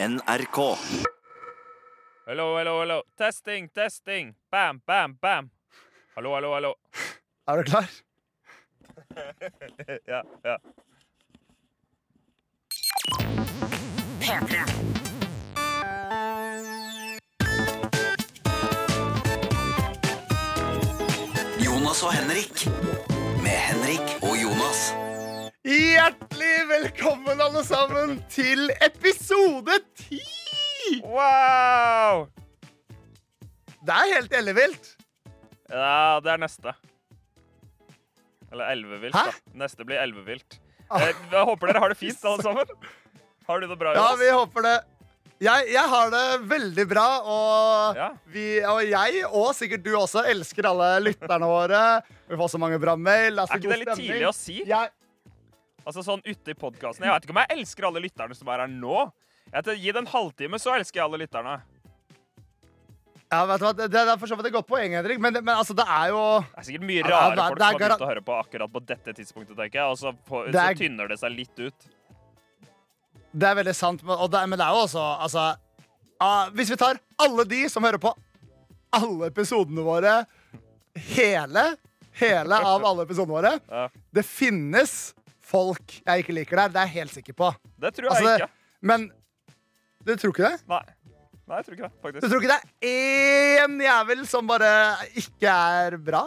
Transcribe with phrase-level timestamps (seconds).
[0.00, 0.78] NRK.
[2.26, 3.02] Hallo, hallo, hallo.
[3.16, 4.34] Testing, testing.
[4.50, 5.50] Bam, bam, bam.
[6.14, 6.74] Hallo, hallo, hallo.
[7.48, 7.86] Er du klar?
[10.06, 10.56] Ja, ja.
[21.64, 22.66] Jonas og Henrik.
[23.42, 24.37] Med Henrik og.
[25.68, 30.22] Hjertelig velkommen, alle sammen, til episode ti!
[31.04, 32.22] Wow!
[33.84, 34.88] Det er helt ellevilt.
[35.68, 36.72] Ja, det er neste.
[38.48, 39.26] Eller elvevilt, Hæ?
[39.28, 39.56] da.
[39.66, 40.56] Neste blir elvevilt.
[40.88, 41.04] Ah.
[41.04, 42.72] Eh, Jeg håper dere har det fint, alle sammen.
[43.48, 44.76] Har du det bra, Ja, vi håper det.
[45.44, 48.08] Jeg, jeg har det veldig bra, og, Ja.
[48.32, 51.82] vi, og jeg, og sikkert du også, elsker alle lytterne våre.
[52.26, 53.36] Vi får så mange bra mail.
[53.44, 54.08] Er ikke det litt stemning.
[54.16, 54.56] tidlig å si?
[54.66, 54.90] Jeg,
[55.88, 57.06] Altså sånn ute i podkasten.
[57.06, 59.06] Jeg vet ikke om jeg elsker alle lytterne som er her nå.
[59.48, 61.54] Jeg Gi det en halvtime, så elsker jeg alle lytterne.
[63.32, 65.32] ja, vet du hva, det, det er for så vidt et godt poeng, Henrik, men,
[65.44, 67.64] men altså, det er jo Det er sikkert mye Ja, rare det er- folk det
[67.64, 69.88] er som har garan- å høre på akkurat på dette tidspunktet, tenker jeg.
[69.88, 71.88] Og så, på, så er- tynner det seg litt ut.
[73.38, 75.42] Det er veldig sant, det, men det er jo også altså,
[76.20, 78.12] uh, Hvis vi tar alle de som hører på
[78.96, 80.14] alle episodene våre,
[81.12, 81.76] hele,
[82.12, 83.88] hele av alle episodene våre Ja.
[84.12, 85.14] Det finnes
[85.48, 87.50] folk jeg ikke liker der, det er jeg helt sikker på.
[87.80, 88.50] Det tror jeg Altså, ikke.
[88.90, 89.06] Men
[90.04, 90.62] du tror ikke det?
[90.70, 90.82] Nei.
[91.48, 92.22] Nei, jeg tror ikke det, faktisk.
[92.22, 94.72] Du tror ikke det er én jævel som bare
[95.16, 95.48] ikke
[95.80, 96.26] er bra?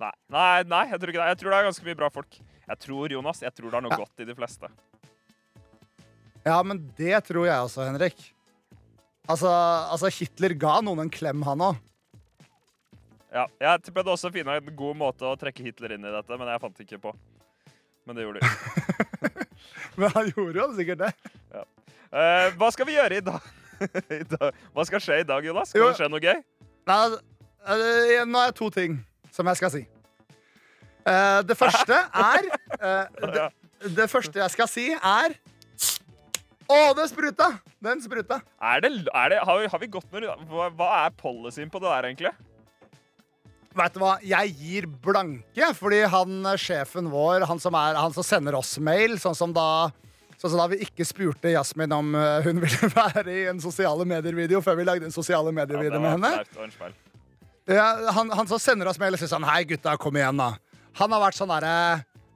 [0.00, 1.26] Nei, nei, nei, jeg tror ikke det.
[1.34, 2.38] Jeg tror det er ganske mye bra folk.
[2.70, 3.98] Jeg tror, Jonas, jeg tror det er noe Ja.
[4.00, 4.70] godt i de fleste.
[6.46, 8.22] Ja, men det tror jeg også, Henrik.
[9.28, 9.50] Altså,
[9.92, 11.76] altså Hitler ga noen en klem, han òg.
[13.30, 16.38] Ja, jeg prøvde også å finne en god måte å trekke Hitler inn i dette,
[16.40, 17.12] men jeg fant ikke på.
[18.10, 18.46] Men det gjorde du.
[20.02, 21.10] Men han gjorde jo sikkert det.
[22.10, 23.44] Eh, hva skal vi gjøre i dag?
[24.18, 24.56] I dag?
[24.74, 25.70] Hva skal skje i dag, Jonas?
[25.70, 25.90] Skal Jo.
[25.92, 26.40] det skje noe gøy?
[26.90, 26.98] Nei,
[27.70, 28.96] eh, nå er det to ting
[29.30, 29.84] som jeg skal si.
[31.06, 33.46] Eh, det første er eh, det,
[33.94, 35.38] det første jeg skal si, er
[36.66, 37.52] Å, det spruta!
[37.82, 38.40] Den spruta.
[38.58, 41.78] Er det, er det, har, vi, har vi gått noe hva, hva er policyen på
[41.82, 42.34] det der, egentlig?
[43.80, 48.12] Vet du hva, jeg gir blanke, fordi han eh, sjefen vår, han som, er, han
[48.12, 49.90] som sender oss mail, sånn som da
[50.40, 54.06] Sånn som da vi ikke spurte Jasmin om eh, hun ville være i en sosiale
[54.08, 56.30] medier-video før vi lagde en sosiale medier-video ja, med henne.
[57.68, 60.54] Ja, han, han som sender oss mail og sier sånn Hei, gutta, kom igjen, da.
[60.96, 61.74] Han har vært sånn derre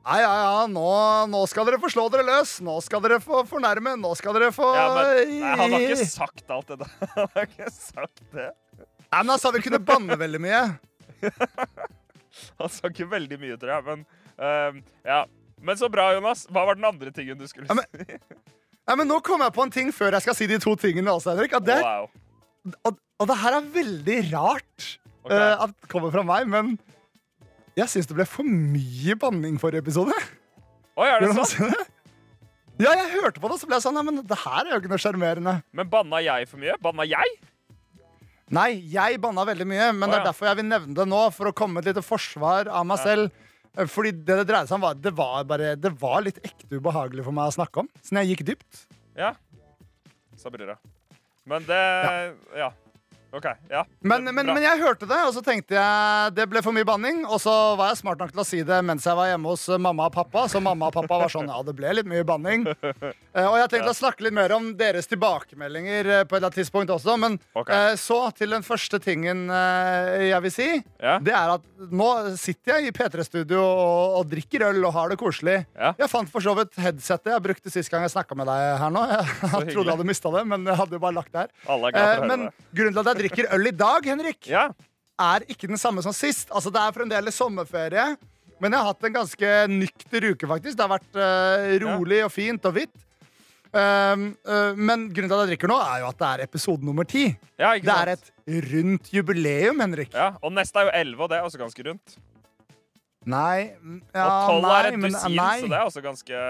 [0.05, 0.85] Ja, ja, ja, nå,
[1.33, 2.59] nå skal dere få slå dere løs.
[2.61, 3.97] Nå skal dere få fornærme.
[3.97, 6.93] Nå skal dere få Ja, men nei, Han har ikke sagt alt det der.
[7.17, 8.51] Han har ikke sagt det.
[8.77, 10.67] Nei, men Han sa vi kunne banne veldig mye.
[12.61, 14.05] Han sa ikke veldig mye, tror jeg, men
[14.39, 15.21] uh, ja.
[15.65, 16.43] Men så bra, Jonas.
[16.53, 18.19] Hva var den andre tingen du skulle Ja, men- si?
[18.99, 21.31] Men Nå kom jeg på en ting før jeg skal si de to tingene også,
[21.33, 21.55] Henrik.
[21.57, 22.11] At det, Wow.
[22.85, 24.89] og, og det her er veldig rart
[25.25, 25.39] okay.
[25.39, 26.75] uh, at det kommer fra meg, men
[27.81, 30.13] jeg syns det ble for mye banning forrige episode.
[31.01, 31.55] Oi, er det sant?
[31.55, 31.89] si?
[32.85, 34.83] Ja, jeg hørte på det, så ble jeg sånn Nei, men det her er jo
[34.83, 35.57] ikke noe sjarmerende.
[35.73, 36.77] Men banna jeg for mye?
[36.85, 37.35] Banna jeg?
[38.53, 41.21] Nei, jeg banna veldig mye, men det er derfor jeg vil nevne det nå.
[41.33, 43.31] For å komme med et lite forsvar av meg selv.
[43.77, 46.77] Eh, Fordi det det dreide seg om, var det var, bare, det var litt ekte
[46.77, 47.89] ubehagelig for meg å snakke om.
[48.05, 48.85] Så jeg gikk dypt
[49.17, 49.33] Ja.
[50.37, 50.77] Sa brura.
[51.47, 51.81] Men det
[52.57, 52.71] Ja.
[53.35, 53.47] OK.
[53.71, 53.83] Ja.
[54.01, 57.25] men, men, men jeg hørte det, og så tenkte jeg det ble for mye banning.
[57.27, 59.67] Og så var jeg smart nok til å si det mens jeg var hjemme hos
[59.75, 60.47] mamma og pappa.
[60.51, 62.69] Så mamma og pappa var sånn ja, det ble litt mye banning.
[63.35, 66.47] Eh, og jeg tenkte å snakke litt mer om deres tilbakemeldinger eh, på et eller
[66.47, 67.17] annet tidspunkt også.
[67.19, 67.91] Men okay.
[67.91, 70.69] eh, så til den første tingen jeg vil si.
[71.03, 71.17] Ja.
[71.19, 72.09] Det er at nå
[72.39, 75.57] sitter jeg i P3-studio og, og drikker øl og har det koselig.
[75.75, 75.91] Ja.
[75.99, 78.95] Jeg fant for så vidt headsetet jeg brukte sist gang jeg snakka med deg her
[78.95, 79.03] nå.
[79.65, 82.25] Jeg, trodde jeg hadde mista det, men jeg hadde jo bare lagt det her.
[82.29, 84.69] Men grunnen til at jeg drikker øl i dag, Henrik, Ja.
[85.21, 86.51] er ikke den samme som sist.
[86.51, 88.17] Altså, det er fremdeles sommerferie,
[88.61, 90.77] men jeg har hatt en ganske nykter uke, faktisk.
[90.79, 92.95] Det har vært uh, rolig og fint og hvitt.
[93.75, 96.87] Um, uh, men grunnen til at jeg drikker nå, er jo at det er episode
[96.87, 97.25] nummer ti.
[97.59, 98.31] ja, Det er et
[98.71, 100.13] rundt jubileum, Henrik.
[100.15, 102.15] Ja, Og neste er jo 11, og det er også ganske rundt.
[103.27, 103.73] Nei
[104.13, 106.41] ja, og 12 er et dusin, så det er også ganske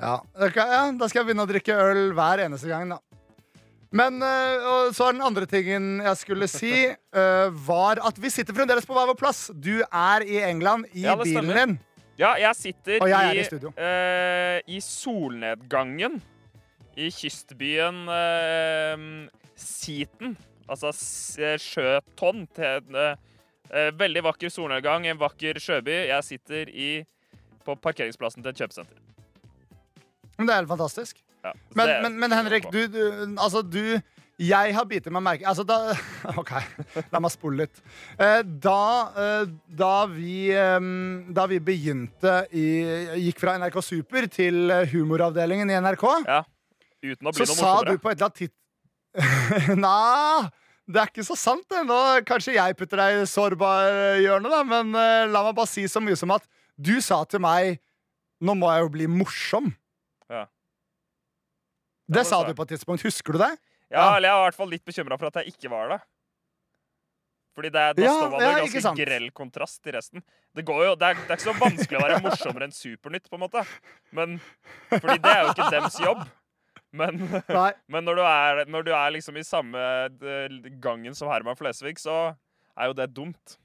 [0.00, 2.98] Ja, Okay, ja, da skal jeg begynne å drikke øl hver eneste gang, da.
[3.92, 6.72] Men uh, så er den andre tingen jeg skulle si,
[7.12, 9.50] uh, var at vi sitter fremdeles på hver vår plass.
[9.52, 11.74] Du er i England, i Ja, bilen din.
[12.20, 16.18] Ja, jeg sitter jeg i, i eh, i solnedgangen
[17.00, 18.04] i kystbyen
[19.56, 20.36] Seaton.
[20.68, 25.96] Altså sjøtonn til en veldig vakker solnedgang, en vakker sjøby.
[26.12, 26.90] Jeg sitter i,
[27.64, 29.02] på parkeringsplassen til et kjøpesenter.
[30.36, 31.24] Men det er helt fantastisk.
[31.42, 33.00] Ja, Men, det- men, men Henrik, du, du
[33.42, 34.00] Altså, du
[34.42, 35.92] Jeg har bitt meg merke Altså, da
[36.40, 36.52] OK,
[37.12, 37.80] la meg spole litt.
[38.18, 38.78] Eh, da,
[39.18, 39.44] eh,
[39.82, 40.78] da vi eh,
[41.34, 42.66] Da vi begynte i
[43.26, 46.42] Gikk fra NRK Super til humoravdelingen i NRK, Ja.
[47.34, 48.54] Så sa du på et eller annet titt...
[49.82, 50.48] Nei,
[50.86, 51.64] det er ikke så sant.
[51.70, 51.80] det.
[51.88, 51.96] Nå,
[52.28, 56.14] kanskje jeg putter deg i sårbarhjørnet, da, men eh, la meg bare si så mye
[56.18, 56.46] som at
[56.78, 57.80] du sa til meg
[58.42, 59.68] Nå må jeg jo bli morsom.
[60.30, 60.44] Ja.
[62.08, 63.02] Det sa du på et tidspunkt.
[63.06, 63.52] Husker du det?
[63.92, 64.16] Ja, Ja.
[64.16, 66.00] eller jeg var i hvert fall litt bekymra for at jeg ikke var det.
[67.54, 68.96] Fordi det, da Ja, står man ja, i ganske sant.
[68.98, 70.22] grell kontrast til resten.
[70.56, 73.28] Det, går jo, det, er, det er ikke så vanskelig å være morsommere enn Supernytt,
[73.28, 73.64] på en måte.
[74.16, 74.38] Men,
[74.88, 76.22] fordi det er jo ikke dems jobb.
[76.92, 77.20] Men,
[77.88, 81.98] men når, du er, når du er liksom i samme eh, gangen som Herman Flesvig,
[82.00, 82.34] så
[82.76, 83.58] er jo det dumt.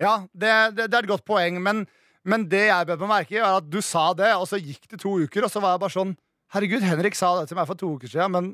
[0.00, 1.84] Ja, det, det, det er et godt poeng, men,
[2.24, 4.88] men det jeg bød meg merke i, er at du sa det, og så gikk
[4.92, 6.12] det to uker, og så var jeg bare sånn
[6.54, 8.50] Herregud, Henrik sa det til meg for to uker siden, men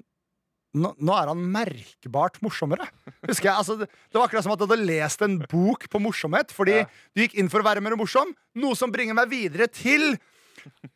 [0.74, 2.88] nå, nå er han merkbart morsommere.
[3.28, 6.00] Husker jeg, altså, det, det var akkurat som at du hadde lest en bok på
[6.02, 6.86] morsomhet, fordi Ja.
[7.14, 10.16] du gikk inn for å være mer morsom, noe som bringer meg videre til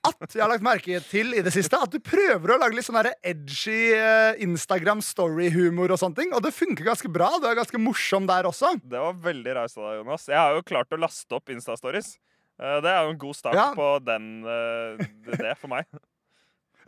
[0.06, 2.86] at jeg har lagt merke til i det siste at du prøver å lage litt
[2.86, 7.28] sånn edgy eh, Instagram story-humor og sånne ting, og det funker ganske bra.
[7.38, 8.74] Du er ganske morsom der også.
[8.82, 10.26] Det var veldig raust av deg, Jonas.
[10.30, 12.14] Jeg har jo klart å laste opp Insta-stories.
[12.58, 13.68] Eh, Det er jo en god start Ja.
[13.76, 15.06] på den, eh,
[15.36, 15.84] det for meg.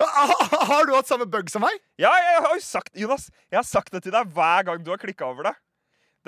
[0.01, 1.77] Har du hatt samme bug som meg?
[2.01, 4.93] Ja, jeg har jo sagt Jonas, jeg har sagt det til deg hver gang du
[4.95, 5.57] har klikka over det.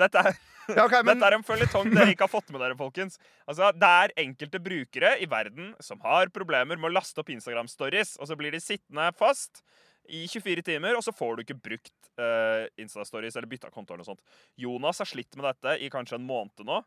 [0.01, 0.37] Dette er,
[0.71, 3.17] Ja, okay, men, dette er en føljetong dere ikke har fått med dere, folkens.
[3.49, 8.15] Altså, Det er enkelte brukere i verden som har problemer med å laste opp Instagram-stories,
[8.21, 9.63] og så blir de sittende fast
[10.11, 14.03] i 24 timer, og så får du ikke brukt uh, Insta-stories eller bytta konto eller
[14.03, 14.23] noe sånt.
[14.59, 16.81] Jonas har slitt med dette i kanskje en måned nå.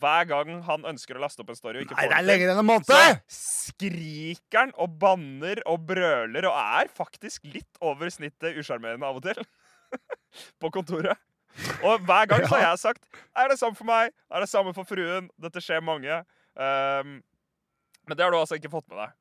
[0.00, 2.26] Hver gang han ønsker å laste opp en story og ikke Nei, får det er
[2.28, 2.88] lenger enn en måned!
[2.88, 3.00] så
[3.74, 9.28] skriker han og banner og brøler og er faktisk litt over snittet usjarmerende av og
[9.28, 9.44] til.
[10.60, 11.20] på kontoret.
[11.86, 13.04] Og hver gang så har jeg sagt
[13.38, 14.10] Er det samme for meg?
[14.26, 15.28] Er det samme for fruen?
[15.38, 16.16] Dette skjer mange.
[16.58, 17.20] Um,
[18.08, 19.14] men det har du altså ikke fått med deg.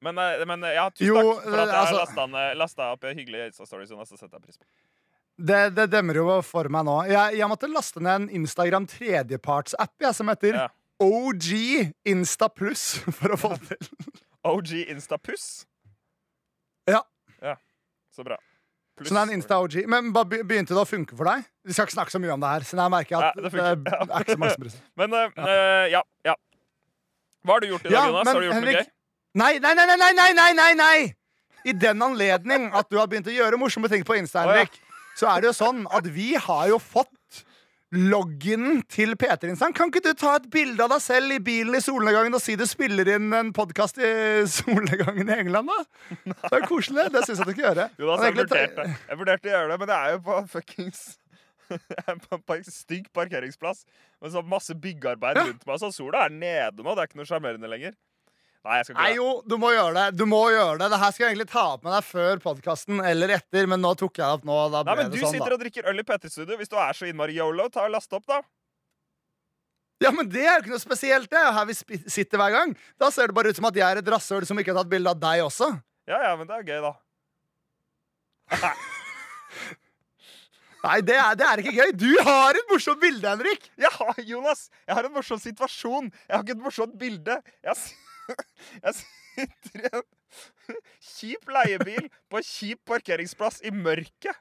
[0.00, 2.86] Men, eh, men eh, ja, tusen Jo, takk for at jeg har altså- lasta, lasta
[2.94, 3.90] opp hyggelige Insta-stories.
[3.92, 4.64] Jonas, Det setter jeg pris på.
[5.40, 6.96] Det, det demmer jo for meg nå.
[7.08, 10.66] Jeg, jeg måtte laste ned en Instagram tredjepartsapp som heter ja.
[11.00, 11.48] OG
[12.12, 14.20] Insta Pluss, for å få det til.
[14.44, 15.64] OG Insta Puss?
[16.88, 17.02] Ja.
[17.44, 17.56] ja.
[18.12, 18.36] Så bra.
[18.96, 19.08] Plus.
[19.08, 19.78] Så det er en Insta OG.
[19.88, 21.46] Men begynte det å funke for deg?
[21.64, 22.66] Vi skal ikke snakke så mye om det her.
[22.68, 25.30] Så jeg merker at ja, det, funker, er ikke så mange som Men uh, ja.
[25.40, 26.02] Uh, ja,
[26.32, 26.36] ja.
[27.40, 28.26] Hva har du gjort i dag, Jonas?
[28.26, 28.92] Men, har du gjort Henrik, noe gøy?
[29.40, 30.98] Nei, nei, nei, nei, nei, nei, nei!
[31.70, 34.76] I den anledning at du har begynt å gjøre morsomme ting på Insta, Henrik.
[34.76, 34.89] Oh,
[35.20, 37.42] så er det jo sånn at vi har jo fått
[37.90, 39.74] loginen til P3-instaen.
[39.76, 42.54] Kan ikke du ta et bilde av deg selv i bilen i solnedgangen og si
[42.56, 44.10] du spiller inn en podkast i
[44.48, 46.20] solnedgangen i England, da?
[46.46, 47.08] Det er koselig.
[47.12, 47.88] Det syns jeg du skal gjøre.
[47.98, 51.02] Jo, da, jeg vurderte, jeg vurderte å gjøre det, men det er jo på fuckings
[52.46, 53.84] på en stygg parkeringsplass
[54.22, 55.82] med så masse byggearbeid rundt meg.
[55.82, 56.94] Så sola er nede nå.
[56.94, 57.98] Det er ikke noe sjarmerende lenger.
[58.60, 60.06] Nei, jeg skal ikke Nei, jo, du må gjøre det.
[60.20, 60.88] Du må gjøre det.
[60.92, 63.94] Det her skal jeg egentlig ta opp med deg før podkasten eller etter, men nå
[63.96, 64.56] tok jeg det opp nå.
[64.74, 65.56] Da Nei, ble men Du det sånn, sitter da.
[65.56, 66.58] og drikker øl i P3-studio.
[66.60, 68.42] Hvis du er så innmari yolo, ta og last opp, da.
[70.04, 71.40] Ja, men Det er jo ikke noe spesielt, det.
[71.40, 72.76] er Her vi sp- sitter hver gang.
[73.00, 74.92] Da ser det bare ut som at jeg er et rasshøl som ikke har tatt
[74.92, 75.70] bilde av deg også.
[76.08, 76.92] Ja, ja, men det er gøy, da.
[80.80, 81.90] Nei, det er, det er ikke gøy.
[82.00, 83.66] Du har et morsomt bilde, Henrik!
[83.76, 86.08] Jeg har, Jonas, jeg har en morsom situasjon.
[86.24, 87.36] Jeg har ikke et morsomt bilde.
[87.64, 87.92] Jeg, s-
[88.84, 94.36] jeg sitter i en kjip leiebil på en kjip parkeringsplass i mørket.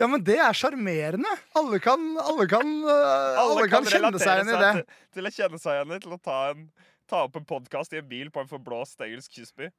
[0.00, 1.30] Ja, men det er sjarmerende.
[1.54, 4.72] Alle kan, alle kan, øh, alle kan kjenne seg igjen i det.
[4.80, 6.64] til, til å kjenne seg igjen i til å ta, en,
[7.10, 9.70] ta opp en podkast i en bil på en forblåst engelsk kystby.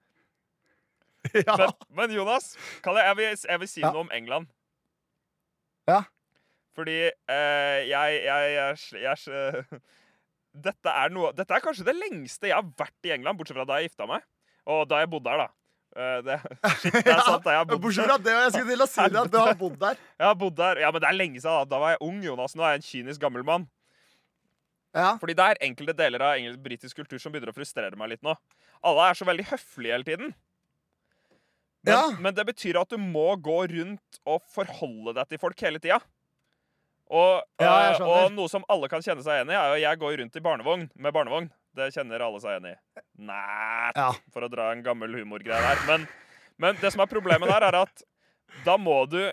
[1.47, 1.55] Ja.
[1.55, 2.49] Men, men Jonas,
[2.83, 3.91] kan jeg, jeg, vil, jeg vil si Ja.
[3.95, 4.49] noe om England.
[5.87, 6.01] Ja.
[6.75, 9.81] Fordi eh, jeg, jeg, jeg, jeg,
[10.53, 13.65] dette, er noe, dette er kanskje det lengste jeg har vært i England, bortsett fra
[13.65, 14.23] da jeg gifta meg.
[14.69, 15.49] Og da jeg bodde her, da.
[15.93, 16.37] Eh, det,
[16.81, 18.89] shit, det er sant, jeg har bodd Bortsett fra det, og jeg skulle til å
[18.89, 19.97] si det, at du har bodd der.
[20.21, 20.81] Jeg har bodd der.
[20.85, 21.51] Ja, men det er lenge siden.
[21.63, 22.53] Da, da var jeg ung, Jonas.
[22.55, 23.65] Nå er jeg en kynisk gammel mann.
[24.93, 25.11] Ja.
[25.19, 28.23] Fordi det er enkelte deler av engelsk britisk kultur som begynner å frustrere meg litt
[28.25, 28.35] nå.
[28.85, 30.33] Alle er så veldig høflige hele tiden.
[31.83, 32.03] Men, Ja.
[32.21, 35.97] men det betyr at du må gå rundt og forholde deg til folk hele tida.
[37.13, 39.99] Og, Ja, eh, og noe som alle kan kjenne seg igjen i, er jo jeg
[40.01, 41.49] går rundt i barnevogn med barnevogn.
[41.77, 43.01] Det kjenner alle seg igjen i.
[43.29, 44.07] Nei, Ja.
[44.33, 45.83] for å dra en gammel humorgreie der.
[45.89, 46.07] Men,
[46.57, 48.03] men det som er problemet der, er at
[48.65, 49.31] da må du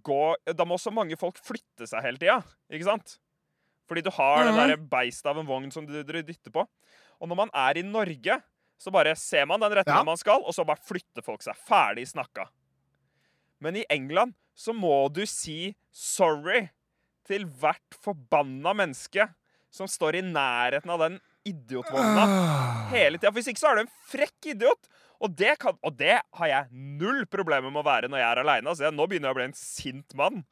[0.00, 2.38] gå Da må så mange folk flytte seg hele tida,
[2.72, 3.18] ikke sant?
[3.88, 4.46] Fordi du har Mhm.
[4.46, 6.66] det derre beistet av en vogn som du, du dytter på.
[7.20, 8.42] Og når man er i Norge,
[8.76, 10.02] Så bare ser man den retningen Ja.
[10.04, 11.54] man skal, og så bare flytter folk seg.
[11.56, 12.48] Ferdig snakka.
[13.60, 16.68] Men i England så må du si sorry
[17.28, 19.26] til hvert forbanna menneske
[19.74, 21.16] som står i nærheten av den
[21.48, 22.24] idiotvogna
[22.92, 23.32] hele tida.
[23.34, 24.90] Hvis ikke så er du en frekk idiot.
[25.24, 26.68] Og det, kan, og det har jeg
[27.00, 28.70] null problemer med å være når jeg er aleine.
[28.70, 30.42] Altså, nå begynner jeg å bli en sint mann,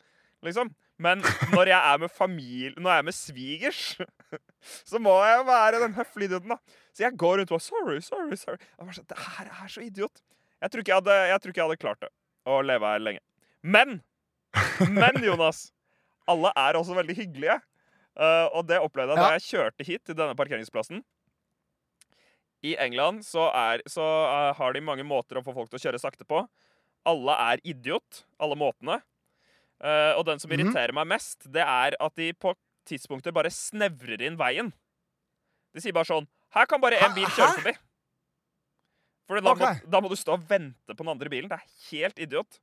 [0.46, 0.70] liksom.
[1.02, 3.80] Men når jeg er med familie, når jeg er med svigers,
[4.90, 6.78] så må jeg være den høflige idioten, da.
[6.94, 8.60] Så jeg går rundt og sorry, sorry, sorry.
[8.94, 10.22] Sånn, det her er så idiot.
[10.62, 12.12] Jeg tror, ikke jeg, hadde, jeg tror ikke jeg hadde klart det.
[12.48, 13.22] Å leve her lenge.
[13.62, 14.00] Men
[14.92, 15.70] Men, Jonas.
[16.30, 17.58] Alle er også veldig hyggelige.
[18.12, 19.38] Uh, og det opplevde jeg da Ja.
[19.38, 21.00] jeg kjørte hit til denne parkeringsplassen.
[22.62, 25.84] I England så, er, så uh, har de mange måter å få folk til å
[25.86, 26.44] kjøre sakte på.
[27.08, 29.00] Alle er idiot, alle måtene.
[29.82, 32.52] Uh, og den som irriterer irriterer meg mest, det er at de på
[32.86, 34.70] tidspunkter bare snevrer inn veien.
[35.72, 37.72] De sier bare sånn Her kan bare én bil kjøre forbi.
[39.26, 39.80] For da, okay.
[39.88, 41.48] da må du stå og vente på den andre bilen.
[41.48, 42.58] Det er helt idiot.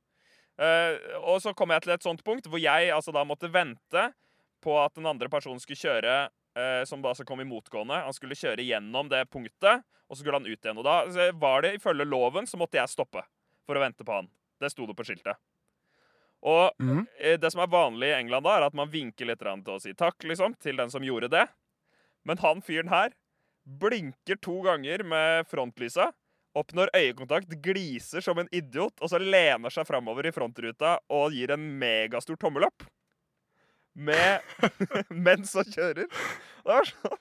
[0.60, 4.10] Eh, og så kom jeg til et sånt punkt hvor jeg altså da måtte vente
[4.60, 8.02] på at den andre personen skulle kjøre eh, som da så kom i motgående.
[8.04, 10.80] Han skulle kjøre gjennom det punktet, og så skulle han ut igjen.
[10.80, 13.24] Og da var det ifølge loven så måtte jeg stoppe
[13.66, 14.28] for å vente på han.
[14.60, 15.40] Det sto det på skiltet.
[16.40, 16.72] Og
[17.20, 19.80] eh, det som er vanlig i England, da, er at man vinker litt til å
[19.80, 21.46] si takk liksom, til den som gjorde det.
[22.28, 23.16] Men han fyren her
[23.80, 26.10] blinker to ganger med frontlysa,
[26.58, 31.52] oppnår øyekontakt, gliser som en idiot, og så lener seg framover i frontruta og gir
[31.54, 32.86] en megastor tommel opp.
[33.94, 34.46] Med,
[35.26, 36.06] mens han kjører.
[36.06, 37.14] Det er, så,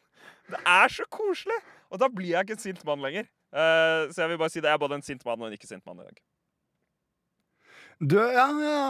[0.54, 1.60] det er så koselig!
[1.90, 3.30] Og da blir jeg ikke en sint mann lenger.
[3.50, 4.70] Uh, så jeg vil bare si det.
[4.70, 6.20] Jeg er både en sint mann og en ikke sint mann i dag.
[8.00, 8.84] Du, ja, ja.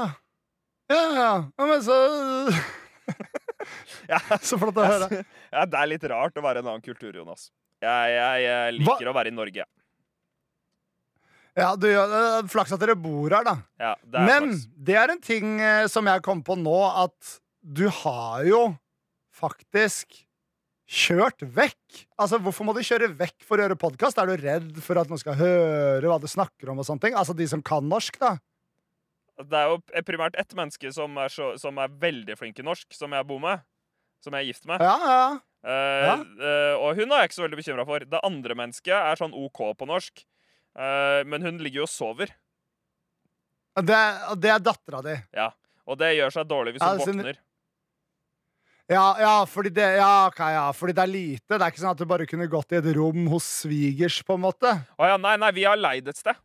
[0.89, 1.31] Ja, ja.
[1.57, 1.95] ja men så
[4.09, 5.23] Ja, Så flott å høre.
[5.23, 7.49] ja, det er litt rart å være en annen kultur, Jonas.
[7.79, 9.65] Jeg, jeg, jeg liker å være i Norge.
[11.59, 11.87] Ja, du,
[12.51, 13.57] Flaks at dere bor her, da.
[13.81, 14.65] Ja, det er Men flaks.
[14.89, 18.63] det er en ting eh, som jeg kom på nå, at du har jo
[19.35, 20.21] faktisk
[20.89, 22.05] kjørt vekk.
[22.17, 24.17] Altså, Hvorfor må du kjøre vekk for å gjøre podkast?
[24.17, 26.81] Er du redd for at noen skal høre hva du snakker om?
[26.81, 27.17] og sånne ting?
[27.17, 28.37] Altså De som kan norsk, da.
[29.39, 32.89] Det er jo primært ett menneske som er, så, som er veldig flink i norsk,
[32.95, 33.61] som jeg bor med.
[34.23, 34.81] Som jeg er gift med.
[34.83, 35.29] Ja, ja.
[35.63, 36.15] Ja.
[36.23, 38.03] Uh, og hun er jeg ikke så veldig bekymra for.
[38.03, 40.25] Det andre mennesket er sånn OK på norsk.
[40.79, 42.31] Eh, men hun ligger jo og sover.
[43.79, 43.99] Det,
[44.41, 45.15] det er dattera di.
[45.89, 47.39] Og det gjør seg dårlig hvis hun våkner.
[48.89, 51.51] Ja, ja, fordi det, ja, okay, ja, fordi det er lite.
[51.51, 54.33] Det er ikke sånn at du bare kunne gått i et rom hos svigers, på
[54.33, 54.71] en måte.
[54.97, 56.39] Å ja, nei, nei, vi har leid et sted.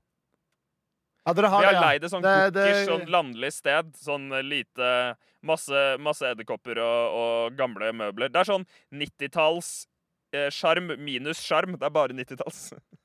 [1.25, 1.87] Ja, dere har Vi har det, ja.
[1.87, 3.95] leid et sånn det- sånn landlig sted.
[3.97, 8.31] Sånn eh, lite Masse, masse edderkopper og, og gamle møbler.
[8.33, 8.63] Det er sånn
[8.97, 9.87] 90-talls
[10.33, 11.77] eh, minus sjarm.
[11.77, 12.73] Det er bare 90-talls.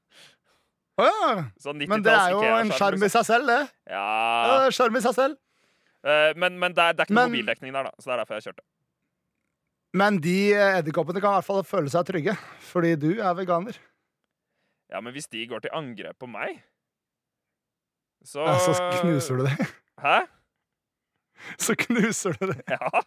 [1.00, 1.30] Å, ja.
[1.64, 3.60] Sånn Men det er jo en Ikea-sjarm, i seg selv, det.
[3.88, 4.68] Ja.
[4.76, 5.38] Sjarm i seg selv.
[6.04, 7.94] Uh, men, men det er, det er ikke Men- mobildekning der, da.
[8.00, 8.66] Så det er derfor jeg kjørte.
[10.00, 12.36] Men de eh, edderkoppene kan i hvert fall føle seg trygge,
[12.70, 13.78] fordi du er veganer.
[14.94, 16.60] Ja, men hvis de går til angrep på meg,
[18.26, 19.56] så Ja, så knuser du det.
[20.06, 20.20] Hæ?
[21.58, 22.60] Så knuser du det.
[22.70, 23.02] Ja.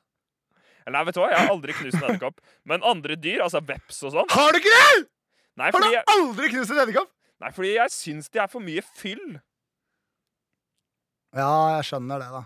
[0.83, 2.41] Eller Nei, vet du hva, jeg har aldri knust en edderkopp.
[2.67, 5.05] Men andre dyr, altså veps og sånn Har du ikke det?!
[5.61, 7.11] Nei, Har du jeg, aldri knust en edderkopp?
[7.43, 9.37] Nei, fordi jeg syns de er for mye fyll.
[11.33, 12.43] Ja, jeg skjønner det, da.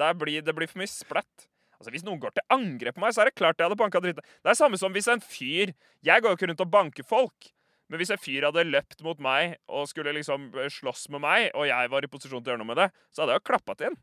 [0.00, 1.46] Det blir, det blir for mye splatt.
[1.80, 4.02] Altså, Hvis noen går til angrep på meg, så er det klart jeg hadde banka
[4.04, 4.26] dritten.
[4.44, 5.72] Det er samme som hvis en fyr
[6.04, 7.48] Jeg går jo ikke rundt og banker folk.
[7.90, 11.66] Men hvis en fyr hadde løpt mot meg og skulle liksom slåss med meg, og
[11.66, 13.74] jeg var i posisjon til å gjøre noe med det, så hadde jeg jo klappa
[13.74, 13.98] til den.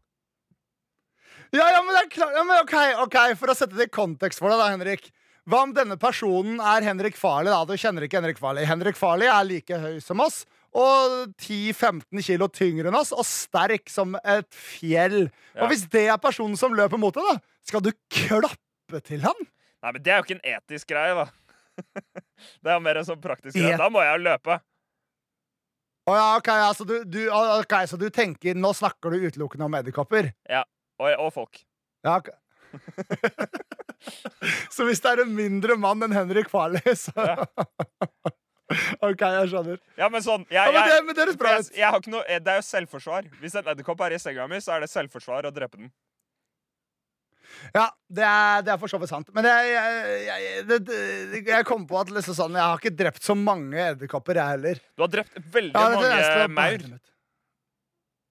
[1.56, 2.76] Ja, ja, men det er klart ja, men ok,
[3.06, 5.08] ok, For å sette det i kontekst for deg, da, Henrik.
[5.48, 7.52] Hva om denne personen er Henrik Farley?
[7.54, 7.62] da?
[7.70, 8.66] Du kjenner ikke Henrik Farley.
[8.68, 10.42] Henrik Farley er like høy som oss
[10.78, 15.30] og 10-15 kilo tyngre enn oss og sterk som et fjell.
[15.56, 15.64] Ja.
[15.64, 19.40] Og hvis det er personen som løper mot deg, da, skal du klappe til han?
[19.86, 21.28] Nei, men det er jo ikke en etisk greie, da.
[22.68, 23.78] det er mer en sånn praktisk greie.
[23.78, 24.60] Et- Da må jeg jo løpe.
[26.08, 29.74] Å ja, ok, så du, du, ok, Så du tenker Nå snakker du utelukkende om
[29.76, 30.30] edderkopper?
[30.56, 31.60] Og, og folk.
[32.08, 32.32] Ja, ok.
[34.76, 37.14] så hvis det er en mindre mann enn Henrik Farley, så
[39.08, 39.78] OK, jeg skjønner.
[40.00, 42.52] Ja, men sånn Ja, men, det, men det er jeg, jeg har ikke noe, det
[42.52, 43.30] er jo selvforsvar.
[43.42, 45.92] Hvis en edderkopp er i senga mi, så er det selvforsvar å drepe den.
[47.74, 49.30] Ja, det er, det er for så vidt sant.
[49.36, 53.36] Men jeg, jeg, jeg, jeg kom på at liksom sånn, jeg har ikke drept så
[53.40, 54.82] mange edderkopper, jeg heller.
[54.96, 56.88] Du har drept veldig Ja, mange maur.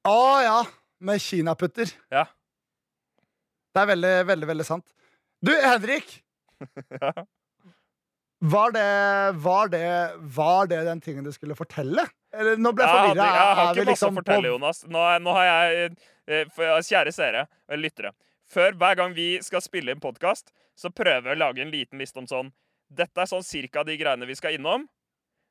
[0.06, 0.58] Å ja.
[1.06, 1.90] Med kinaputter.
[2.12, 2.24] Ja.
[3.74, 4.86] Det er veldig, veldig, veldig sant.
[5.44, 6.22] Du, Henrik.
[7.00, 7.12] Ja.
[8.38, 12.04] Var det, var, det, var det den tingen du skulle fortelle?
[12.36, 13.26] Eller, nå ble jeg Jeg, forvirra.
[13.26, 14.80] jeg har Er ikke masse liksom å fortelle, Jonas.
[14.92, 15.86] Nå, nå har jeg
[16.28, 18.12] eh, Kjære seere og lyttere.
[18.52, 22.00] Før hver gang vi skal spille inn podkast, så prøver jeg å lage en liten
[22.02, 22.52] liste om sånn
[22.92, 24.84] Dette er sånn cirka de greiene vi skal innom.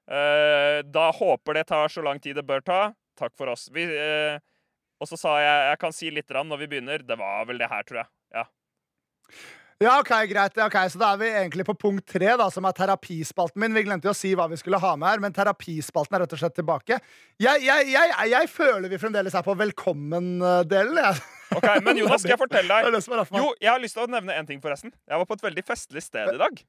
[0.05, 2.79] Eh, da håper det tar så lang tid det bør ta.
[3.19, 3.67] Takk for oss.
[3.75, 4.37] Vi, eh,
[5.01, 7.03] og så sa jeg jeg kan si litt når vi begynner.
[7.03, 8.09] Det var vel det her, tror jeg.
[8.37, 8.45] Ja.
[9.83, 10.55] Ja, ok, greit.
[10.63, 13.73] Ok, Så da er vi egentlig på punkt tre, da, som er terapispalten min.
[13.75, 16.35] Vi glemte jo å si hva vi skulle ha med her, men terapispalten er rett
[16.37, 16.99] og slett tilbake.
[17.43, 21.01] Jeg, jeg, jeg, jeg føler vi fremdeles er på velkommen-delen.
[21.01, 21.19] jeg.
[21.59, 22.95] Ok, Men Jonas, skal jeg fortelle deg.
[23.41, 24.95] Jo, jeg har lyst til å nevne en ting, forresten.
[25.11, 26.63] Jeg var på et veldig festlig sted i dag.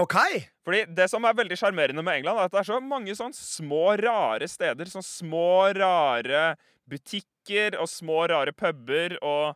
[0.00, 0.16] Ok.
[0.64, 3.36] Fordi Det som er veldig sjarmerende med England, er at det er så mange sånn
[3.36, 4.88] små, rare steder.
[4.88, 6.54] Sånn små, rare
[6.88, 9.52] butikker og små, rare puber og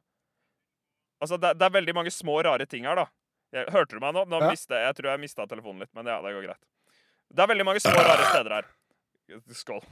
[1.26, 3.06] Altså, det, det er veldig mange små, rare ting her, da.
[3.54, 4.24] Jeg, hørte du meg nå?
[4.30, 4.50] nå Ja.
[4.54, 6.62] mistet, jeg tror jeg mista telefonen litt, men ja, det går greit.
[7.34, 8.68] Det er veldig mange små, rare steder her.
[9.58, 9.82] Skål.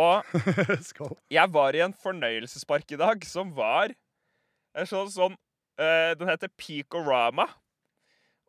[0.00, 0.28] Og
[0.90, 1.16] Skål.
[1.34, 3.92] jeg var i en fornøyelsespark i dag som var
[4.78, 7.48] en sånn sånn uh, Den heter Picorama.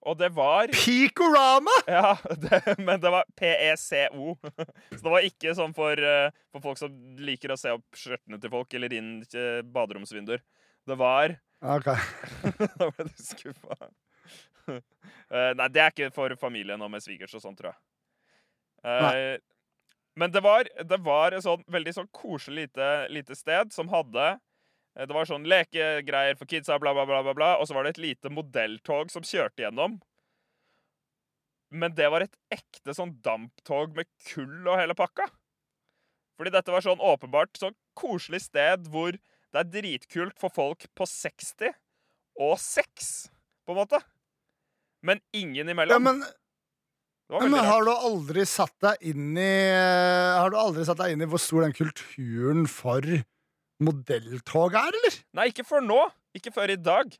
[0.06, 1.74] Og det var Picorama!
[1.90, 4.38] Ja, det, men det var PECO.
[4.96, 8.40] Så det var ikke sånn for, eh, for folk som liker å se opp skjørtene
[8.42, 10.42] til folk eller inn eh, baderomsvinduer.
[10.90, 11.92] Det var Ok.
[12.80, 13.78] Da ble du skuffa.
[14.72, 17.82] uh, nei, det er ikke for familien og med svigers og sånn, tror jeg.
[18.82, 19.38] Uh,
[20.20, 24.26] men det var, det var et sånn veldig sånn koselig lite, lite sted som hadde
[24.34, 27.52] eh, Det var sånn lekegreier for kidsa, bla, bla, bla, bla, bla.
[27.62, 30.00] Og så var det et lite modelltog som kjørte gjennom.
[31.72, 35.30] Men det var et ekte sånn damptog med kull og hele pakka.
[36.36, 39.16] Fordi dette var sånn åpenbart sånn koselig sted hvor
[39.52, 41.72] det er dritkult for folk på 60
[42.42, 43.10] og 6,
[43.68, 44.00] på en måte.
[45.04, 46.04] Men ingen Ja, imellom.
[46.06, 51.14] men, det men har du aldri satt deg inn i Har du aldri satt deg
[51.16, 53.02] inn i hvor stor den kulturen for
[53.82, 55.16] modelltog er, eller?
[55.40, 56.00] Nei, ikke før nå.
[56.38, 57.12] Ikke før i dag.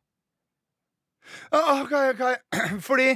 [1.52, 2.24] Ah, Ok, ok.
[2.88, 3.10] Fordi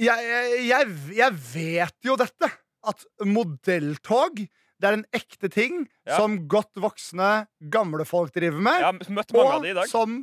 [0.00, 2.50] jeg, jeg, jeg vet jo dette.
[2.88, 4.40] At modelltog
[4.82, 6.16] det er en ekte ting Ja.
[6.18, 8.80] som godt voksne gamle folk driver med.
[8.82, 9.86] Jeg har møtt mange av de i dag.
[9.90, 10.16] som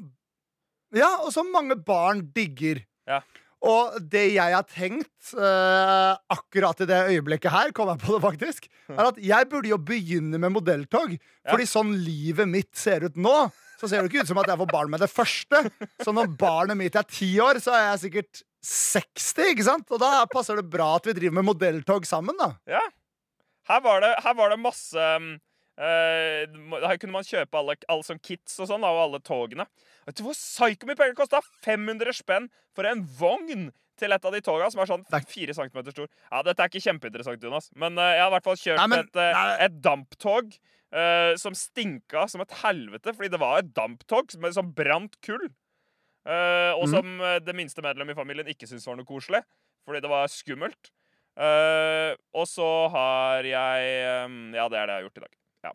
[0.91, 2.81] Ja, og som mange barn digger.
[3.07, 3.21] Ja.
[3.61, 8.21] Og det jeg har tenkt eh, akkurat i det øyeblikket her, kom jeg på det
[8.23, 11.11] faktisk, er at jeg burde jo begynne med modelltog.
[11.17, 11.51] Ja.
[11.51, 13.33] Fordi sånn livet mitt ser ut nå,
[13.79, 15.59] så ser det ikke ut som at jeg får barn med det første.
[16.03, 19.91] Så når barnet mitt er ti år, så er jeg sikkert 60, ikke sant?
[19.91, 22.53] Og da passer det bra at vi driver med modelltog sammen, da.
[22.67, 22.81] Ja.
[23.69, 25.09] Her var det, her var det masse
[25.79, 26.55] eh,
[26.85, 29.67] Her kunne man kjøpe alle, alle sånn kits og sånn av alle togene.
[30.07, 31.43] Vet du hvor psyko mye penger kosta?
[31.65, 35.93] 500 spenn for en vogn til et av de toga som er sånn fire centimeter
[35.93, 36.09] stor.
[36.31, 38.89] Ja, Dette er ikke kjempeinteressant, Jonas, men uh, jeg har i hvert fall kjørt Nei,
[38.93, 43.67] men- et, uh, et damptog Uh, som stinka som et helvete, fordi det var et
[43.77, 45.43] damptog som, som brant kull.
[46.25, 46.95] Uh, og mm.
[46.95, 49.43] som det minste medlem i familien ikke syntes var noe koselig,
[49.85, 50.89] fordi det var skummelt.
[51.39, 55.35] Eh, og så har jeg um, Ja, det er det jeg har gjort i dag.
[55.63, 55.71] Ja.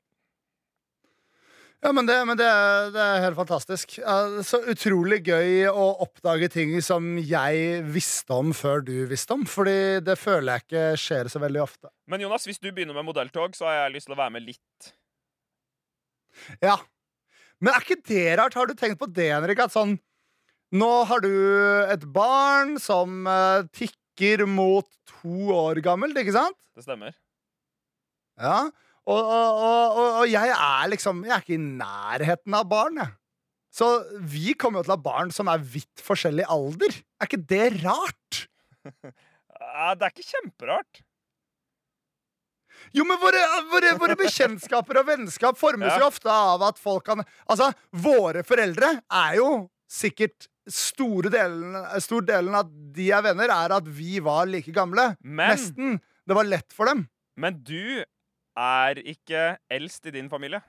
[1.85, 2.49] Ja, men det, men det,
[2.93, 3.97] det er helt fantastisk.
[4.05, 9.47] Uh, Så utrolig gøy å oppdage ting som jeg visste om før du visste om.
[9.49, 11.93] Fordi det føler jeg ikke skjer så veldig ofte.
[12.13, 14.49] Men Jonas, hvis du begynner med modelltog, så har jeg lyst til å være med
[14.51, 14.93] litt.
[16.61, 16.77] Ja.
[17.63, 18.57] Men er ikke det rart?
[18.59, 19.65] Har du tenkt på det, Henrik?
[19.65, 19.97] At sånn
[20.75, 21.31] Nå har du
[21.87, 24.04] et barn som uh, tikker
[24.49, 24.87] mot
[25.21, 26.57] to år gammelt, ikke sant?
[26.75, 27.15] Det stemmer.
[28.41, 28.71] Ja.
[29.05, 33.13] Og, og, og, og, jeg er liksom Jeg er ikke i nærheten av barn, jeg.
[33.75, 33.89] Så
[34.23, 36.95] vi kommer jo til å ha barn som er vidt forskjellig alder.
[37.19, 38.45] Er ikke det rart?
[39.75, 40.99] Ja, det er ikke kjemperart.
[42.95, 43.41] Jo, men våre,
[43.73, 46.03] våre, våre bekjentskaper og vennskap formes Ja.
[46.03, 49.49] jo ofte av at folk kan Altså, våre foreldre er jo
[49.95, 55.11] sikkert store delen, stor delen av de er venner, er at vi var like gamle.
[55.23, 55.99] Men, Nesten.
[56.25, 57.05] Det var lett for dem.
[57.37, 58.03] men du
[58.57, 60.61] er ikke eldst i din familie.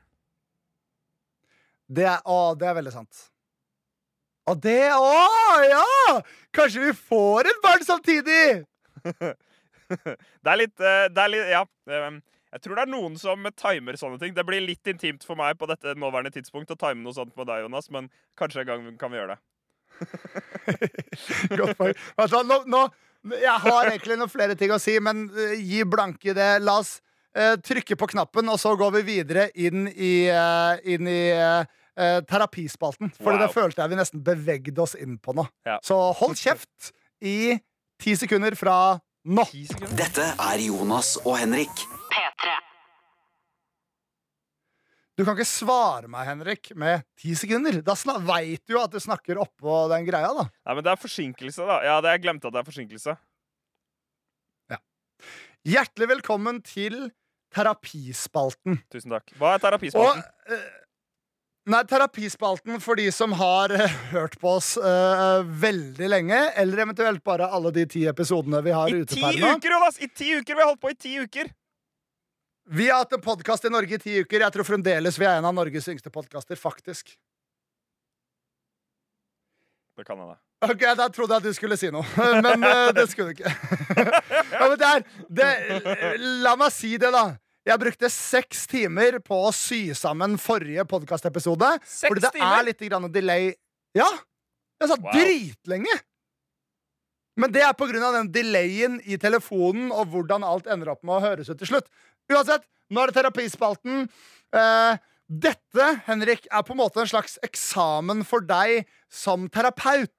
[1.85, 3.19] Det er, å, det er veldig sant.
[4.49, 5.09] Og det Å,
[5.65, 6.15] ja!
[6.53, 8.65] Kanskje vi får et barn samtidig!
[9.85, 11.59] Det er litt, eh, det er litt Ja.
[12.55, 14.31] Jeg tror det er noen som timer sånne ting.
[14.35, 17.49] Det blir litt intimt for meg på dette nåværende tidspunkt å time noe sånt med
[17.49, 18.07] deg, Jonas, men
[18.39, 19.41] kanskje en gang kan vi gjøre det.
[21.59, 21.97] Godt poeng.
[22.15, 22.83] Altså, Nå, nå,
[23.41, 26.47] jeg har egentlig noen flere ting å si, men uh, gi blanke i det.
[26.63, 26.93] La oss
[27.35, 31.23] uh, trykke på knappen, og så går vi videre inn i, uh, inn i
[31.95, 33.07] terapispalten.
[33.15, 33.39] For Wow.
[33.39, 35.45] det følte jeg vi nesten bevegde oss inn på nå.
[35.63, 35.77] Ja.
[35.79, 36.89] Så hold kjeft
[37.23, 37.55] i
[38.03, 39.45] ti sekunder fra nå.
[39.47, 39.95] Sekunder.
[40.03, 41.85] Dette er Jonas og Henrik.
[42.41, 42.55] P3.
[45.15, 47.77] Du kan ikke svare meg, Henrik, med ti sekunder.
[47.87, 47.95] Da
[48.27, 50.43] veit du jo at du snakker oppå den greia, da.
[50.67, 51.77] Nei, men det er forsinkelse, da.
[51.87, 53.15] Ja, det, jeg glemte at det er forsinkelse.
[54.73, 54.81] Ja.
[55.71, 57.05] Hjertelig velkommen til
[57.55, 58.81] Terapispalten.
[58.91, 59.31] Tusen takk.
[59.39, 60.25] Hva er Og terapispalten?
[60.51, 60.65] eh,
[61.71, 67.23] Nei, Terapispalten for de som har eh, hørt på oss uh, veldig lenge, eller eventuelt
[67.25, 69.31] bare alle de ti episodene vi har ute per nå.
[69.31, 69.97] I ti uker, Jonas!
[70.03, 70.51] I ti uker!
[70.51, 71.49] Vi har holdt på i ti uker!
[72.65, 74.41] Vi har hatt en podkast i Norge i ti uker.
[74.41, 77.13] Jeg tror fremdeles vi er en av Norges yngste podkaster, faktisk.
[79.95, 80.37] Det kan hende.
[80.65, 82.03] Ok, Da trodde jeg at du skulle si noe,
[82.45, 83.51] men eh, det skulle du ikke.
[84.55, 85.49] ja, men det er, det,
[86.43, 87.27] la meg si det, da.
[87.65, 91.69] Jeg brukte seks timer på å sy sammen forrige podkastepisode.
[91.85, 92.57] Fordi det timer?
[92.59, 93.53] er litt grann delay.
[93.97, 94.09] Ja!
[94.81, 95.13] Jeg satt Wow.
[95.15, 95.95] dritlenge.
[97.35, 101.25] Men det er av den delayen i telefonen og hvordan alt ender opp med å
[101.25, 101.91] høres ut til slutt.
[102.31, 104.07] Uansett, nå er det terapispalten.
[104.55, 110.13] Eh, dette, Henrik, er på en måte en slags eksamen for deg som terapeut.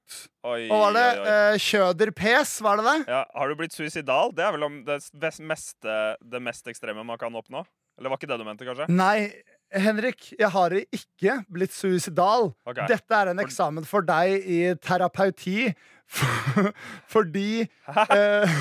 [0.47, 1.07] Oi, og var det?
[1.07, 1.35] oi, oi.
[1.55, 2.97] Eh, Kjøder-pes, var det det?
[3.15, 4.35] Ja, har du blitt suicidal?
[4.35, 5.01] Det er vel om det,
[5.47, 7.65] mest, det mest ekstreme man kan oppnå?
[7.97, 8.91] Eller var ikke det du mente, kanskje?
[8.93, 9.31] Nei,
[9.73, 12.51] Henrik, jeg har ikke blitt suicidal.
[12.69, 12.87] Okay.
[12.91, 15.71] Dette er en eksamen for deg i terapeuti.
[17.13, 18.57] Fordi eh,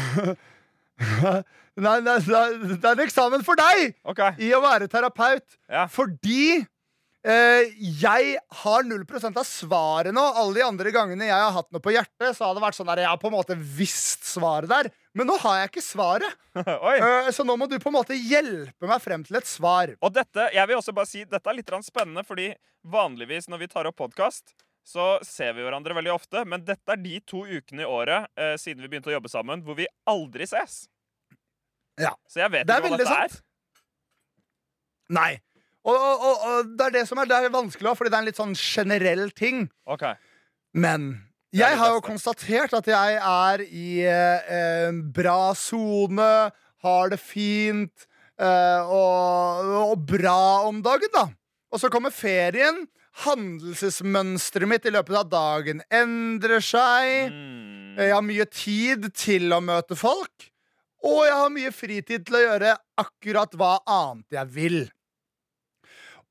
[1.76, 2.46] Nei, nei, nei,
[2.80, 4.38] det er en eksamen for deg okay.
[4.40, 5.44] i å være terapeut.
[5.68, 5.84] Ja.
[5.92, 10.24] Fordi eh, jeg har 0 av svaret nå.
[10.24, 12.88] Alle de andre gangene jeg har hatt noe på hjertet, så har det vært sånn
[12.94, 14.88] der jeg har på en måte visst svaret der.
[15.16, 16.42] Men nå har jeg ikke svaret.
[16.96, 19.92] Eh, så nå må du på en måte hjelpe meg frem til et svar.
[20.00, 22.54] Og dette, jeg vil også bare si, dette er litt spennende, fordi
[22.88, 24.54] vanligvis når vi tar opp podkast,
[24.86, 26.44] så ser vi hverandre veldig ofte.
[26.48, 29.66] Men dette er de to ukene i året eh, siden vi begynte å jobbe sammen,
[29.66, 30.86] hvor vi aldri ses.
[32.02, 32.14] Ja.
[32.30, 33.44] Så jeg vet Det er ikke hva dette sant.
[35.16, 35.32] Nei.
[35.86, 38.24] Og, og, og, og det er det som er, det er vanskelig fordi det er
[38.24, 39.68] en litt sånn generell ting.
[39.96, 40.18] Okay.
[40.76, 41.12] Men
[41.54, 46.32] er jeg har jo konstatert at jeg er i eh, bra sone,
[46.86, 48.08] har det fint
[48.42, 51.30] eh, og, og bra om dagen, da.
[51.72, 52.84] Og så kommer ferien.
[53.24, 57.32] Handelsmønsteret mitt i løpet av dagen endrer seg.
[57.32, 57.96] Mm.
[57.96, 60.50] Jeg har mye tid til å møte folk.
[61.06, 64.80] Og jeg har mye fritid til å gjøre akkurat hva annet jeg vil.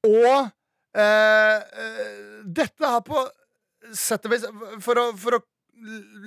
[0.04, 0.50] Og
[0.98, 2.12] eh, eh,
[2.44, 3.22] dette har på
[3.96, 4.44] sett og vis
[4.84, 5.40] For å, for å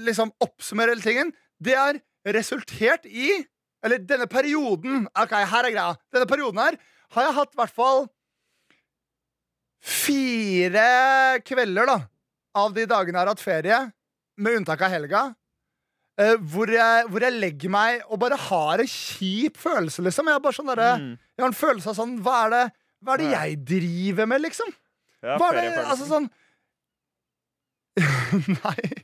[0.06, 1.30] liksom oppsummere hele tingen
[1.64, 2.00] Det har
[2.36, 3.32] resultert i
[3.86, 5.98] Eller denne perioden Ok, her er greia.
[6.14, 6.80] Denne perioden her
[7.16, 8.08] har jeg hatt i hvert fall
[9.82, 11.98] fire kvelder da
[12.58, 13.80] av de dagene jeg har hatt ferie,
[14.38, 15.22] med unntak av helga.
[16.18, 20.30] Eh, hvor, jeg, hvor jeg legger meg og bare har en kjip følelse, liksom.
[20.32, 21.12] Jeg, sånn der, Mm.
[21.38, 22.64] jeg har en følelse av sånn Hva er det,
[23.06, 24.72] hva er det jeg driver med, liksom?
[25.22, 26.30] Ja, Hva er det, altså sånn
[28.64, 29.04] Nei.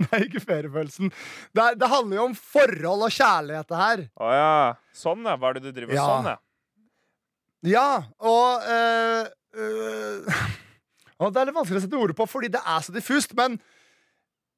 [0.00, 1.08] Nei, ikke feriefølelsen.
[1.56, 4.02] Det, det handler jo om forhold og kjærlighet, det her.
[4.20, 4.52] Å ja.
[4.96, 5.36] Sånn, ja.
[5.40, 6.06] Hva er det du driver med Ja.
[6.08, 6.38] sånn, ja?
[7.70, 7.88] Ja,
[8.24, 9.28] og eh,
[11.20, 13.34] Og det er litt vanskelig å sette ord på, fordi det er så diffust.
[13.36, 13.58] Men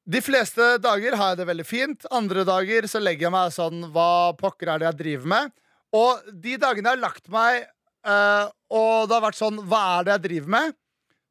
[0.03, 2.07] de fleste dager har jeg det veldig fint.
[2.11, 5.53] Andre dager så legger jeg meg sånn Hva pokker er det jeg driver med?
[5.93, 7.67] Og de dagene jeg har lagt meg,
[8.07, 10.75] eh, og det har vært sånn Hva er det jeg driver med?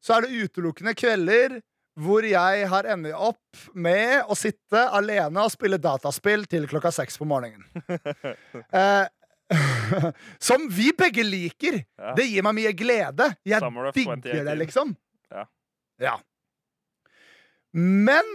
[0.03, 1.59] Så er det utelukkende kvelder
[2.01, 7.19] hvor jeg har endt opp med å sitte alene og spille dataspill til klokka seks
[7.21, 7.65] på morgenen.
[8.73, 9.05] Eh,
[10.47, 11.79] som vi begge liker.
[11.99, 12.13] Ja.
[12.17, 13.29] Det gir meg mye glede.
[13.45, 14.45] Jeg digger 2018.
[14.49, 14.93] det, liksom.
[15.33, 15.45] Ja.
[16.01, 16.15] Ja.
[17.73, 18.29] Men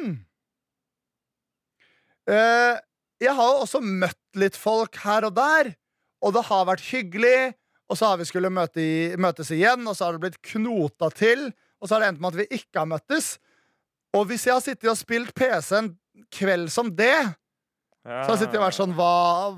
[2.29, 2.79] eh,
[3.23, 5.73] jeg har jo også møtt litt folk her og der,
[6.23, 7.53] og det har vært hyggelig.
[7.89, 11.09] Og så har vi skulle møte i, møtes igjen, og så har det blitt knota
[11.15, 11.49] til.
[11.81, 13.37] Og så har det endt med at vi ikke har møttes.
[14.17, 15.93] Og hvis jeg har sittet og spilt PC en
[16.35, 17.15] kveld som det,
[18.09, 18.23] ja.
[18.25, 19.13] så jeg sittet og vært sånn Hva,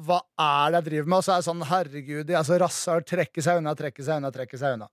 [0.06, 1.16] hva er det jeg driver med?
[1.20, 3.04] Og så er jeg sånn Herregud, de er så rasshøl.
[3.06, 4.90] Trekke seg unna, trekke seg unna, trekke seg unna.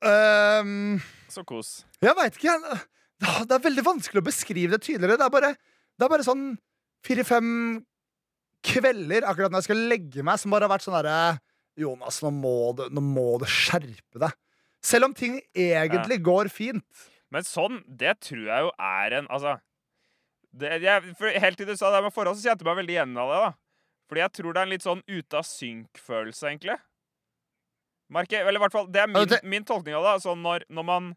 [0.00, 0.96] Um,
[1.28, 1.82] Så kos.
[2.00, 2.56] jeg veit ikke.
[3.20, 5.18] Det er veldig vanskelig å beskrive det tydeligere.
[5.20, 5.50] Det er bare,
[6.00, 6.44] det er bare sånn
[7.04, 7.50] fire-fem
[8.64, 11.18] kvelder akkurat når jeg skal legge meg, som bare har vært sånn derre
[11.80, 14.36] Jonas, nå må, du, nå må du skjerpe deg.
[14.84, 17.08] Selv om ting egentlig går fint.
[17.32, 19.58] Men sånn, det tror jeg jo er en Altså
[20.52, 23.18] det, jeg, Helt til du sa det med forhold, så kjente jeg meg veldig igjen
[23.22, 23.40] av det.
[23.44, 23.50] da
[24.10, 26.78] Fordi jeg tror det er en litt sånn ute av synk-følelse, egentlig.
[28.10, 30.14] Marke, eller i hvert fall, Det er min, min tolkning av det.
[30.18, 31.12] Altså når, når, man,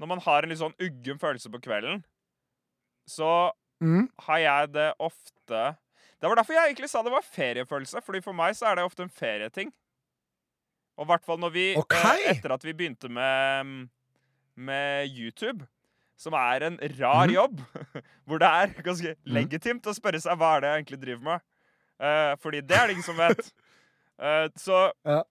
[0.00, 2.04] når man har en litt sånn uggen følelse på kvelden,
[3.08, 4.04] så Mm.
[4.28, 5.60] har jeg det ofte
[6.22, 8.84] Det var derfor jeg egentlig sa det var feriefølelse, Fordi for meg så er det
[8.86, 9.72] ofte en ferieting.
[10.96, 12.20] Og i hvert fall når vi okay.
[12.28, 13.88] eh, Etter at vi begynte med,
[14.54, 15.66] med YouTube,
[16.22, 17.34] som er en rar Mhm.
[17.34, 17.60] jobb,
[18.26, 19.32] hvor det er ganske Mhm.
[19.36, 21.40] legitimt å spørre seg hva er det jeg egentlig driver med.
[22.02, 23.52] Uh, fordi det er det ingen som vet.
[24.18, 25.22] Uh, så, Ja.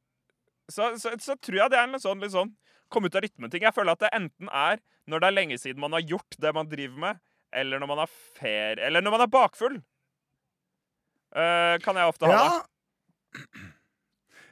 [0.71, 2.53] så, så, så tror jeg det er en litt sånn, litt sånn
[2.91, 3.63] komme ut av rytmen-ting.
[3.63, 6.53] Jeg føler at det enten er når det er lenge siden man har gjort det
[6.53, 7.19] man driver med,
[7.53, 9.79] eller når man har ferie, eller når man er bakfull.
[11.31, 12.43] Uh, kan jeg ofte ha det.
[12.43, 12.61] Ja.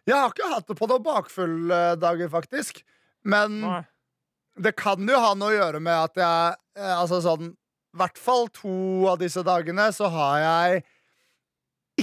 [0.09, 2.79] Jeg har ikke hatt det på noen bakfulldager, faktisk.
[3.29, 3.81] Men Nei.
[4.59, 8.19] Det kan jo ha noe å gjøre med at jeg eh, Altså sånn I hvert
[8.21, 8.73] fall to
[9.11, 10.83] av disse dagene så har jeg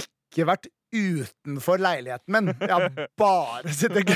[0.01, 2.49] ikke vært utenfor leiligheten min.
[2.61, 2.85] Jeg har
[3.19, 4.07] bare sittet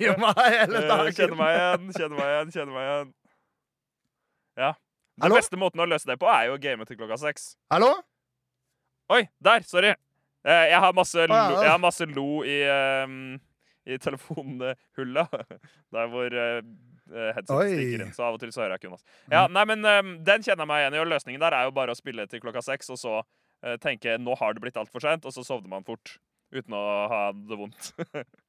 [0.00, 1.12] hjemme hele Eh, dagen.
[1.16, 3.10] Kjenner meg igjen, kjenner meg igjen, kjenner meg igjen.
[4.62, 4.70] Ja.
[5.16, 5.36] Den Hallo?
[5.40, 7.50] beste måten å løse det på er jo å game til klokka seks.
[7.72, 7.90] Hallo?
[9.12, 9.64] Oi, der!
[9.68, 9.92] Sorry.
[10.44, 11.60] Eh, Jeg har masse lo, ja, ja.
[11.66, 13.18] jeg har masse lo i, ehm,
[13.86, 15.36] i telefonhullet.
[15.92, 16.62] Der hvor uh,
[17.12, 17.68] headsetet Oi.
[17.72, 18.12] stikker inn.
[18.16, 19.04] Så av og til så hører jeg ikke Jonas.
[19.30, 21.02] Ja, nei, men ehm, Den kjenner jeg meg igjen i.
[21.04, 23.14] Og løsningen der er jo bare å spille til klokka seks, og så
[23.64, 26.16] eh, tenke nå har det blitt altfor seint, og så sovner man fort.
[26.52, 27.92] Uten å ha det vondt.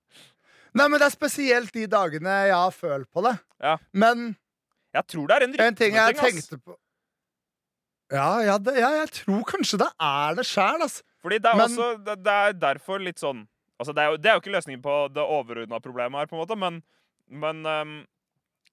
[0.78, 3.36] Nei, men det er spesielt de dagene jeg har følt på det.
[3.62, 3.78] Ja.
[3.94, 4.34] Men
[4.94, 6.76] Jeg tror det er en en ting jeg tenkte på
[8.14, 11.02] ja, ja, det, ja, jeg tror kanskje det er det sjæl, altså.
[11.24, 13.48] Fordi det er Men- også det, det er derfor litt sånn
[13.80, 16.36] Altså, det er jo, det er jo ikke løsningen på det overordna problemet her, på
[16.38, 16.84] en måte, men,
[17.28, 17.96] men ehm,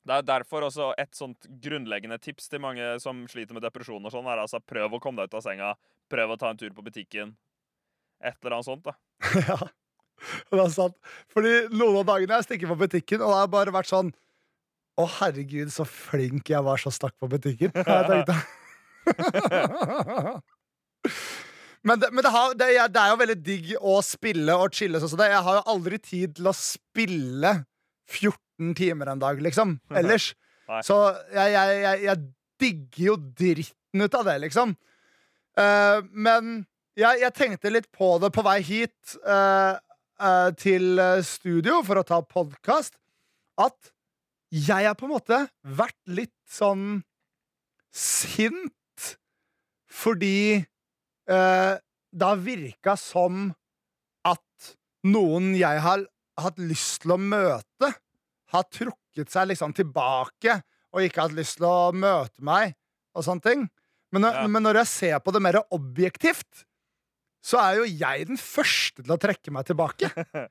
[0.08, 4.12] det er derfor også et sånt grunnleggende tips til mange som sliter med depresjon og
[4.14, 5.74] sånn, er altså prøv å komme deg ut av senga.
[6.10, 7.34] Prøv å ta en tur på butikken.
[8.24, 8.96] Et eller annet sånt, da.
[10.50, 10.96] Ja, det er sant.
[11.32, 14.10] Fordi noen av dagene jeg stikker på butikken, og det har bare vært sånn
[15.00, 17.72] Å, herregud, så flink jeg var som stakk på butikken.
[17.72, 18.36] Jeg tenkte.
[21.88, 24.74] men det, men det, har, det, er- det er jo veldig digg å spille og
[24.76, 25.30] chille Så det.
[25.32, 27.54] Jeg har jo aldri tid til å spille
[28.10, 28.36] 14
[28.76, 29.78] timer en dag, liksom.
[29.98, 30.32] Ellers.
[30.86, 30.96] Så
[31.34, 32.18] jeg, jeg, jeg, jeg
[32.60, 34.74] digger jo dritten ut av det, liksom.
[35.58, 36.64] Uh, men
[36.98, 39.78] jeg, tenkte litt på det på vei hit uh,
[40.20, 42.94] uh, til studio for å ta podkast,
[43.60, 43.92] at
[44.50, 47.02] jeg har på en måte vært litt sånn
[47.94, 48.74] sint
[49.90, 50.62] fordi
[51.30, 53.52] det har virka som
[54.26, 54.70] at
[55.06, 56.02] noen jeg har
[56.42, 57.92] hatt lyst til å møte,
[58.52, 60.60] har trukket seg liksom tilbake
[60.90, 62.74] og ikke hatt lyst til å møte meg
[63.14, 63.68] og sånne ting.
[64.10, 64.46] Men Ja.
[64.50, 66.64] men når jeg ser på det mer objektivt,
[67.42, 70.10] så er jo jeg den første til å trekke meg tilbake.
[70.34, 70.48] ja.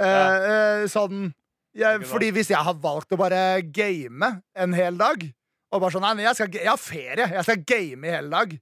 [0.00, 1.32] eh, sånn
[1.76, 5.22] jeg, Fordi hvis jeg har valgt å bare game en hel dag,
[5.70, 8.30] og bare sånn Nei, men jeg, skal, jeg har ferie, jeg skal game i hele
[8.32, 8.56] dag.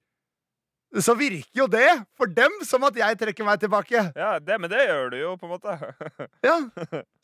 [0.97, 4.07] Så virker jo det for dem som at jeg trekker meg tilbake.
[4.17, 5.75] Ja, det, men det gjør du jo, på en måte.
[6.49, 6.57] Ja.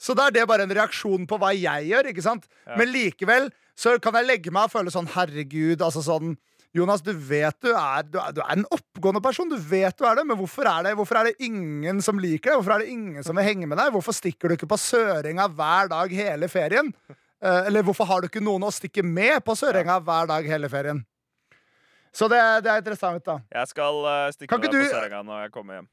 [0.00, 2.44] Så da er det bare en reaksjon på hva jeg gjør, ikke sant?
[2.66, 2.76] Ja.
[2.80, 3.48] Men likevel
[3.78, 6.36] så kan jeg legge meg og føle sånn herregud, altså sånn
[6.74, 9.46] Jonas, du vet du er, du er, du er en oppgående person.
[9.46, 12.50] Du vet du er det, men hvorfor er det, hvorfor er det ingen som liker
[12.50, 12.58] deg?
[12.58, 13.92] Hvorfor er det ingen som vil henge med deg?
[13.94, 16.90] Hvorfor stikker du ikke på Sørenga hver dag hele ferien?
[17.38, 20.70] Eh, eller hvorfor har du ikke noen å stikke med på Sørenga hver dag hele
[20.72, 21.04] ferien?
[22.14, 23.40] Så det, det er interessant, da.
[23.52, 25.88] Jeg skal uh, stikke med deg på Sørenga når jeg kommer hjem.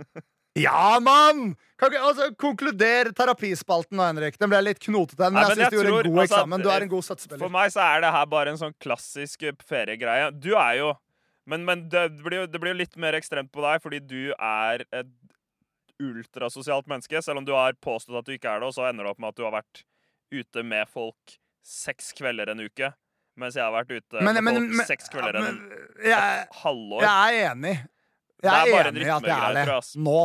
[0.58, 1.52] Ja, mann!
[1.78, 4.38] Altså, konkluder terapispalten nå, Henrik.
[4.40, 6.64] Den ble litt knotete, men Nei, jeg men syns du gjorde en god altså, eksamen.
[6.64, 9.54] Du er en god For meg så er det her bare en sånn klassisk eh,
[9.66, 10.32] feriegreie.
[10.34, 10.90] Du er jo
[11.48, 14.34] Men, men det, blir jo, det blir jo litt mer ekstremt på deg, fordi du
[14.36, 15.08] er et
[16.02, 17.22] ultrasosialt menneske.
[17.24, 19.22] Selv om du har påstått at du ikke er det, og så ender det opp
[19.22, 19.82] med at du har vært
[20.30, 22.92] ute med folk seks kvelder en uke.
[23.38, 25.58] Mens jeg har vært ute Men, men, på men, seks kvelder ja, men
[26.02, 27.04] jeg, halvår.
[27.06, 27.74] jeg er enig.
[28.40, 29.66] Jeg er er, enig i at jeg er det.
[29.68, 29.90] tror.
[30.06, 30.20] Nå.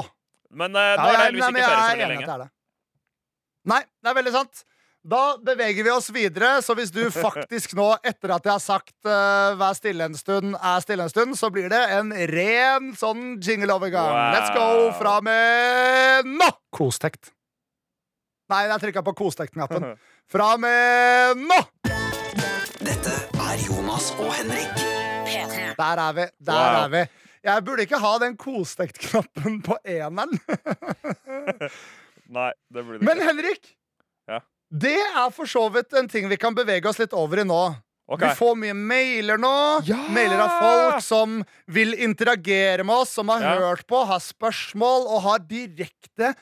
[0.55, 2.29] Men Ja, nå er det heldigvis ikke ferie er så veldig lenge.
[2.29, 2.49] det det.
[3.65, 4.65] Nei, det er veldig sant.
[5.05, 8.95] Da beveger vi oss videre, så hvis du faktisk nå, etter at jeg har sagt
[9.05, 13.35] uh, vær stille en stund, er stille en stund, så blir det en ren sånn
[13.37, 14.09] jingle-overgang.
[14.15, 14.33] Wow.
[14.33, 16.49] Let's go fra med nå!
[16.73, 17.29] Kostekt.
[18.49, 19.93] Nei, jeg trykka på kostekt-knappen.
[20.33, 21.57] Fra med nå!
[22.35, 24.81] Dette er Jonas og Henrik.
[25.75, 26.25] Der er vi.
[26.45, 26.83] Der Wow.
[26.85, 27.03] er vi.
[27.45, 30.31] Jeg burde ikke ha den kostekt-knappen på eneren.
[32.35, 33.05] Nei, det burde ikke.
[33.05, 33.21] Men.
[33.27, 33.71] Henrik,
[34.27, 34.39] Ja.
[34.71, 37.59] det er for så vidt en ting vi kan bevege oss litt over i nå.
[38.07, 38.29] Okay.
[38.29, 39.53] Vi får mye mailer nå.
[39.87, 39.97] Ja!
[40.13, 41.39] Mailer av folk som
[41.73, 43.55] vil interagere med oss, som har Ja.
[43.61, 46.35] hørt på, har spørsmål og har direkte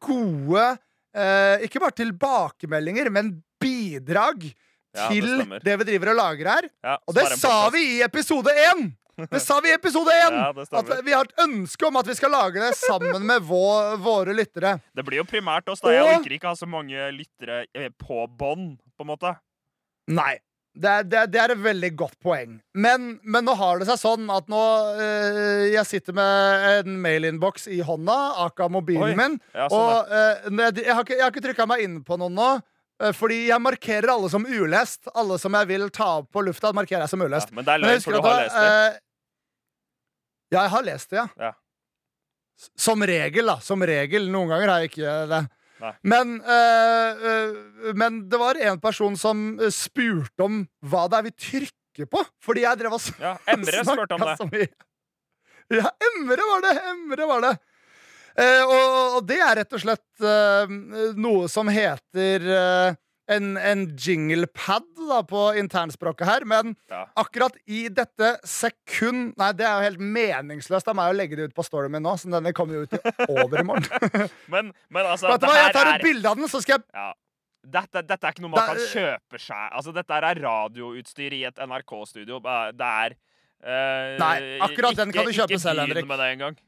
[0.00, 0.78] gode
[1.14, 4.52] eh, Ikke bare tilbakemeldinger, men bidrag
[4.96, 5.60] Ja, det til stemmer.
[5.64, 6.66] det, vi driver og lager her.
[6.82, 8.88] Ja, Og det sa vi i episode én!
[9.30, 10.36] Det sa vi i episode én!
[10.40, 13.96] Ja, at vi har et ønske om at vi skal lage det sammen med vår,
[14.02, 14.78] våre lyttere.
[14.96, 15.82] Det blir jo primært oss.
[15.84, 19.34] da Jeg orker ikke ha så mange lyttere eh, på bånd, på en måte.
[20.10, 20.38] Nei.
[20.70, 22.52] Det er, det, er, det er et veldig godt poeng.
[22.78, 24.60] Men, men nå har det seg sånn at nå
[25.02, 28.14] øh, Jeg sitter med en mailinnboks i hånda,
[28.46, 29.16] aka mobilen Oi.
[29.18, 29.34] min.
[29.50, 32.16] Ja, sånn, og øh, jeg, jeg har ikke, jeg har ikke trykka meg inn på
[32.22, 32.50] noen nå.
[33.00, 35.08] Eh, Fordi jeg markerer alle som ulest.
[35.14, 37.30] Alle som jeg vil ta opp på lufta, markerer jeg som ja.
[37.30, 37.52] ulest.
[37.56, 38.66] Men det er løgn, for du har lest det.
[38.66, 39.00] eh,
[40.50, 41.26] Ja, jeg har lest det, ja.
[41.48, 41.52] Ja.
[42.76, 43.58] Som regel, da.
[43.64, 44.26] Som regel.
[44.32, 45.42] Noen ganger har jeg ikke det.
[46.04, 51.28] Men, eh, eh, men det var en person som eh, spurte om hva det er
[51.30, 52.20] vi trykker på.
[52.44, 54.66] Fordi jeg drev og Ja, Emre spurte om det.
[55.70, 56.74] Ja, Emre var det!
[56.90, 57.54] Emre var det.
[58.38, 60.74] Eh, og, det er rett og slett eh,
[61.18, 62.98] noe som heter eh,
[63.30, 66.46] en, en jinglepad da, på internspråket her.
[66.48, 67.06] Men Ja.
[67.16, 71.50] akkurat i dette sekund Nei, det er jo helt meningsløst av meg å legge det
[71.50, 74.28] ut på storyen min nå, så denne kommer jo ut i overmorgen.
[74.52, 76.60] Men, men altså, Vet du hva, jeg tar tar er et bilde av den, så
[76.62, 77.10] skal jeg ja.
[77.78, 79.66] dette, dette er ikke noe man Det kan kjøpe seg.
[79.68, 82.40] Altså, dette er radioutstyr i et NRK-studio.
[82.74, 84.34] Det er uh, Nei,
[84.66, 86.10] akkurat den kan du kjøpe ikke selv, begynn Henrik.
[86.10, 86.58] med det engang.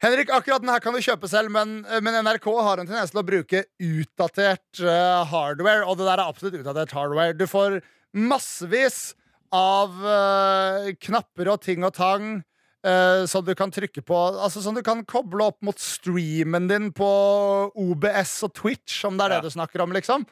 [0.00, 3.20] Henrik, akkurat den her kan du kjøpe selv, men, men NRK har en tendens til
[3.20, 7.36] å bruke utdatert uh, hardware, og det der er absolutt utdatert hardware.
[7.36, 7.82] Du får
[8.16, 9.10] massevis
[9.52, 12.30] av uh, knapper og ting og tang
[12.86, 14.20] uh, som du kan trykke på.
[14.40, 17.10] Altså Som du kan koble opp mot streamen din på
[17.76, 19.40] OBS og Twitch, om det er Ja.
[19.44, 20.24] det du snakker om, liksom.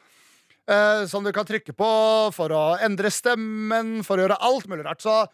[0.69, 1.85] Eh, som du kan trykke på
[2.35, 5.01] for å endre stemmen, for å gjøre alt mulig rart.
[5.01, 5.29] Så eh,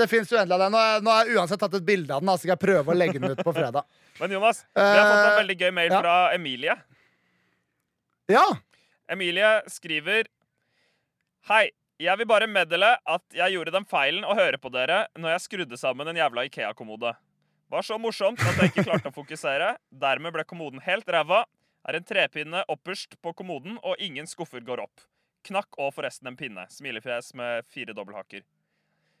[0.00, 0.68] det fins uendelig av det.
[1.06, 3.20] Nå har jeg- uansett tatt et bilde av den, så skal jeg prøve å legge
[3.22, 3.84] den ut på fredag.
[4.20, 6.00] Men Jonas, vi har fått en Eh, veldig gøy mail ja.
[6.00, 6.74] fra Emilie.
[8.28, 8.44] Ja,
[9.08, 10.26] Emilie skriver
[11.46, 11.70] Hei,
[12.02, 15.44] jeg vil bare meddele at jeg gjorde den feilen å høre på dere når jeg
[15.44, 17.12] skrudde sammen en jævla Ikea-kommode.
[17.70, 19.76] Var så morsomt at jeg ikke klarte å fokusere.
[19.94, 21.44] Dermed ble kommoden helt ræva.
[21.86, 25.04] Er en trepinne opperst på kommoden, og ingen skuffer går opp.
[25.46, 26.64] Knakk og forresten en pinne.
[26.70, 28.42] Smilefjes med fire dobbelthakker.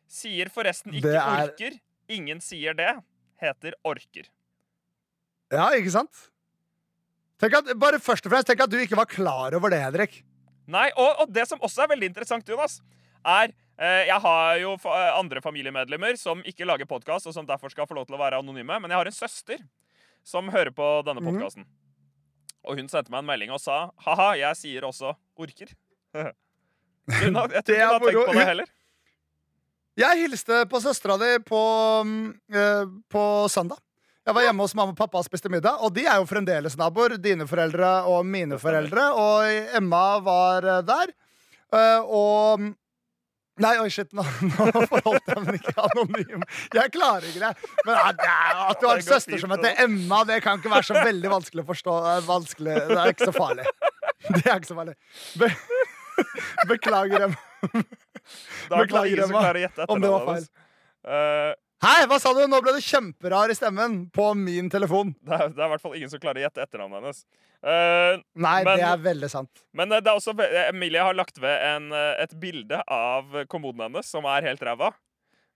[0.06, 1.76] Sier forresten ikke er- orker.
[2.08, 2.92] Ingen sier det.
[3.42, 4.28] Heter orker.
[5.52, 6.30] ja ikke sant?
[7.42, 10.22] At, bare først og fremst, tenk at du ikke var klar over det, Henrik.
[10.66, 12.78] Nei, og, og det som også er veldig interessant, Jonas,
[13.26, 17.70] er eh, Jeg har jo eh, andre familiemedlemmer som ikke lager podkast, og som derfor
[17.70, 19.60] skal få lov til å være anonyme, men jeg har en søster
[20.26, 21.66] som hører på denne podkasten.
[21.66, 21.84] Mm.
[22.66, 25.70] Og hun sendte meg en melding og sa ha-ha, jeg sier også orker.
[27.06, 28.70] Hun har, jeg tror ikke hun har tenkt på det heller.
[29.96, 31.58] Jeg hilste på søstera di på,
[32.52, 33.78] eh, på søndag.
[34.26, 36.76] Jeg var hjemme hos mamma og pappa og spiste middag, og de er jo fremdeles
[36.76, 37.14] naboer.
[37.16, 39.06] Dine foreldre og mine foreldre.
[39.16, 41.14] Og Emma var eh, der.
[41.72, 42.74] Eh, og mm,
[43.56, 44.20] Nei, oi, shit, nå,
[44.52, 46.42] nå forholdt jeg meg ikke anonym.
[46.76, 47.70] Jeg klarer ikke det.
[47.86, 51.30] Men at du har en søster som heter Emma, det kan ikke være så veldig
[51.32, 51.94] vanskelig å forstå.
[52.28, 52.74] Vanskelig.
[52.90, 53.64] Det er ikke så farlig.
[54.26, 54.98] Det er ikke så farlig.
[55.40, 55.48] Be
[56.68, 57.80] Beklager, Emma.
[58.68, 60.48] Da er Beklager, ingen Emma, klarer å gjette om det var feil.
[61.06, 62.40] Eh, Hei, hva sa du?
[62.48, 65.10] Nå ble det kjemperar i stemmen på min telefon.
[65.22, 67.20] det, er, det er i hvert fall ingen som klarer å gjette etternavnet hennes.
[67.60, 69.62] Uh, Nei, Men- det er veldig sant.
[69.76, 70.32] Men eh, det er også,
[70.70, 74.88] Emilie har lagt ved en, et bilde av kommoden hennes som er helt ræva.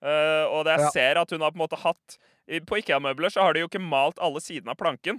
[0.04, 0.90] Uh, og det jeg Ja.
[0.94, 2.14] ser at hun har på en måte hatt
[2.68, 5.18] På Ikea-møbler så har de jo ikke malt alle sidene av planken.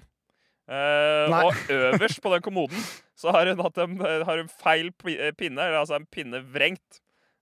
[0.70, 2.78] Uh, og øverst på den kommoden
[3.18, 7.01] så har hun hatt en, har hun feil pinne, eller altså en pinne vrengt.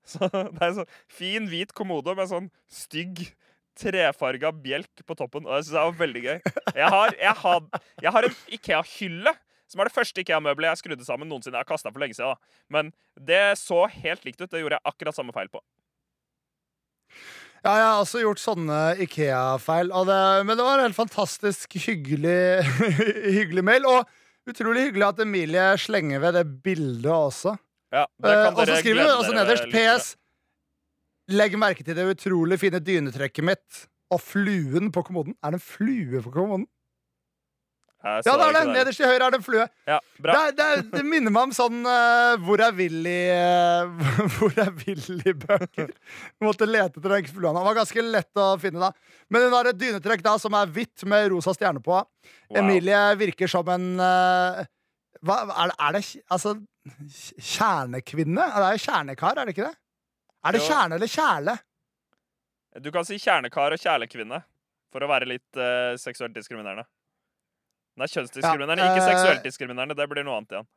[0.10, 3.28] Så det er en sånn fin, hvit kommode med sånn stygg
[3.80, 5.46] trefarga bjelk på toppen.
[5.48, 6.40] Og jeg synes det var veldig gøy.
[6.76, 9.36] Jeg har, jeg har, jeg har en Ikea-hylle
[9.70, 11.60] som er det første IKEA-møbelet jeg skrudde sammen noensinne.
[11.60, 12.64] Jeg har kastet for lenge siden, da.
[12.74, 12.90] Men
[13.22, 14.50] det så helt likt ut.
[14.50, 15.62] Det gjorde jeg akkurat samme feil på.
[17.60, 19.94] Ja, jeg har også gjort sånne Ikea-feil.
[19.94, 22.66] Men det var en helt fantastisk hyggelig,
[23.38, 23.86] hyggelig mail.
[23.86, 27.54] Og utrolig hyggelig at Emilie slenger ved det bildet også.
[27.94, 29.70] Ja, Eh, og så skriver hun også dere nederst.
[29.74, 30.10] PS.
[31.30, 35.36] Legg merke til det utrolig fine dynetrekket mitt og fluen på kommoden.
[35.44, 36.68] Er det en flue på kommoden?
[38.00, 38.62] Ja, det er det.
[38.72, 39.66] Nederst til høyre er det en flue.
[39.90, 40.36] Ja, bra.
[40.48, 42.72] Det, det, det minner meg om sånn eh, uh, Hvor er
[44.80, 45.90] Willy-bøker.
[46.40, 47.52] Du måtte lete etter den flua.
[47.52, 49.20] Den var ganske lett å finne, da.
[49.28, 51.98] Men hun har et dynetrekk da som er hvitt med rosa stjerne på.
[52.00, 52.62] Wow.
[52.62, 54.64] Emilie virker som en uh,
[55.20, 56.56] hva, er, det, er det Altså
[57.40, 58.46] Kjernekvinne?
[58.54, 59.76] Det er jo kjernekar, er det ikke det?
[60.46, 60.68] Er det Jo.
[60.70, 61.58] kjerne eller kjæle?
[62.80, 64.44] Du kan si kjernekar og kjælekvinne,
[64.94, 66.86] for å være litt uh, seksuelt diskriminerende.
[68.00, 69.96] Er kjønnsdiskriminerende, Ja, ikke eh, seksuelt diskriminerende.
[69.98, 70.68] Det blir noe annet igjen.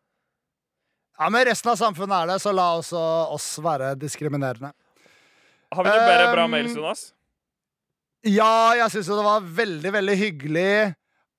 [1.21, 3.03] Ja, men resten av samfunnet er det, så la også
[3.37, 4.73] oss være diskriminerende.
[5.73, 7.05] Har vi noen bedre bra Um, mails, Jonas?
[8.27, 10.73] Ja, jeg syns jo det var veldig, veldig hyggelig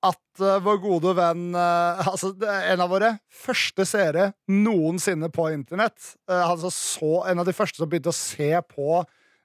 [0.04, 5.98] at uh, vår gode venn uh, Altså en av våre første seere noensinne på internett.
[6.30, 9.02] Uh, altså så, en av de første som begynte å se på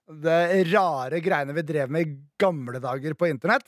[0.09, 3.67] det rare greiene vi drev med i gamle dager på internett.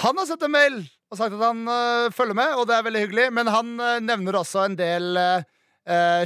[0.00, 0.78] Han har sett en mail
[1.10, 1.66] og sagt at han
[2.14, 3.26] følger med, og det er veldig hyggelig.
[3.34, 3.72] Men han
[4.06, 5.18] nevner også en del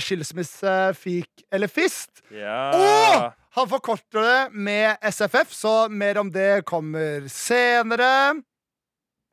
[0.04, 2.20] skilsmisse, fik eller fist.
[2.30, 2.60] Ja.
[2.76, 3.24] Og
[3.56, 8.12] han forkorter det med SFF, så mer om det kommer senere.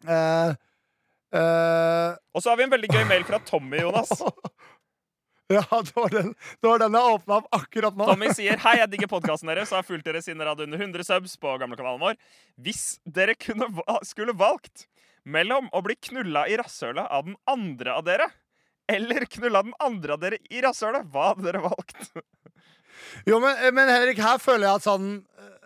[0.08, 0.54] Eh,
[2.34, 4.12] Og så har vi en veldig gøy mail fra Tommy, Jonas.
[5.56, 8.08] ja, det var den, det var den jeg åpna opp akkurat nå.
[8.12, 10.84] Tommy sier Hei, jeg digger podkasten deres og har fulgt dere siden dere hadde under
[10.84, 12.20] 100 subs på gamlekanalen vår.
[12.62, 13.70] Hvis dere kunne,
[14.08, 14.88] skulle valgt
[15.24, 18.28] mellom å bli knulla i rasshølet av den andre av dere
[18.92, 22.10] eller knulla den andre av dere i rasshølet, hva hadde dere valgt?
[23.30, 25.06] Jo, men, men Henrik, her føler jeg at sånn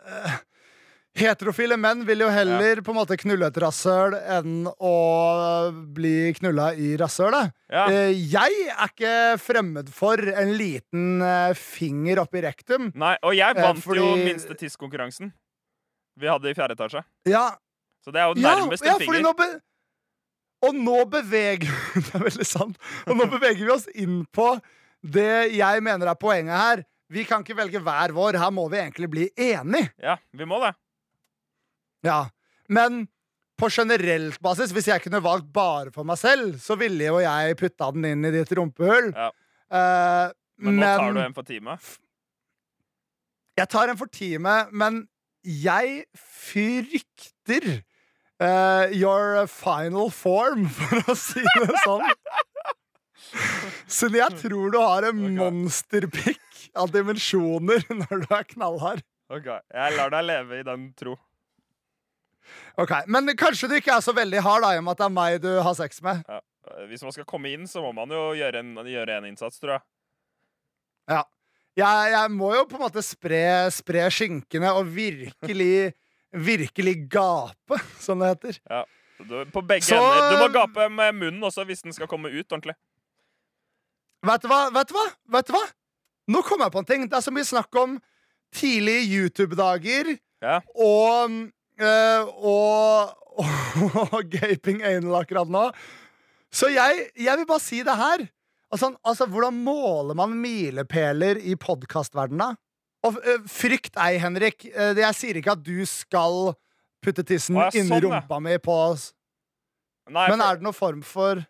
[0.06, 0.36] eh,
[1.16, 4.96] Heterofile menn vil jo heller på en måte knulle et rasshøl enn å
[5.96, 7.54] bli knulla i rasshølet.
[7.72, 7.86] Ja.
[7.88, 11.24] Eh, jeg er ikke fremmed for en liten
[11.56, 12.90] finger finger oppi rektum.
[12.98, 15.32] Nei, og jeg vant vant jo minste tiss-konkurransen
[16.20, 17.04] vi hadde i fjerde etasje.
[17.28, 17.50] Ja,
[18.04, 19.22] Så det er jo nærmest ja en finger.
[19.26, 19.48] nå be
[20.66, 22.78] Og nå beveger Det er veldig sant.
[23.06, 24.56] Og nå beveger vi oss inn på
[25.06, 26.84] det jeg mener er poenget her.
[27.12, 28.40] Vi kan ikke velge hver vår.
[28.42, 29.92] Her må vi egentlig bli enige.
[30.02, 30.72] Ja, vi må det.
[32.06, 32.26] Ja.
[32.72, 33.06] Men
[33.60, 37.58] på generelt basis, hvis jeg kunne valgt bare for meg selv, så ville jo jeg
[37.60, 39.12] putta den inn i ditt rumpehull.
[39.16, 39.30] Ja.
[39.72, 40.32] Uh,
[40.62, 41.78] Men nå tar du en for time.
[43.58, 45.06] jeg tar en for time, men
[45.46, 47.82] jeg frykter
[48.42, 52.06] uh, your final form, for å si det sånn.
[53.92, 55.38] Så jeg tror du har en okay.
[55.40, 59.06] monsterpikk av dimensjoner når du er knallhard.
[59.34, 61.16] Ok, Jeg lar deg leve i den tro.
[62.78, 65.06] Ok, Men kanskje du ikke er så veldig hard, da, i og med at det
[65.10, 66.24] er meg du har sex med.
[66.28, 66.40] Ja.
[66.72, 69.60] Eh, Hvis man skal komme inn, så må man jo gjøre en, gjøre en innsats,
[69.60, 69.86] tror jeg.
[71.10, 71.24] Ja.
[71.76, 73.42] Jeg, jeg må jo på en måte spre,
[73.76, 75.94] spre skinkene og virkelig,
[76.52, 78.60] virkelig gape, som det heter.
[79.20, 80.32] Du, på begge Så- ender.
[80.32, 82.76] Du må gape med munnen også hvis den skal komme ut ordentlig.
[84.26, 84.62] Vet du hva?
[84.74, 85.06] Vet du hva?
[85.38, 85.66] Vet du hva?
[86.34, 87.04] Nå kom jeg på en ting.
[87.12, 88.00] Det er så mye snakk om
[88.56, 90.60] tidlige YouTube-dager Ja.
[90.76, 91.36] og,
[91.80, 93.16] øh, og,
[94.16, 95.70] og gaping anal akkurat nå.
[96.56, 98.28] Så jeg, jeg vil bare si det her.
[98.72, 102.56] Altså, altså, hvordan måler man milepæler i podkastverdenen?
[103.06, 104.66] Og øh, frykt ei, Henrik.
[104.66, 106.56] Øh, Jeg sier ikke at du skal
[107.06, 109.12] putte tissen inni sånn, rumpa mi på oss.
[110.10, 111.44] Nei, Men er det noen form for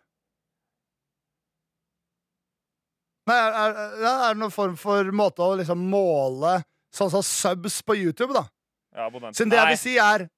[3.26, 6.60] Nei, er, er, er det noen form for måte å liksom måle
[6.94, 8.44] sånn som subs på YouTube, da?
[8.96, 9.08] Ja.
[9.36, 10.28] Siden det jeg vil si, er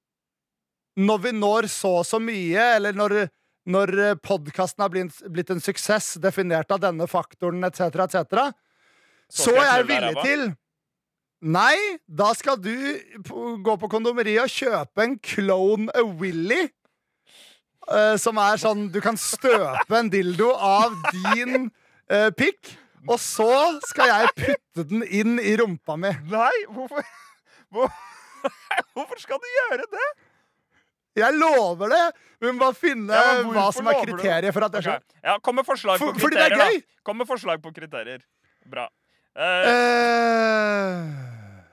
[0.98, 3.28] Når vi når så og så mye, eller når,
[3.70, 3.92] når
[4.24, 8.48] podkasten har blitt, blitt en suksess definert av denne faktoren etc., etc.,
[9.30, 10.48] Så så er jeg villig til
[11.38, 11.76] Nei,
[12.10, 12.74] da skal du
[13.62, 16.64] gå på kondomeriet og kjøpe en Clone a Willy.
[17.88, 21.70] Uh, som er sånn Du kan støpe en dildo av din
[22.10, 22.74] uh, pikk,
[23.06, 26.10] og så skal jeg putte den inn i rumpa mi.
[26.28, 27.06] Nei, hvorfor
[27.72, 27.92] hvor,
[28.94, 30.08] Hvorfor skal du gjøre det?
[31.18, 32.04] Jeg lover det!
[32.38, 35.18] Vi må bare finne Ja, hva som er kriteriet for at det Ok, Okay.
[35.24, 36.78] Ja, Kom med forslag For- på fordi det er gøy.
[36.78, 37.02] da.
[37.04, 38.22] Kom med forslag på kriterier.
[38.68, 38.86] Bra.
[39.38, 41.02] Uh, uh,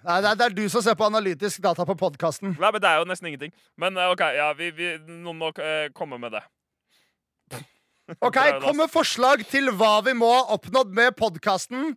[0.05, 2.55] nei, det er, det er du som ser på analytisk data på podkasten.
[2.59, 3.53] nei, men Det er jo nesten ingenting.
[3.77, 6.43] Men eh, OK, ja, vi, vi, noen må uh, komme med det.
[8.21, 11.95] Ok, Kom med forslag til hva vi må ha oppnådd med podkasten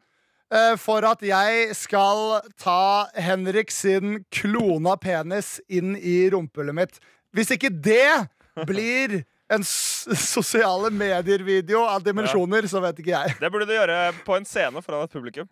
[0.81, 7.01] for at jeg skal ta Henrik sin klona penis inn i rumpehullet mitt.
[7.37, 8.29] Hvis ikke det
[8.69, 9.19] blir
[9.53, 13.37] en sosiale medier-video av dimensjoner, så vet ikke jeg.
[13.41, 15.49] Det burde du gjøre på en scene foran et publikum.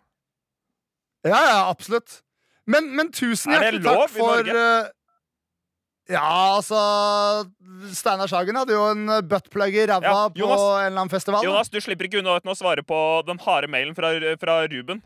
[1.25, 2.21] Ja, ja, absolutt.
[2.67, 4.67] Men, men tusen Er det hjertelig lov takk i for Norge?
[6.09, 6.23] Ja,
[6.55, 6.79] altså
[7.91, 10.53] Steinar Sagen hadde jo en buttplug i ræva Ja, på en
[10.87, 11.43] eller annen festival.
[11.43, 15.01] Jonas, du slipper ikke unna uten å svare på den harde mailen fra, fra Ruben.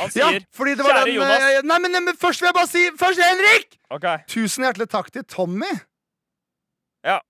[0.00, 1.42] Han Ja, sier fordi det var Kjære den Jonas.
[1.52, 3.76] eh, nei, men, men først vil jeg bare si Først, Henrik!
[3.94, 4.24] Okay.
[4.32, 5.68] Tusen hjertelig takk til Tommy.
[7.06, 7.20] Ja,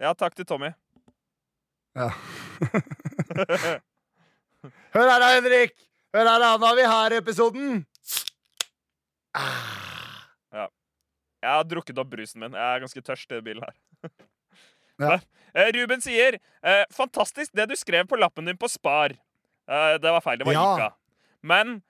[0.00, 0.72] Ja, takk til Tommy.
[1.96, 2.10] Ja.
[4.94, 5.72] Hør her, da, Henrik.
[6.14, 6.50] Hør her, da.
[6.60, 7.86] Nå er vi her i episoden.
[11.40, 12.52] Jeg har drukket opp brusen min.
[12.56, 14.10] Jeg er ganske tørst i bilen her.
[15.00, 15.14] Ja.
[15.56, 19.14] Eh, Ruben sier eh, Fantastisk det du skrev på lappen din på Spar.
[19.64, 20.36] Eh, det var feil.
[20.42, 20.66] Det var Ja.
[20.76, 20.90] Ica.
[21.42, 21.80] Men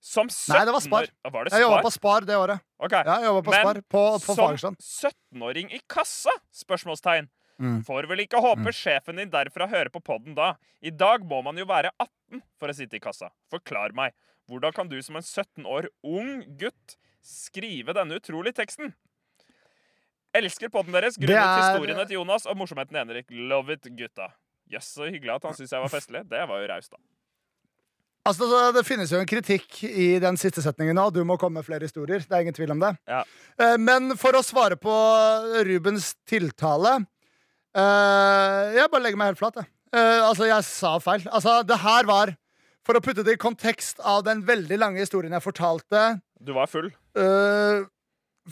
[0.00, 1.08] Som 17 Nei, det var Spar.
[1.32, 2.60] Var det Jeg jobba på Spar det året.
[2.78, 3.02] Okay.
[3.08, 4.76] Ja, jeg på Men Spar på, på Som Fagerstrand.
[4.78, 6.30] 17-åring i kassa?
[6.54, 7.26] Spørsmålstegn.
[7.58, 7.80] Mm.
[7.88, 10.52] Får vel ikke håpe sjefen din derfra hører på podden da.
[10.78, 13.32] I dag må man jo være 18 for å sitte i kassa.
[13.50, 14.14] Forklar meg.
[14.48, 16.94] Hvordan kan du som en 17 år ung gutt
[17.24, 18.94] skrive denne utrolige teksten?
[20.36, 23.26] Elsker podden deres, grunnet er- historiene til Jonas og morsomheten til Henrik.
[23.30, 24.28] Love it, gutta.
[24.70, 26.28] Jøss, så hyggelig at han syntes jeg var festlig.
[26.28, 26.98] Det var jo raust, da.
[28.28, 31.10] Altså, det- finnes jo en kritikk i den siste setningen nå.
[31.10, 32.18] Du må komme med flere historier.
[32.20, 32.98] Det er ingen tvil om det.
[33.08, 33.24] Ja.
[33.58, 37.06] Eh, Men for å svare på Rubens tiltale
[37.74, 39.66] eh, Jeg bare legger meg helt flat, jeg.
[39.94, 41.22] Eh, altså, jeg sa feil.
[41.32, 42.36] Altså, det her var
[42.84, 46.66] For å putte det i kontekst av den veldig lange historien jeg fortalte Du var
[46.66, 46.90] full.
[47.22, 47.86] Eh,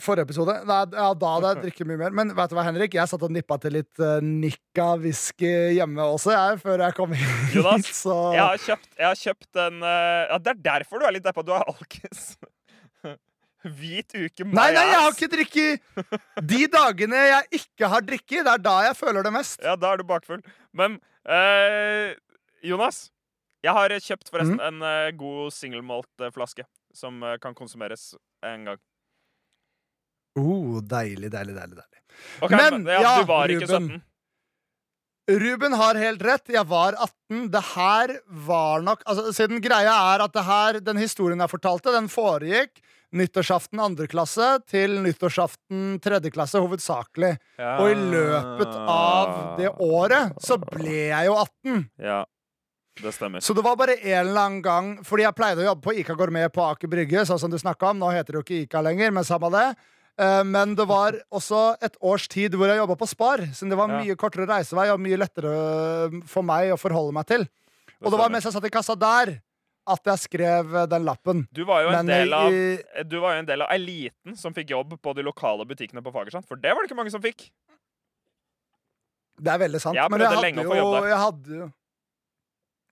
[0.01, 0.55] forrige episode.
[0.67, 2.15] Nei, ja, da hadde jeg drukket mye mer.
[2.15, 2.97] Men vet du hva, Henrik?
[2.97, 7.15] Jeg satt og nippa til litt uh, Nikka whisky hjemme også, jeg, før jeg kom
[7.17, 7.55] hit.
[7.55, 11.07] Jonas, så Jeg har kjøpt, jeg har kjøpt en uh, Ja, det er derfor du
[11.09, 11.45] er litt deppa.
[11.45, 12.29] Du er alkis.
[13.79, 18.45] Hvit uke, my Nei, nei, jeg har ikke drikket De dagene jeg ikke har drikket,
[18.45, 19.59] det er da jeg føler det mest.
[19.65, 20.45] Ja, da er du bakfull.
[20.77, 22.13] Men uh,
[22.63, 23.07] Jonas,
[23.65, 24.67] jeg har kjøpt forresten mm.
[24.69, 26.63] en god god singelmalt-flaske
[26.97, 28.15] som eh, kan konsumeres
[28.45, 28.81] en gang.
[30.37, 31.77] Oh, deilig, deilig, deilig.
[31.77, 32.03] deilig.
[32.41, 34.01] Okay, Men, ja, ja, du var ikke 17.
[35.27, 36.49] Ruben har helt rett.
[36.53, 37.49] Jeg var 18.
[37.51, 38.13] Det her
[38.47, 42.79] var nok altså, Siden greia er at det her, den historien jeg fortalte, den foregikk
[43.15, 47.37] nyttårsaften andre klasse til nyttårsaften tredje klasse, hovedsakelig.
[47.79, 51.85] Og i løpet av det året så ble jeg jo 18.
[52.03, 52.21] Ja,
[53.01, 53.43] det stemmer.
[53.43, 56.15] Så det var bare en eller annen gang Fordi jeg pleide å jobbe på Ica
[56.17, 57.99] Gourmet på Aker Brygge, sånn som du snakka om.
[58.01, 59.67] Nå heter det jo ikke Ica lenger, men samme det.
[60.19, 63.77] Eh, Men det var også et års tid hvor jeg jobba på Spar, så det
[63.77, 63.99] var Ja.
[64.03, 67.47] mye kortere reisevei og mye lettere for meg å forholde meg til.
[68.01, 69.41] Og det var mens jeg satt i kassa der,
[69.87, 71.47] at jeg skrev eh, den lappen.
[71.53, 72.51] Du var jo en del av
[73.07, 76.11] Du var jo en del av eliten som fikk jobb på de lokale butikkene på
[76.11, 77.49] Fagersand, For det var det ikke mange som fikk.
[79.39, 79.95] Det er veldig sant.
[79.95, 81.67] Jeg men jeg hadde, jo, jeg hadde jo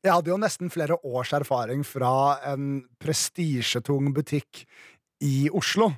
[0.05, 2.11] Jeg hadde jo nesten flere års erfaring fra
[2.51, 4.63] en prestisjetung butikk
[5.25, 5.89] i Oslo.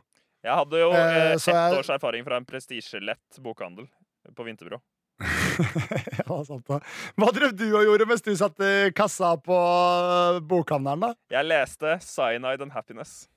[0.46, 3.88] Jeg hadde jo Eh, eh, ett jeg- års erfaring fra en prestisjelett bokhandel
[4.34, 4.80] på Vinterbro.
[5.20, 6.78] ja, sant det.
[7.18, 11.14] Hva drev du og gjorde mens du satt i kassa på øh, bokhandelen, da?
[11.34, 13.28] Jeg leste Cyanide and Happiness.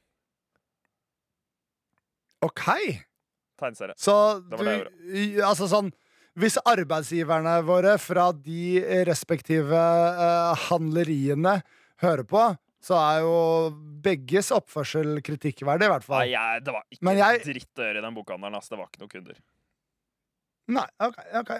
[2.42, 2.62] OK.
[3.60, 3.94] Tegneserie.
[4.00, 4.14] Så
[4.48, 5.90] Det du Altså sånn
[6.38, 11.56] Hvis arbeidsgiverne våre fra de respektive uh, handleriene
[12.04, 12.44] hører på,
[12.80, 13.34] så er jo
[14.04, 16.22] begges oppførsel kritikkverdig, i hvert fall.
[16.22, 18.56] Nei, jeg, det var ikke jeg- dritt å gjøre i den bokhandelen.
[18.56, 18.72] Altså.
[18.76, 19.42] Det var ikke noen kunder.
[20.70, 21.52] Nei, ok, ok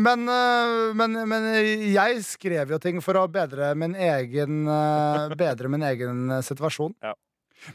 [0.00, 1.46] men, øh, men, men
[1.92, 6.94] jeg skrev jo ting for å bedre min egen øh, Bedre min egen situasjon.
[7.04, 7.12] Ja.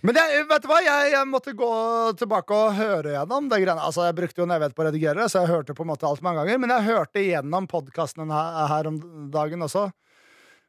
[0.01, 0.79] Men jeg, vet du hva?
[0.81, 1.71] Jeg, jeg måtte gå
[2.19, 3.85] tilbake og høre gjennom det greiene.
[3.85, 6.07] Altså, jeg brukte jo nevett på å redigere det, så jeg hørte på en måte
[6.09, 6.61] alt mange ganger.
[6.63, 8.99] Men jeg hørte gjennom podkasten her, her om
[9.33, 9.87] dagen også.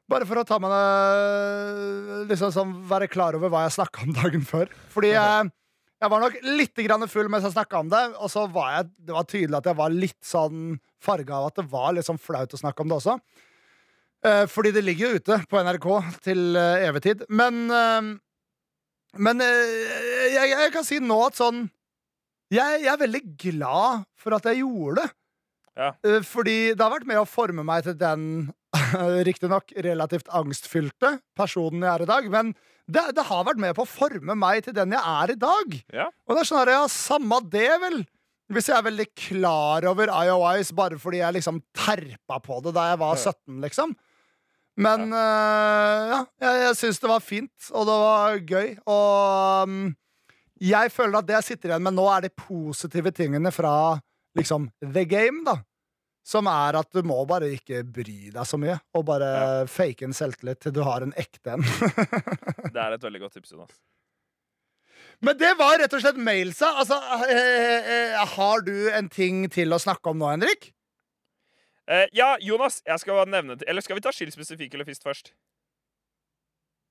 [0.06, 4.12] Bare for å ta meg det Liksom sånn være klar over hva jeg snakka om
[4.14, 4.70] dagen før.
[4.92, 5.48] Fordi jeg,
[6.02, 8.92] jeg var nok litt grann full mens jeg snakka om det, og så var jeg,
[9.08, 12.20] det var tydelig at jeg var litt sånn farga av at det var litt sånn
[12.20, 13.16] flaut å snakke om det også.
[14.26, 15.88] Eh, fordi det ligger jo ute på NRK
[16.24, 17.26] til eh, evig tid.
[17.28, 18.12] Men eh,
[19.18, 21.66] Men eh, jeg, jeg kan si nå at sånn
[22.52, 25.08] jeg, jeg er veldig glad for at jeg gjorde det.
[25.76, 25.90] Ja.
[26.06, 28.26] Eh, Fordi det har vært med å forme meg til den
[29.28, 32.28] riktignok relativt angstfylte personen jeg er i dag.
[32.32, 32.52] Men
[32.86, 35.78] det, det har vært med på å forme meg til den jeg er i dag.
[35.94, 36.10] Ja.
[36.26, 38.04] Og det er sånn her, ja, samme det, vel.
[38.54, 42.92] Hvis jeg er veldig klar over IOIs bare fordi jeg liksom terpa på det da
[42.92, 43.96] jeg var 17, liksom.
[44.76, 48.74] Men øh, ja, jeg, jeg syns det var fint, og det var gøy.
[48.92, 49.86] Og um,
[50.60, 53.72] jeg føler at det jeg sitter igjen med nå, er de positive tingene fra
[54.36, 55.58] liksom the game, da.
[56.26, 59.28] Som er at du må bare ikke bry deg så mye, og bare
[59.70, 61.62] fake en selvtillit til du har en ekte en.
[62.74, 63.76] Det er et veldig godt tips, Jonas.
[65.24, 66.74] Men det var rett og slett mailsa.
[66.82, 66.98] Altså,
[67.30, 70.72] eh, eh, har du en ting til å snakke om nå, Henrik?
[71.87, 75.30] Eh, ja, Jonas, jeg skal nevne Eller skal vi ta skilsmisse, fik eller fist først?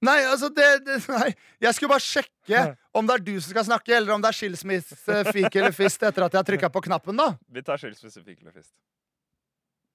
[0.05, 1.33] Nei, altså det, det Nei,
[1.63, 2.61] jeg skulle bare sjekke
[2.95, 4.97] om det er du som skal snakke, eller om det er skilsmisse,
[5.35, 7.33] fik eller fist etter at jeg har trykka på knappen, da.
[7.51, 8.71] Vi tar skilsmisse, fik eller fist.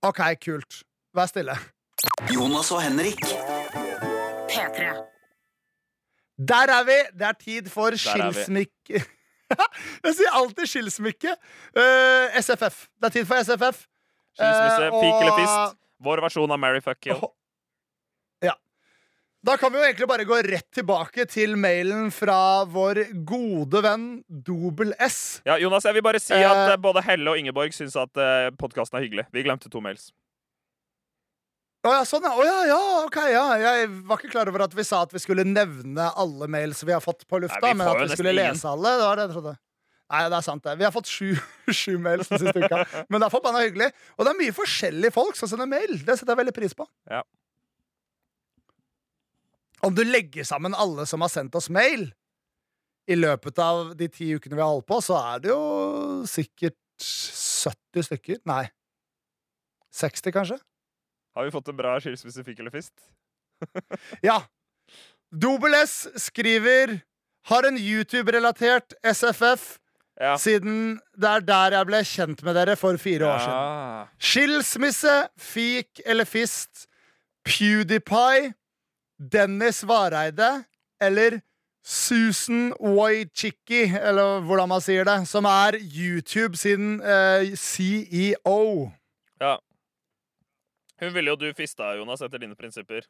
[0.04, 0.82] OK, kult.
[1.16, 1.56] Vær stille.
[2.32, 3.20] Jonas og Henrik.
[4.50, 4.90] P3.
[6.48, 6.98] Der er vi!
[7.18, 9.04] Det er tid for skilsmikke...
[10.04, 11.34] jeg sier alltid skilsmikke.
[11.76, 12.86] Uh, SFF.
[13.00, 13.84] Det er tid for SFF.
[14.38, 15.76] Skilsmisse, Eh, fik eller fist.
[16.00, 17.20] Vår versjon av Mary fuck, kill.
[18.42, 18.54] Ja.
[19.42, 24.06] Da kan vi jo egentlig bare gå rett tilbake til mailen fra vår gode venn
[24.28, 25.40] Dobel S.
[25.48, 26.44] Ja, Jonas, jeg vil bare si Eh.
[26.50, 29.24] at eh, både Helle og Ingeborg syns at uh, podkasten er hyggelig.
[29.32, 30.10] Vi glemte to mails.
[31.88, 32.34] Å ja, sånn, ja.
[32.36, 33.44] Å ja, ja, ok, ja.
[33.56, 36.92] Jeg var ikke klar over at vi sa at vi skulle nevne alle mails vi
[36.92, 38.52] har fått på lufta, Nei, men at vi skulle ingen.
[38.52, 38.92] lese alle.
[39.00, 39.54] Det var det jeg trodde.
[40.10, 40.72] Nei, det er sant, det.
[40.80, 41.28] Vi har fått sju,
[41.80, 42.82] sju mails den siste uka.
[43.08, 43.90] Men det er forbanna hyggelig.
[44.16, 46.00] Og det er mye forskjellige folk som sender mail.
[46.02, 46.86] Det setter jeg veldig pris på.
[47.10, 47.22] Ja.
[49.86, 52.10] Om du legger sammen alle som har sendt oss mail
[53.10, 55.62] i løpet av de ti ukene vi har holdt på, så er det jo
[56.28, 58.42] sikkert 70 stykker.
[58.50, 58.64] Nei.
[59.96, 60.58] 60, kanskje?
[61.34, 62.94] Har vi fått en bra skilsmisse, fikk eller fist?
[64.26, 64.40] Ja.
[65.30, 66.96] Dobel S skriver
[67.46, 69.76] Har en YouTube-relatert SFF
[70.20, 70.34] Ja.
[70.36, 74.10] siden det er der jeg ble kjent med dere for fire år siden.
[74.30, 76.84] Skilsmisse, fik eller fist,
[77.48, 78.50] PewDiePie,
[79.16, 80.50] Dennis Vareide
[81.00, 81.40] eller
[81.80, 88.90] Susan Wojcicki, eller hvordan man sier det, som er YouTube sin eh, CEO.
[89.40, 89.56] ja.
[91.00, 93.06] Hun ville jo du fista, Jonas, etter dine prinsipper.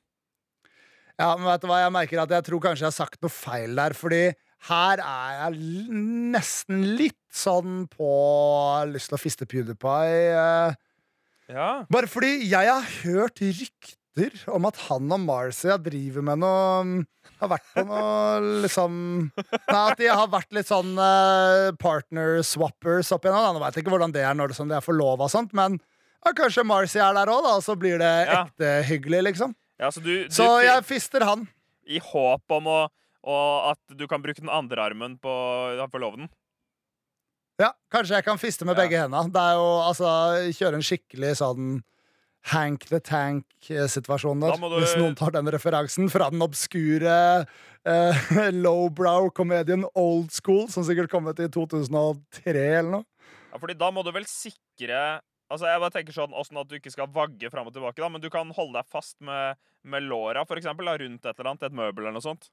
[1.19, 3.33] Ja, men vet du hva, jeg merker at jeg tror kanskje jeg har sagt noe
[3.35, 4.21] feil der, fordi
[4.69, 5.61] her er jeg
[6.35, 8.11] nesten litt sånn på
[8.91, 10.35] lyst til å fiste PewDiePie.
[10.37, 10.75] eh.
[11.51, 11.71] Ja.
[11.91, 17.01] Bare fordi jeg har hørt rykter om at han og Marcia driver med noe mm,
[17.41, 18.93] Har vært på noe liksom
[19.35, 23.49] Nei, at de har vært litt sånn eh, partner swappers opp igjennom.
[23.49, 25.79] Jeg Nå veit ikke hvordan det er når det, er forlova og sånt, men
[26.21, 28.43] ja, kanskje Marcia er der òg, da, og så blir det Ja.
[28.45, 29.55] ekte hyggelig, liksom.
[29.81, 31.47] ja så du, du Så jeg fister han.
[31.89, 32.81] I håp om å
[33.25, 35.33] og at du kan bruke den andre armen på
[35.93, 36.29] forloveden.
[37.61, 38.83] Ja, kanskje jeg kan fiste med Ja.
[38.85, 39.29] begge hendene.
[39.33, 40.11] Det er jo altså
[40.57, 41.83] kjøre en skikkelig sånn
[42.49, 44.57] Hank the Tank-situasjon der.
[44.57, 47.45] Du- Hvis noen tar den referansen fra den obskure
[47.85, 48.15] eh,
[48.65, 53.05] lowbrow-komedien Old School, som sikkert kom ut i 2003 eller noe.
[53.53, 56.77] Ja, fordi da må du vel sikre Altså jeg bare tenker sånn Åssen at du
[56.79, 60.05] ikke skal vagge fram og tilbake, da, men du kan holde deg fast med, med
[60.07, 62.47] låra, for eksempel, da, rundt et eller annet, et møbel eller noe sånt.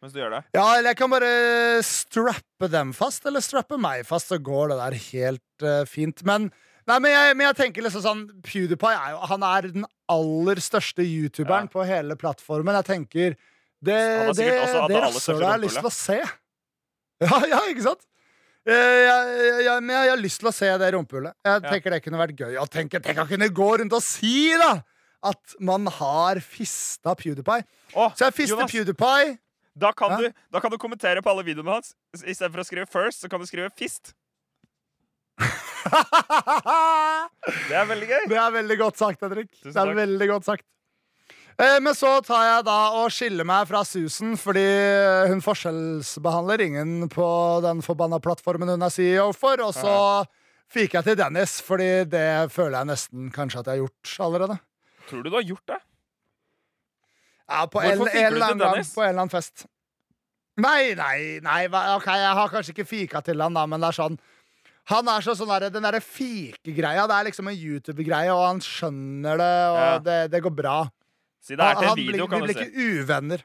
[0.00, 0.40] Mens du gjør det.
[0.56, 1.30] Ja, eller jeg kan bare
[1.84, 6.22] strappe dem fast, eller strappe meg fast, så går det der helt uh, fint.
[6.24, 6.46] Men,
[6.88, 10.60] nei, men, jeg, men jeg tenker liksom sånn PewDiePie er jo Han er den aller
[10.64, 11.72] største youtuberen Ja.
[11.74, 12.78] på hele plattformen.
[12.80, 13.36] Jeg tenker
[13.80, 13.98] Det,
[14.36, 16.20] det, det rasshølet største har jeg lyst til å se.
[17.20, 18.06] Ja, ja, ikke sant?
[18.64, 21.34] Jeg, jeg, jeg, men jeg har lyst til å se det rumpehullet.
[21.44, 22.54] Jeg tenker det kunne vært gøy.
[22.60, 24.78] Og tenk, tenk å kunne gå rundt og si da
[25.28, 27.66] at man har fista PewDiePie.
[27.92, 29.34] Åh, Så jeg fister Jonas, PewDiePie.
[29.78, 31.94] Da, kan du, da kan du kommentere på alle videoene hans.
[32.24, 34.12] I stedet for å skrive 'first', så kan du skrive 'fist'.
[37.68, 38.26] Det er veldig gøy.
[38.30, 39.48] Det er veldig godt sagt, Henrik.
[39.54, 39.96] Tusen Det er takk.
[40.00, 40.64] veldig godt sagt.
[41.60, 44.64] Eh, Men så tar jeg da og skiller meg fra Susan, fordi
[45.30, 47.26] hun forskjellsbehandler ingen på
[47.64, 49.60] den forbanna plattformen hun er CEO for.
[49.64, 50.24] Og så
[50.70, 54.58] fikk jeg til Dennis, fordi det føler jeg nesten kanskje at jeg har gjort allerede.
[55.08, 55.80] Tror du du har gjort det?
[57.50, 58.92] Ja, på Hvorfor en, en du til annen Dennis?
[58.94, 59.66] på en eller annen fest.
[60.60, 61.60] Nei, nei, nei,
[61.96, 64.18] ok, jeg har kanskje ikke fika til han da, men det er sånn
[64.90, 68.60] Han er så sånn der, Den derre fikegreia, det er liksom en YouTube-greie, og han
[68.64, 69.92] skjønner det, og Ja.
[70.04, 70.76] det, det går bra.
[71.40, 73.44] Si det er til en han video, kan vi du blir ikke uvenner.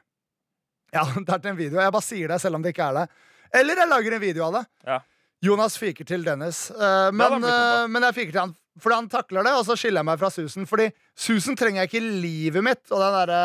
[0.92, 1.80] Ja, det er til en video.
[1.80, 3.06] Jeg bare sier det selv om det ikke er det.
[3.54, 4.64] Eller jeg lager en video av det.
[4.86, 5.00] Ja.
[5.46, 6.70] Jonas fiker til Dennis.
[6.72, 10.02] Uh, men, eh, men jeg fiker til han fordi han takler det, og så skiller
[10.02, 10.66] jeg meg fra Susan.
[10.68, 13.44] Fordi Susan trenger jeg ikke i livet mitt, og den derre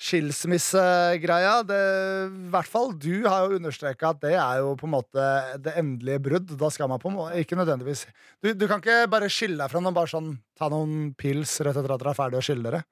[0.00, 5.26] skilsmissegreia I hvert fall du har jo understreka at det er jo på en måte
[5.62, 6.50] det endelige brudd.
[6.58, 8.06] Da skal man på en måte Ikke nødvendigvis
[8.42, 11.78] du, du kan ikke bare skille deg fra noen, bare sånn ta noen pils rett
[11.78, 12.82] etter at dere er ferdig å skille dere.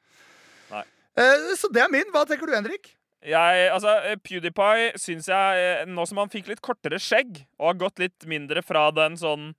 [0.73, 0.85] Nei.
[1.19, 2.09] Eh, så det er min.
[2.15, 2.95] Hva tenker du, Henrik?
[3.23, 7.69] Jeg, altså, eh, PewDiePie syns jeg, eh, nå som han fikk litt kortere skjegg, og
[7.69, 9.53] har gått litt mindre fra den sånn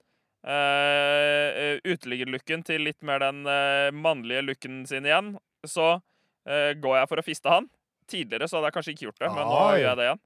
[0.48, 5.34] uh, uteliggerlooken til litt mer den eh, mannlige looken sin igjen,
[5.68, 6.04] så eh,
[6.44, 7.70] går jeg for å fiste han.
[8.10, 10.22] Tidligere så hadde jeg kanskje ikke gjort det, men nå gjør jeg det igjen.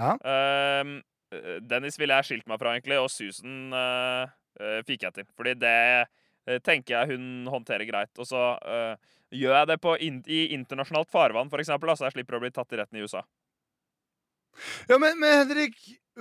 [0.00, 0.12] Ja.
[0.24, 0.96] Ehm,
[1.34, 4.26] eh, Dennis ville jeg skilt meg fra, egentlig, og Susan uh,
[4.60, 5.28] uh, fikk jeg til.
[5.38, 5.76] Fordi det
[6.06, 8.12] uh, tenker jeg hun håndterer greit.
[8.18, 12.38] Og så eh, gjør jeg det på in i internasjonalt farvann, da, så jeg slipper
[12.38, 13.22] å bli tatt i retten i USA.
[14.90, 15.78] Ja, men, men Henrik,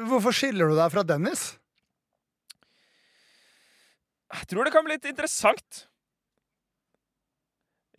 [0.07, 1.49] hvorfor skiller du deg fra Dennis?
[4.31, 5.87] Jeg tror det kan bli litt interessant.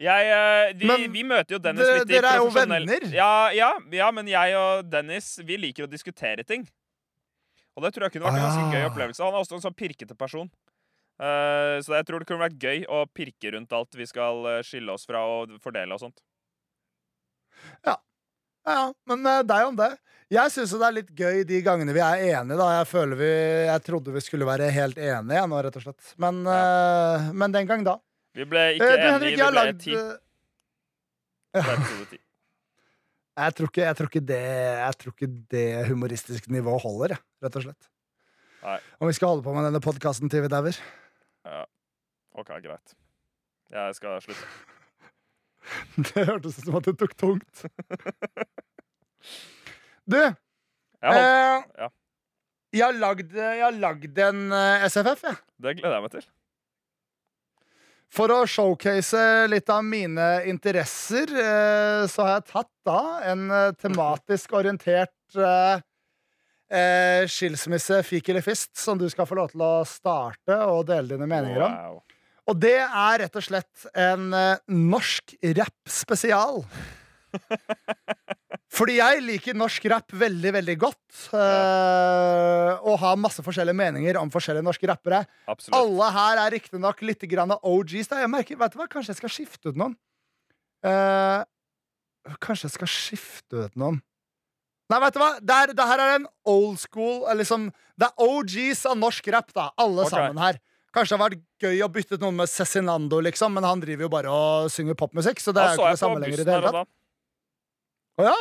[0.02, 3.06] Jeg, de, vi, Men vi møter jo Dennis litt i dere er jo venner.
[3.14, 6.66] Ja, ja, ja, men jeg og Dennis vi liker å diskutere ting.
[7.76, 8.82] Og det tror jeg kunne vært en Ah, ganske ja.
[8.82, 9.22] gøy opplevelse.
[9.24, 10.50] Han er også en sånn pirkete person.
[11.22, 14.62] Uh, så jeg tror det kunne vært gøy å pirke rundt alt vi skal eh,
[14.66, 16.18] skille oss fra og fordele og sånt.
[17.86, 17.94] Ja,
[18.66, 19.92] ja, men uh, deg om det.
[20.32, 22.56] Jeg syns det er litt gøy de gangene vi er enige.
[22.56, 23.30] da Jeg føler vi,
[23.68, 26.14] jeg trodde vi skulle være helt enige nå, rett og slett.
[26.22, 27.98] Men, eh, men den gang da.
[28.36, 29.94] Vi ble Eh, ikke du, enige, Henrik, vi ble lagd ti.
[29.96, 32.20] eh, episode ti.
[33.42, 34.40] jeg tror, ikke, jeg, tror det,
[34.80, 37.88] jeg tror ikke det humoristiske nivået holder, jeg, rett og slett.
[38.62, 38.78] Nei.
[39.00, 40.76] Om vi skal holde på med denne podkasten til vi dauer.
[42.32, 42.94] OK, greit.
[43.72, 44.46] Jeg skal slutte.
[46.08, 47.64] Det hørtes ut som at det tok tungt.
[50.02, 50.34] Du, Jeg
[51.14, 51.86] eh, ja.
[52.74, 55.36] jeg har lagd, jeg har lagd en eh, SFF, jeg.
[55.62, 56.24] det gleder jeg meg til.
[58.12, 63.00] For å showcase litt av mine interesser, eh, så har jeg tatt da
[63.30, 69.64] en eh, tematisk orientert eh, skilsmisse, fik eller fist, som du skal få lov til
[69.64, 71.72] å starte og dele dine meninger om.
[71.72, 72.02] Wow.
[72.52, 74.32] Og det er rett og slett en
[74.66, 76.64] norsk rapp-spesial.
[78.72, 81.02] Fordi jeg liker norsk rapp veldig, veldig godt.
[81.34, 85.22] Uh, og har masse forskjellige meninger om forskjellige norske rappere.
[85.50, 85.76] Absolutt.
[85.76, 88.08] Alle her er riktignok litt grann OGs.
[88.08, 88.22] Da.
[88.24, 88.88] Jeg merker, vet du hva?
[88.90, 89.98] Kanskje jeg skal skifte ut noen.
[90.82, 91.44] Uh,
[92.42, 94.00] kanskje jeg skal skifte ut noen.
[94.92, 95.30] Nei, vet du hva?
[95.40, 99.30] Det, er, det her er en old school eh, liksom, Det er OGs av norsk
[99.32, 99.70] rap, da.
[99.80, 100.14] Alle okay.
[100.16, 100.58] sammen her.
[100.92, 104.04] Kanskje det har vært gøy å bytte ut noen med Cezinando, liksom, men han driver
[104.04, 106.56] jo bare og synger popmusikk, så det er jo ikke det samme lenger i det
[106.58, 106.90] hele tatt.
[108.20, 108.36] Å ja?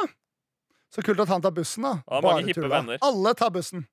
[0.91, 1.93] Så kult at han tar bussen, da.
[2.03, 2.99] Ja, mange hippe venner.
[3.05, 3.85] Alle tar bussen.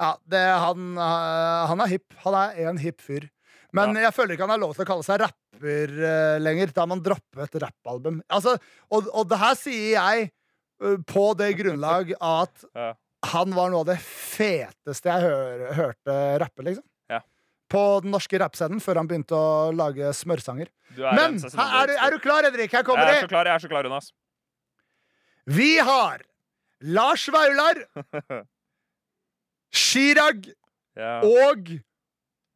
[0.00, 2.16] Ja, det, han, eh, han er hipp.
[2.24, 3.28] Han er en hipp fyr.
[3.76, 6.72] Men jeg føler ikke han har lov til å kalle seg rapper uh, lenger.
[6.74, 8.16] Da har man droppet rappalbum.
[8.32, 8.56] Altså,
[8.90, 10.24] og, og det her sier jeg
[10.82, 12.10] uh, på det grunnlag
[12.40, 12.88] at Ja.
[13.30, 16.82] han var noe av det feteste jeg hør, hørte rappe, liksom.
[17.12, 17.20] Ja.
[17.70, 20.72] På den norske rappscenen før han begynte å lage smørsanger.
[20.98, 22.74] Er Men her er, du, er du klar, Henrik?
[22.74, 24.10] Her kommer Jeg er så klar, jeg er så klar, Jonas.
[25.50, 26.22] Vi har
[26.80, 27.82] Lars Vaular,
[29.74, 30.46] Chirag
[30.98, 31.24] yeah.
[31.26, 31.72] og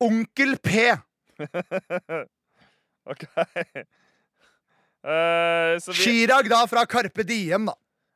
[0.05, 0.93] Onkel P.
[3.11, 3.25] OK.
[5.05, 7.75] Så vi Chirag da fra Carpe Diem, da.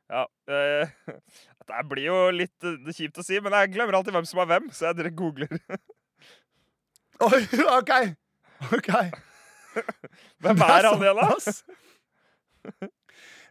[0.09, 0.25] Ja.
[0.49, 0.89] Uh,
[1.69, 4.49] det blir jo litt eh, kjipt å si, men jeg glemmer alltid hvem som er
[4.49, 5.59] hvem, så jeg dere googler.
[7.27, 7.41] Oi,
[7.75, 7.91] OK.
[8.71, 8.89] ok
[10.39, 11.35] Hvem er han igjen, da?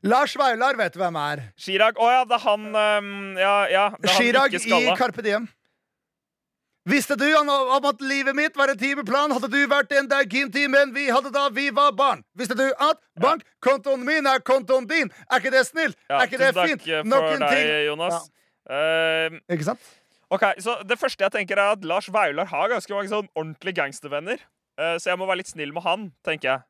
[0.07, 1.45] Lars Vaular vet du hvem er.
[1.59, 1.99] Chirag.
[1.99, 3.87] Å ja, det er han um, Ja, ja.
[3.99, 4.83] Det er Chirag i.
[4.99, 5.49] Carpe Diem.
[6.89, 7.51] Visste du om
[7.85, 9.35] at livet mitt var en timeplan?
[9.37, 12.23] Hadde du vært en Dagin-timen vi hadde da vi var barn?
[12.39, 15.11] Visste du at bankkontoen min er kontoen din?
[15.29, 15.99] Er ikke det snilt?
[16.09, 16.87] Ja, er ikke det fint?
[16.87, 17.75] takk for Nok en deg, ting.
[17.91, 18.31] Jonas.
[18.73, 19.93] Ehm, Ikke sant?
[20.33, 23.81] OK, så det første jeg tenker er at Lars Vaular har ganske mange sånn ordentlige
[23.83, 24.41] gangstervenner.
[24.79, 26.67] Uh, så jeg må være litt snill med han, tenker jeg.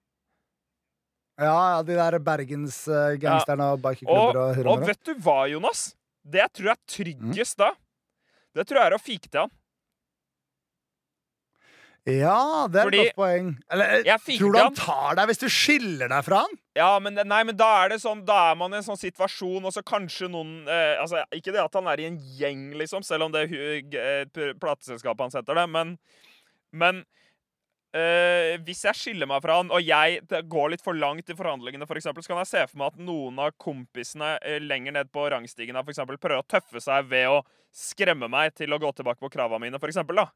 [1.38, 5.94] Ja, de der bergensgangsterne og Og, bikeklubber og og vet du hva, Jonas?
[6.26, 7.70] Det jeg tror er tryggest da,
[8.56, 9.50] det tror jeg er å fike til han.
[12.08, 13.48] Ja, det er Fordi- et godt poeng.
[13.70, 16.54] Eller, fikk tror du han tar deg hvis du skiller deg fra han?
[16.74, 19.64] Ja, men, nei, men da er det sånn Da er man i en sånn situasjon,
[19.64, 23.04] og så kanskje noen eh, Altså, Ikke det at han er i en gjeng, liksom,
[23.04, 23.52] selv om det er
[23.92, 25.98] eh, plateselskapet han setter det, men
[26.72, 27.04] Men
[27.96, 30.20] eh, hvis jeg skiller meg fra han, og jeg
[30.50, 32.98] går litt for langt i forhandlingene, for eksempel, så kan jeg se for meg at
[33.08, 37.30] noen av kompisene uh, lenger ned på rangstigen for eksempel, prøver å tøffe seg ved
[37.32, 37.40] å
[37.74, 40.28] skremme meg til å gå tilbake på kravene mine, for eksempel, da.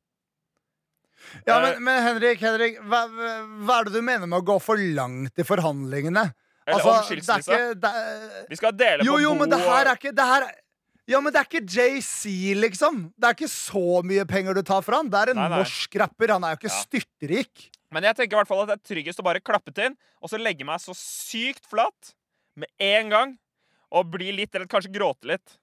[1.46, 4.57] Ja, uh, men, men Henrik, Henrik hva, hva er det du mener med å gå
[4.62, 6.30] for langt i forhandlingene?
[6.62, 7.57] Eller Altså, om det skilsmisse.
[7.74, 10.26] ikke er, Vi skal dele Jo, på jo, bo men det her er ikke det
[10.28, 10.61] her, er-
[11.11, 13.09] Ja, men det er ikke JC, liksom.
[13.18, 15.09] Det er ikke så mye penger du tar fra han.
[15.11, 15.59] Det er en Nei, nei.
[15.64, 16.30] norsk rapper.
[16.36, 16.82] Han er jo ikke Ja.
[16.84, 17.70] styrtrik.
[17.90, 20.30] Men jeg tenker i hvert fall at det er tryggest å bare klappe til, og
[20.30, 22.14] så legge meg så sykt flat
[22.57, 23.38] med en gang,
[23.90, 25.59] og bli litt, eller kanskje gråte litt.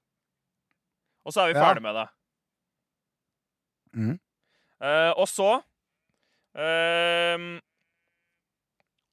[1.26, 1.66] Og så er vi Ja.
[1.66, 2.08] ferdig med det.
[3.96, 4.20] Mm.
[4.82, 5.64] Uh, og så
[6.56, 7.60] uh,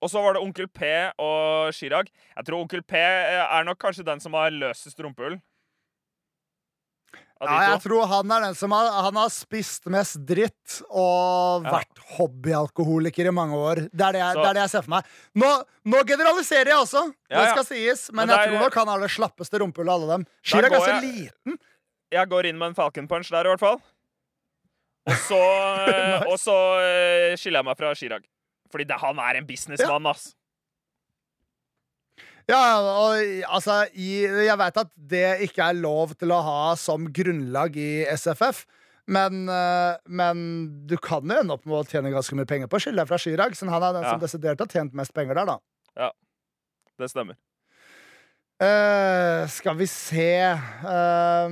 [0.03, 0.83] Og så var det Onkel P
[1.19, 2.11] og Chirag.
[2.37, 5.41] Jeg tror Onkel P er nok kanskje den som har løsest rumpehull.
[7.43, 11.73] Ja, jeg tror han er den som har, han har spist mest dritt og Ja.
[11.75, 13.77] vært hobbyalkoholiker i mange år.
[13.93, 15.05] Det er det jeg, det er det jeg ser for meg.
[15.35, 15.51] Nå,
[15.85, 17.53] nå generaliserer jeg også, Ja, det ja.
[17.53, 20.13] skal sies, men, Men jeg er- tror nok han har det slappeste rumpehullet av alle
[20.17, 20.27] dem.
[20.43, 21.59] Chirag er ganske jeg- liten.
[22.13, 23.83] Jeg går inn med en Falcon Punch der, i hvert fall.
[25.07, 25.43] Og så,
[25.89, 26.27] eh, Nice.
[26.33, 28.25] og så eh, skiller jeg meg fra Chirag.
[28.73, 30.35] Fordi det, han er en businessmann, ass.
[32.47, 33.19] Ja, og
[33.51, 38.05] altså, i, jeg vet at det ikke er lov til å ha som grunnlag i
[38.15, 38.63] SFF,
[39.11, 40.45] men, eh, men
[40.87, 43.11] du kan jo ende opp med å tjene ganske mye penger på å skille deg
[43.11, 44.15] fra Chirag, siden han er den Ja.
[44.15, 45.59] som desidert har tjent mest penger der, da.
[46.97, 47.37] Det stemmer.
[48.57, 51.51] Uh, skal vi se uh,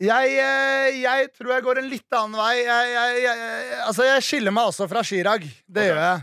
[0.00, 2.54] jeg, eh, jeg tror jeg går en litt annen vei.
[2.64, 5.44] Jeg, jeg, jeg, altså, jeg skiller meg også fra Chirag.
[5.68, 5.90] Det okay.
[5.90, 6.22] gjør jeg.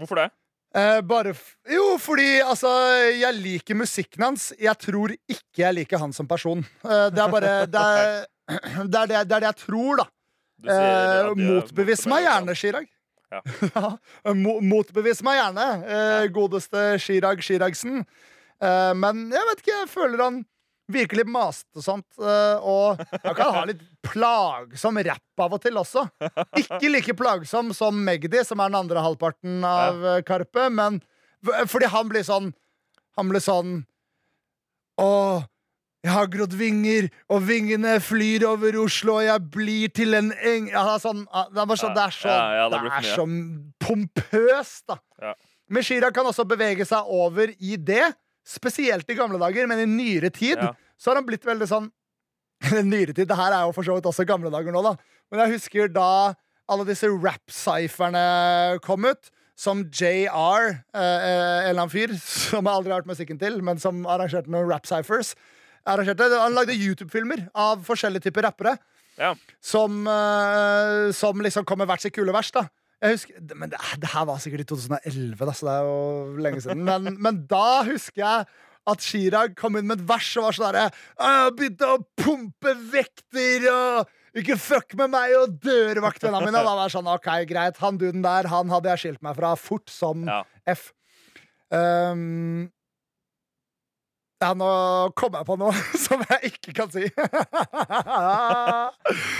[0.00, 0.28] Hvorfor det?
[0.70, 1.32] Eh, bare
[1.66, 2.70] jo, fordi altså,
[3.10, 4.50] jeg liker musikken hans.
[4.60, 6.62] Jeg tror ikke jeg liker han som person.
[6.84, 10.08] Eh, det er bare Det er det, er det, det er det jeg tror, da.
[10.60, 12.88] Du Eh, motbevis meg gjerne, Chirag.
[13.30, 13.40] Ja.
[14.26, 15.66] Ja, motbevis meg gjerne,
[16.34, 18.02] godeste Chirag Chiragsen.
[18.60, 20.40] Eh, men jeg vet ikke, jeg føler han
[20.92, 22.06] virker litt masete og sånt.
[22.20, 26.06] eh, og han kan ha litt plagsom rapp av og til også.
[26.60, 31.00] Ikke like plagsom som Magdi, som er den andre halvparten av eh, Karpe, men
[31.70, 32.50] fordi han blir sånn
[33.16, 33.78] Han blir sånn
[35.00, 35.08] Å,
[36.04, 40.68] jeg har grodd vinger, og vingene flyr over Oslo, og jeg blir til en eng...
[40.72, 43.26] Ja, sånn, ah, det, er sånn, det er så, Ja, ja, det det er så
[43.84, 44.96] pompøst, da.
[45.20, 45.32] Ja.
[45.70, 48.10] Men Chirag kan også bevege seg over i det,
[48.50, 50.72] spesielt i gamle dager, men i nyere tid Ja.
[50.98, 51.90] så har han blitt veldig sånn
[52.84, 54.96] Nyere tid, det her er jo for så vidt også gamle dager nå, da.
[55.32, 56.34] Men jeg husker da
[56.70, 59.30] alle disse rap-cypherne kom ut.
[59.60, 63.58] Som JR, eh, eh, en eller annen fyr som jeg aldri har hørt musikken til,
[63.64, 65.34] men som arrangerte noen rap-cyphers.
[65.88, 68.76] Han lagde YouTube-filmer av forskjellige typer rappere
[69.20, 69.34] Ja.
[69.60, 72.50] som, eh, som liksom kom med hvert sitt kule vers.
[72.50, 72.68] da
[73.00, 76.42] jeg husker, Men det, det her var sikkert i 2011, da, så det er jo
[76.46, 76.82] lenge siden.
[76.84, 78.48] Men, men da husker jeg
[78.90, 83.66] at Chirag kom inn med et vers og var sånn derre Begynte å pumpe vekter
[83.72, 86.54] og ikke fuck med meg og dørvaktene mine.
[86.54, 89.54] Da var jeg sånn, ok, greit, han duden der Han hadde jeg skilt meg fra
[89.58, 90.42] fort som Ja.
[90.70, 90.92] F.
[91.70, 92.70] Um,
[94.40, 94.68] ja, nå
[95.18, 95.74] kom jeg på noe
[96.06, 97.04] som jeg ikke kan si.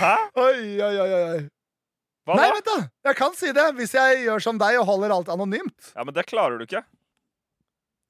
[0.01, 0.13] Hæ?
[0.37, 1.41] oi, oi, oi, oi.
[2.27, 2.53] Hva Nei, da?
[2.53, 2.77] vent da,
[3.09, 5.93] jeg kan si det hvis jeg gjør som deg og holder alt anonymt.
[5.95, 6.83] Ja, Men det klarer du ikke.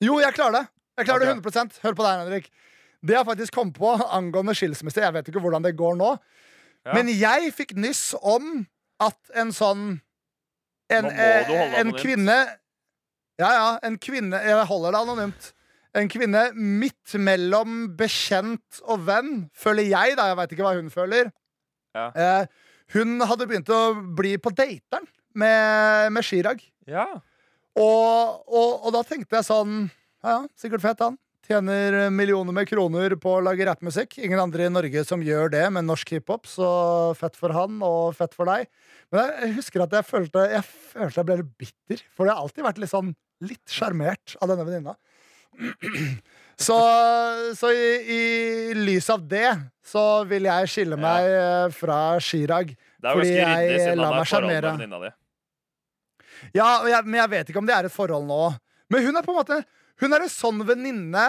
[0.03, 0.65] Jo, jeg klarer det.
[0.99, 1.39] Jeg klarer okay.
[1.39, 2.49] det 100 Hør på deg, Henrik.
[3.01, 6.15] Det jeg faktisk kom på angående skilsmisse, jeg vet ikke hvordan det går nå,
[6.81, 6.95] Ja.
[6.97, 8.65] men jeg fikk nyss om
[8.99, 10.01] at en sånn
[10.89, 12.57] En, eh, du en kvinne
[13.39, 15.53] Ja, ja, en kvinne Jeg holder det anonymt.
[15.95, 20.27] En kvinne midt mellom bekjent og venn, føler jeg, da.
[20.31, 21.31] Jeg veit ikke hva hun føler.
[21.95, 22.05] Ja.
[22.15, 22.45] Eh,
[22.93, 23.81] hun hadde begynt å
[24.17, 26.63] bli på dateren med, med Chirag.
[26.89, 27.07] Ja.
[27.79, 29.75] Og, og, og da tenkte jeg sånn
[30.21, 31.15] Ja, ja, sikkert fett han
[31.47, 35.63] Tjener millioner med kroner på å lage rappmusikk Ingen andre i Norge som gjør det
[35.71, 36.67] med norsk hiphop Så
[37.19, 38.67] fett for han og fett for deg
[39.13, 42.43] Men jeg, husker at jeg følte Jeg følte jeg ble litt bitter For jeg har
[42.43, 43.15] alltid vært litt sånn
[43.47, 44.97] Litt sjarmert av denne venninna
[46.63, 46.77] så,
[47.57, 49.49] så i, i lys av det
[49.85, 51.69] Så vil jeg skille meg ja.
[51.75, 54.75] fra Chirag Fordi jeg lar meg sjarmere.
[56.57, 58.43] Ja, jeg, men jeg vet ikke om det er et forhold nå.
[58.91, 59.61] Men hun er på en måte
[60.01, 61.25] Hun er en sånn venninne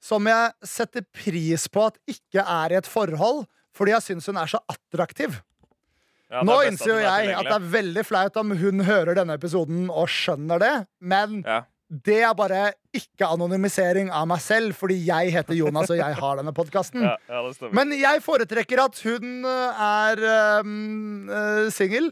[0.00, 3.42] som jeg setter pris på at ikke er i et forhold,
[3.76, 5.34] fordi jeg syns hun er så attraktiv.
[6.30, 9.36] Ja, nå er innser jo jeg at det er veldig flaut om hun hører denne
[9.36, 10.72] episoden og skjønner det,
[11.02, 11.64] men Ja.
[11.90, 16.40] Det er bare ikke anonymisering av meg selv, fordi jeg heter Jonas og jeg har
[16.40, 17.02] denne podkasten.
[17.10, 17.68] Ja, ja.
[17.74, 20.20] Men jeg foretrekker at hun øh, er
[20.62, 21.30] um,
[21.74, 22.10] singel.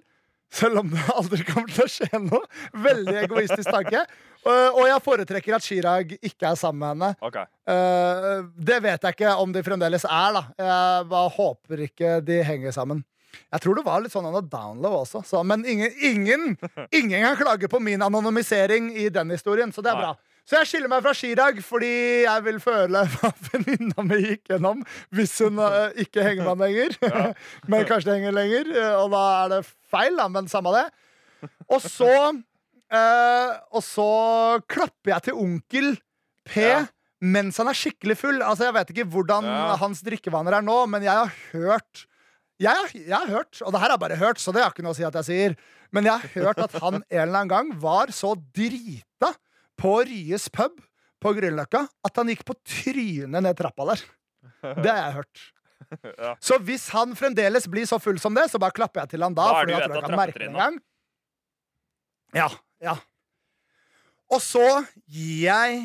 [0.51, 2.41] Selv om det aldri kommer til å skje noe.
[2.73, 4.03] Veldig egoistisk tanke.
[4.47, 7.11] Uh, og jeg foretrekker at Chirag ikke er sammen med henne.
[7.29, 7.37] Ok.
[7.69, 10.45] Uh, det vet jeg ikke om de fremdeles er, da.
[10.59, 13.05] Jeg bare håper ikke de henger sammen.
[13.53, 15.23] Jeg tror det var litt sånn under a download også.
[15.25, 16.57] Så, men ingen, ingen,
[16.93, 20.15] ingen kan klage på min anonymisering i den historien, så det er bra.
[20.49, 21.91] Så jeg skiller meg fra Chirag fordi
[22.25, 24.81] jeg vil føle hva venninna mi gikk gjennom
[25.13, 26.97] hvis hun uh, ikke henger med han lenger.
[27.71, 29.61] men kanskje det henger lenger, uh, og da er det
[29.93, 30.87] feil, da, men samme det.
[31.69, 34.09] Og så uh, Og så
[34.73, 35.93] klapper jeg til onkel
[36.49, 36.81] P Ja.
[37.21, 38.41] mens han er skikkelig full.
[38.43, 39.77] Altså Jeg vet ikke hvordan Ja.
[39.85, 42.07] hans drikkevaner er nå, men jeg har hørt
[42.63, 44.85] jeg jeg har hørt, og det her har jeg bare hørt, så det har ikke
[44.87, 45.57] noe å si at jeg sier,
[45.95, 49.33] men jeg har hørt at han en eller annen gang var så drita
[49.79, 50.81] på Ryes pub
[51.23, 54.03] på Grünerløkka at han gikk på trynet ned trappa der.
[54.83, 55.47] Det har jeg hørt.
[56.05, 56.35] Ja.
[56.45, 59.33] Så hvis han fremdeles blir så full som det, så bare klapper jeg til han
[59.33, 59.47] da.
[59.47, 60.75] Da er fordi jeg tror jeg kan merke det en gang.
[62.37, 62.49] Ja,
[62.85, 62.95] ja.
[64.29, 64.65] Og så
[65.09, 65.79] gir jeg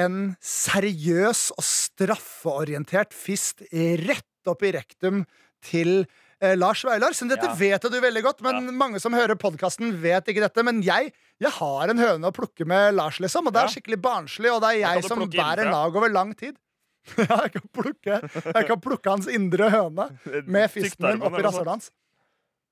[0.00, 3.60] en seriøs og straffeorientert fist
[4.00, 5.26] rett opp i rektum
[5.64, 6.06] til
[6.40, 7.12] eh, Lars Vaular.
[7.16, 7.54] Så dette Ja.
[7.54, 10.64] vet du veldig godt, men mange som hører podkasten, vet ikke dette.
[10.64, 13.74] Men jeg, jeg har en høne å plukke med Lars, liksom, og det er Ja.
[13.76, 16.56] skikkelig barnslig, og det er jeg som bærer lag over lang tid.
[17.16, 18.20] Ja, jeg kan plukke,
[18.54, 20.10] jeg kan plukke hans indre høne
[20.46, 21.90] med fisten min oppi rasshølet hans.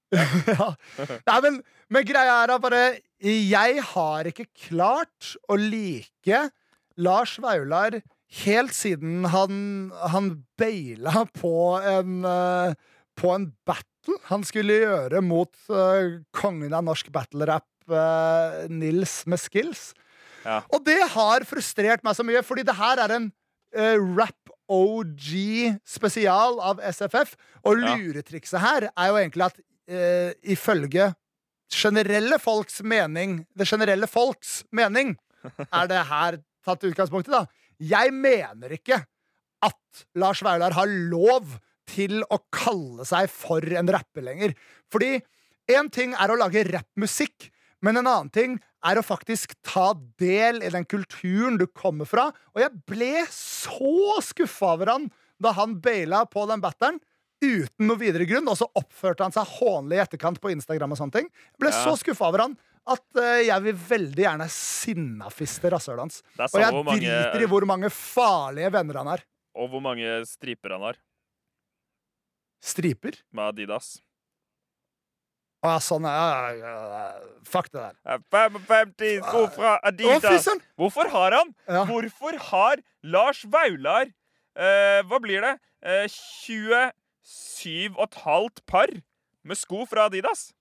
[0.49, 0.70] ja.
[1.28, 1.57] Nei, men,
[1.93, 2.82] men greia er at bare
[3.20, 6.39] Jeg har ikke klart å like
[6.97, 7.99] Lars Vaular
[8.45, 9.61] helt siden han,
[10.12, 12.74] han baila på en, eh,
[13.18, 19.41] på en battle han skulle gjøre mot eh, kongen av norsk battle-rap, eh, Nils med
[19.41, 19.91] skills.
[20.45, 20.62] Ja.
[20.72, 23.31] Og det har frustrert meg så mye, fordi det her er en
[23.76, 25.33] uh, rap OG
[25.89, 27.35] spesial av SFF.
[27.66, 31.11] Og luretrikset her er jo egentlig at uh, ifølge
[31.68, 35.18] generelle folks mening Det generelle folks mening
[35.68, 37.45] er det her tatt utgangspunkt i, da.
[37.79, 39.01] Jeg mener ikke
[39.64, 41.57] at Lars Vaular har lov
[41.89, 44.55] til å kalle seg for en rapper lenger.
[44.93, 45.16] Fordi
[45.70, 47.51] én ting er å lage rappmusikk,
[47.85, 48.57] men en annen ting
[48.87, 52.29] er å faktisk ta del i den kulturen du kommer fra.
[52.55, 55.09] Og jeg ble så skuffa over han
[55.43, 56.99] da han baila på den batteren.
[57.39, 60.91] Uten noe videre grunn, og så oppførte han seg hånlig i etterkant på Instagram.
[60.93, 61.85] og sånne ting Jeg ble Ja.
[61.85, 62.59] så skuffa over han
[62.95, 66.20] at eh, jeg vil veldig gjerne sinnafiste rasshølet hans.
[66.49, 69.24] Og jeg mange, driter i hvor mange farlige venner han er.
[69.59, 70.97] og hvor mange striper han har
[72.59, 73.14] Striper?
[73.30, 73.99] med Adidas.
[75.59, 76.05] Å ja, sånn.
[76.07, 77.14] Ja.
[77.47, 77.95] Fuck det der.
[78.07, 80.47] Eh, 55 sko fra Adidas!
[80.47, 81.49] Å, Hvorfor har han?
[81.66, 81.82] Ja.
[81.89, 85.55] Hvorfor har Lars Vaular eh, Hva blir det?
[85.82, 86.07] Eh,
[87.26, 88.89] 27,5 par
[89.43, 90.53] med sko fra Adidas?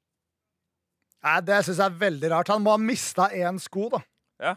[1.25, 2.51] Nei, Det syns jeg er veldig rart.
[2.53, 4.01] Han må ha mista én sko, da.
[4.43, 4.53] Ja.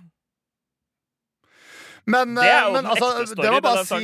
[2.11, 3.95] Men, Det er eh, jo men den altså, ekte story det må i denne si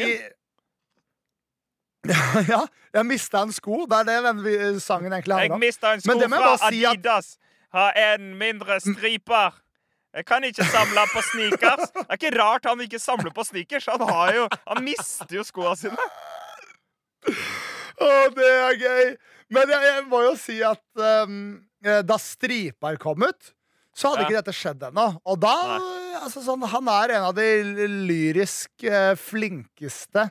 [2.52, 2.60] ja,
[2.94, 3.82] jeg mista en sko.
[3.90, 5.60] Det er det den sangen egentlig Jeg handler om.
[5.64, 7.36] mista en sko Men det fra si at- Adidas.
[7.74, 9.56] Har en mindre striper.
[10.16, 11.90] Jeg kan ikke samle på sneakers.
[11.92, 13.86] Det er ikke rart han ikke samler på sneakers.
[13.90, 16.06] Han, har jo, han mister jo skoene sine.
[17.26, 19.16] Å, det er gøy!
[19.52, 20.82] Men jeg, jeg må jo si at
[21.26, 21.36] um,
[22.06, 23.52] da Striper kom ut,
[23.96, 24.28] så hadde Ja.
[24.28, 25.06] ikke dette skjedd ennå.
[25.24, 25.54] Og da
[26.20, 27.46] altså, sånn, Han er en av de
[28.08, 30.26] lyrisk uh, flinkeste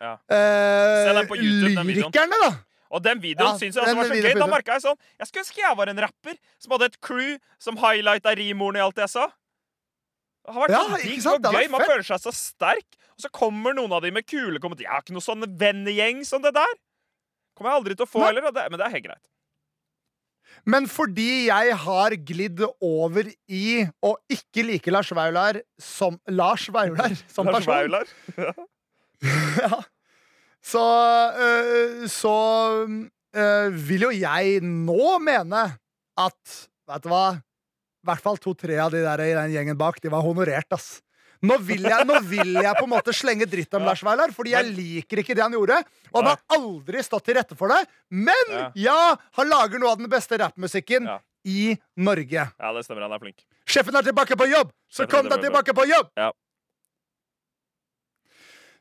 [0.00, 0.18] Ja.
[0.28, 2.50] eh, YouTube, lyrikerne, da.
[2.92, 4.38] Og den videoen Ja, synes jeg også var så gøy.
[4.38, 7.38] Da merka jeg sånn Jeg skulle ønske jeg var en rapper som hadde et crew
[7.58, 9.26] som highlighta rimordene i alt jeg sa.
[10.46, 11.48] Det har vært Ja, ikke sant?
[11.50, 11.68] Gøy.
[11.72, 12.86] Man føler seg så sterk.
[13.16, 14.84] Og så kommer noen av de med kule kommentarer.
[14.86, 16.74] Jeg har ikke noen sånn vennegjeng som det der.
[17.56, 19.24] Kommer jeg aldri til å få heller, men det er helt greit.
[20.66, 27.14] Men fordi jeg har glidd over i å ikke like Lars Vaular som Lars Vaular
[27.34, 28.10] som Lars person, Vaular.
[29.62, 29.80] ja.
[30.72, 30.86] så,
[31.46, 32.36] øh, så
[32.82, 35.68] øh, vil jo jeg nå mene
[36.16, 36.56] at
[36.86, 37.24] Vet du hva?
[37.34, 41.00] I hvert fall to-tre av de der i den gjengen bak, de var honorert, ass.
[41.42, 43.88] Nå vil, jeg, nå vil jeg på en måte slenge dritt om Ja.
[43.90, 45.82] Lars Vaular, fordi jeg liker ikke det han gjorde.
[46.12, 47.82] Og han har aldri stått til rette for det.
[48.10, 48.70] Men Ja.
[48.74, 51.18] ja, han lager noe av den beste rappmusikken Ja.
[51.44, 52.48] i Norge.
[52.58, 53.02] Ja, det stemmer.
[53.02, 53.44] Han er flink.
[53.66, 54.72] Sjefen er tilbake på jobb!
[54.88, 56.08] Så Sjefen kom deg tilbake på jobb!
[56.16, 56.32] Ja.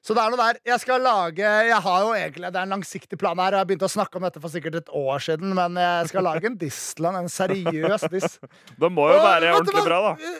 [0.05, 0.57] Så det er noe der.
[0.69, 3.55] Jeg skal lage Jeg har jo egentlig Det er en langsiktig plan her.
[3.55, 6.23] Jeg har begynt å snakke om dette for sikkert et år siden, men jeg skal
[6.27, 7.17] lage en Distland.
[7.23, 8.37] En seriøs diss.
[8.77, 10.35] Det må jo være ordentlig bra, da.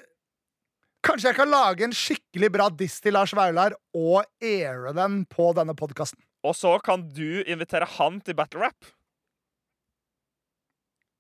[1.06, 5.52] Kanskje jeg kan lage en skikkelig bra diss til Lars Vaular og aire den på
[5.58, 6.18] denne podkasten.
[6.46, 8.90] Og så kan du invitere han til battle rap.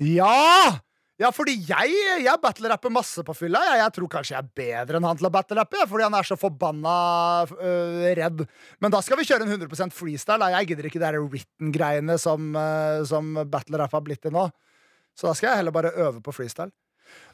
[0.01, 0.81] Ja!
[1.15, 1.91] Ja, fordi jeg,
[2.25, 3.61] jeg battle-rapper masse på fylla.
[3.69, 6.27] Jeg, jeg tror kanskje jeg er bedre enn han til å battle-rappe, fordi han er
[6.27, 6.95] så forbanna
[7.55, 8.43] øh, redd.
[8.83, 10.49] Men da skal vi kjøre en 100% freestyle.
[10.57, 14.49] Jeg gidder ikke de written-greiene som, øh, som battle-rap har blitt til nå.
[15.15, 16.73] Så da skal jeg heller bare øve på freestyle.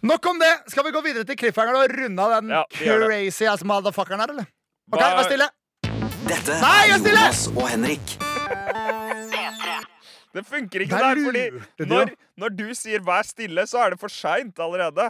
[0.01, 0.51] Nok om det!
[0.73, 4.33] Skal vi gå videre til cliffhangeren og runde av den Ja, crazy ass motherfuckeren her,
[4.33, 4.47] eller?
[4.91, 5.49] OK, vær stille.
[6.27, 6.97] Dette Nei, er!
[6.97, 8.15] Jonas og Henrik.
[10.31, 13.99] Det funker ikke Der der, fordi når, når du sier 'vær stille', så er det
[13.99, 15.09] for seint allerede.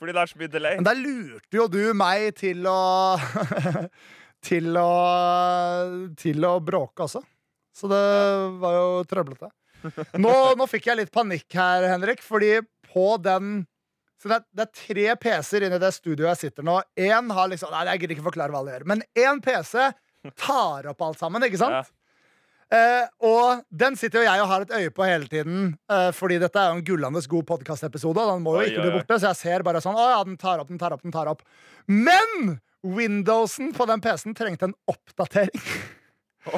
[0.00, 0.76] Fordi det er så mye delay.
[0.80, 3.18] Men der lurte jo du meg til å
[4.48, 4.90] Til å
[6.18, 7.22] Til å bråke også.
[7.72, 8.02] Så det
[8.60, 9.48] var jo trøblete.
[10.18, 12.56] Nå, nå fikk jeg litt panikk her, Henrik, fordi
[12.92, 13.62] på den
[14.22, 16.76] så det, er, det er tre PC-er inne i det studioet jeg sitter nå.
[16.94, 18.84] Én har liksom Nei, jeg gidder ikke forklare hva alle gjør.
[18.92, 19.88] Men én PC
[20.38, 21.90] tar opp alt sammen, ikke sant?
[22.72, 26.38] Eh, og den sitter jo jeg og har et øye på hele tiden, eh, fordi
[26.40, 28.28] dette er jo en gullende god podkastepisode.
[28.30, 30.62] Den må jo ikke bli borte, så jeg ser bare sånn Å ja, den tar
[30.62, 31.42] opp, den tar opp, den tar opp.
[31.90, 35.66] Men Windowsen på den PC-en trengte en oppdatering.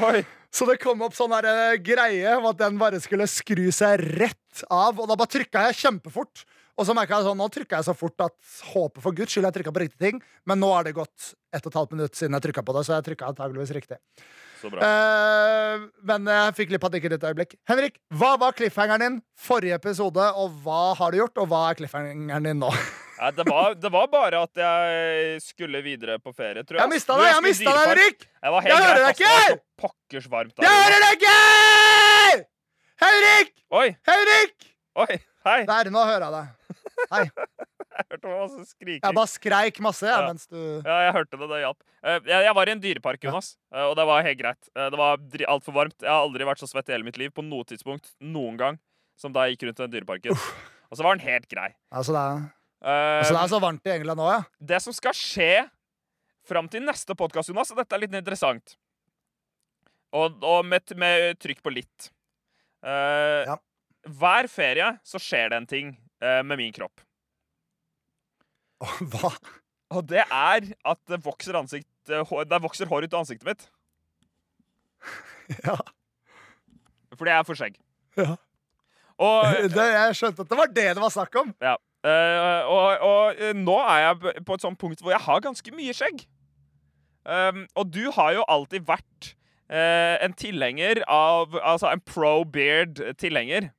[0.04, 0.22] Oi!
[0.54, 4.66] Så det kom opp sånn eh, greie om at den bare skulle skru seg rett
[4.70, 5.00] av.
[5.00, 6.44] Og da bare trykka jeg kjempefort.
[6.74, 8.34] Og så merket jeg sånn, nå trykka jeg så fort at
[8.72, 10.22] håpet for guds skyld jeg trykka på riktig ting.
[10.46, 12.82] Men nå er det gått ett og et halvt minutt siden jeg trykka på det,
[12.86, 13.98] så jeg trykka antageligvis riktig.
[14.58, 14.82] Så bra.
[14.82, 17.56] Eh, men jeg fikk litt panikk i et øyeblikk.
[17.70, 21.82] Henrik, hva var cliffhangeren din forrige episode, og hva har du gjort, og hva er
[21.82, 22.70] cliffhangeren din nå?
[23.14, 26.82] Nei, det, var, det var bare at jeg skulle videre på ferie, tror jeg.
[26.82, 27.90] Jeg mista deg, jeg mista deg.
[27.92, 28.24] Henrik!
[28.42, 29.58] Jeg hører deg var ikke!
[29.84, 30.66] pokkers varmt der.
[30.66, 32.48] Jeg hører deg ikke!
[33.04, 33.54] Henrik!
[33.74, 34.66] Oi, Henrik!
[35.04, 35.14] oi,
[35.46, 35.60] hei.
[35.68, 36.74] Der, nå hører jeg deg.
[37.14, 37.24] Hei.
[37.94, 39.02] Jeg hørte masse skriking.
[39.06, 40.26] Jeg bare skreik masse jeg, Ja.
[40.26, 41.46] mens du Ja, jeg hørte det.
[41.46, 41.76] Det hjalp.
[42.02, 44.66] Eh, Jeg, var i en dyrepark, Jonas, eh, og det var helt greit.
[44.74, 45.20] Eh, Det var
[45.52, 45.94] altfor varmt.
[46.02, 48.80] Jeg har aldri vært så svett i hele mitt liv på noe tidspunkt noen gang
[49.14, 50.34] som da jeg gikk rundt i den dyreparken.
[50.90, 51.68] Og så var den helt grei.
[51.94, 52.42] Altså, det er,
[52.84, 54.42] Eh, så det er så varmt i England nå, ja.
[54.60, 55.64] det som skal skje
[56.44, 58.74] fram til neste podkast, Jonas, og dette er litt interessant
[60.12, 62.10] Og, og med, med trykk på litt.
[62.84, 63.56] uh, Ja.
[64.04, 67.00] Hver ferie så skjer det en ting uh, med min kropp.
[69.14, 69.30] Hva?
[69.96, 73.64] Og det er at det vokser, ansikt, det vokser hår ut av ansiktet mitt.
[75.64, 75.78] Ja.
[77.16, 77.74] Fordi jeg er for skjegg.
[78.20, 78.36] Ja.
[79.20, 81.50] Og, Det, jeg skjønte at det var det det var snakk om.
[81.64, 81.74] ja,
[82.04, 85.74] eh, og, og uh, nå er jeg på et sånt punkt hvor jeg har ganske
[85.76, 86.26] mye skjegg.
[87.24, 89.30] Um, og du har jo alltid vært
[89.72, 93.70] uh, en tilhenger av Altså en pro beard-tilhenger.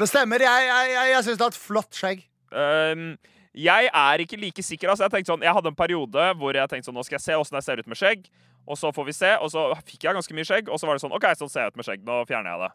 [0.00, 0.42] Det stemmer.
[0.42, 2.24] Jeg, jeg, jeg, jeg syns du har et flott skjegg.
[2.54, 3.12] Um,
[3.54, 4.90] jeg er ikke like sikker.
[4.90, 7.36] Altså, jeg, sånn, jeg hadde en periode hvor jeg tenkte sånn, nå skal jeg se
[7.38, 8.26] åssen jeg ser ut med skjegg.
[8.64, 9.30] Og så får vi se.
[9.44, 11.66] Og så fikk jeg ganske mye skjegg, og så var det sånn OK, sånn ser
[11.66, 12.02] jeg ut med skjegg.
[12.08, 12.72] Nå fjerner jeg det.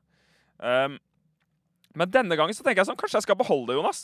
[0.60, 0.98] Um,
[1.98, 4.04] men denne gangen så tenker jeg sånn, kanskje jeg skal beholde det, Jonas.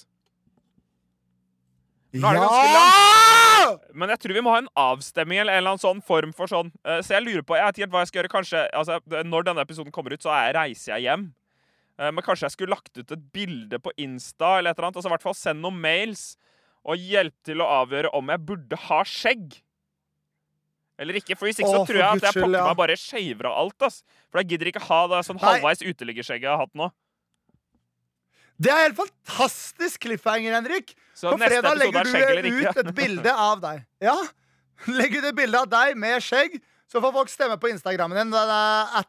[2.15, 3.77] Nå er det Ja!
[3.97, 6.49] Men jeg tror vi må ha en avstemning eller en eller annen sånn form for
[6.51, 6.69] sånn.
[6.85, 8.31] Eh, så jeg lurer på, jeg vet ikke helt hva jeg skal gjøre.
[8.35, 11.23] Kanskje, altså, Når denne episoden kommer ut, så er jeg, reiser jeg hjem.
[11.97, 14.99] Eh, men kanskje jeg skulle lagt ut et bilde på Insta eller et eller annet.
[15.01, 16.25] Altså i hvert fall send noen mails
[16.85, 19.57] og hjelp til å avgjøre om jeg burde ha skjegg.
[21.01, 21.35] Eller ikke.
[21.35, 23.87] For hvis ikke så tror jeg at jeg pokker meg bare shaver av alt.
[23.89, 24.03] ass.
[24.29, 26.91] For jeg gidder ikke ha det sånn halvveis uteliggerskjegget jeg har hatt nå.
[28.61, 30.93] Det er helt fantastisk cliffhanger, Henrik.
[31.15, 32.79] Så På fredag legger er du ut ikke.
[32.85, 33.81] et bilde av deg.
[34.03, 34.15] Ja,
[34.91, 36.57] Legger du et bilde av deg med skjegg,
[36.91, 38.33] så får folk stemme på Instagrammen din.
[38.35, 39.07] At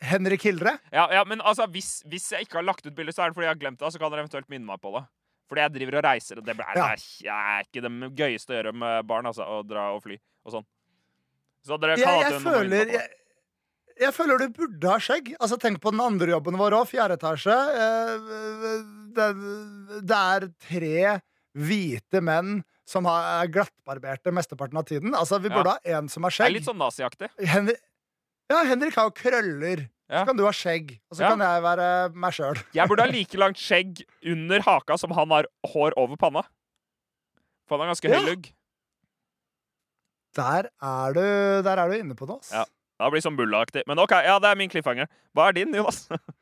[0.00, 0.76] Henrik Hildre.
[0.94, 3.36] Ja, ja, men altså, hvis, hvis jeg ikke har lagt ut bilde, så er det
[3.38, 3.90] fordi jeg har glemt det.
[3.92, 5.02] Så kan dere eventuelt minne meg på det.
[5.50, 6.88] Fordi jeg driver og reiser, og det er, Ja.
[6.94, 9.26] det er ikke det gøyeste å gjøre med barn.
[9.26, 10.16] altså, Å dra og fly
[10.46, 10.66] og sånn.
[11.66, 12.94] Så dere kan ja, jeg, jeg føler, det.
[12.94, 13.19] jeg,
[14.00, 15.34] jeg føler du burde ha skjegg.
[15.40, 16.88] Altså, Tenk på den andre jobben vår òg.
[16.90, 17.56] Fjerde etasje.
[17.84, 18.16] Eh,
[19.10, 19.26] Det,
[20.06, 21.20] det er tre
[21.58, 25.14] hvite menn som er glattbarberte mesteparten av tiden.
[25.14, 25.54] Altså, Vi Ja.
[25.56, 27.28] burde ha en som har Det er litt sånn naziaktig.
[27.38, 27.78] Henrik,
[28.50, 29.88] ja, Henrik har jo krøller.
[30.10, 30.22] Ja.
[30.24, 31.28] Så kan du ha skjegg, og så Ja.
[31.30, 32.56] kan jeg være meg sjøl.
[32.74, 36.42] Jeg burde ha like langt skjegg under haka som han har hår over panna.
[37.68, 38.26] For han har ganske høy Ja.
[38.26, 38.52] lugg.
[40.34, 42.50] Der, er du- der er du inne på det, ass.
[42.52, 42.64] Ja.
[43.00, 43.86] Det blir sånn bullaaktig.
[43.88, 45.08] Men OK, ja, det er min cliffhanger.
[45.36, 46.04] Hva er din, Jonas?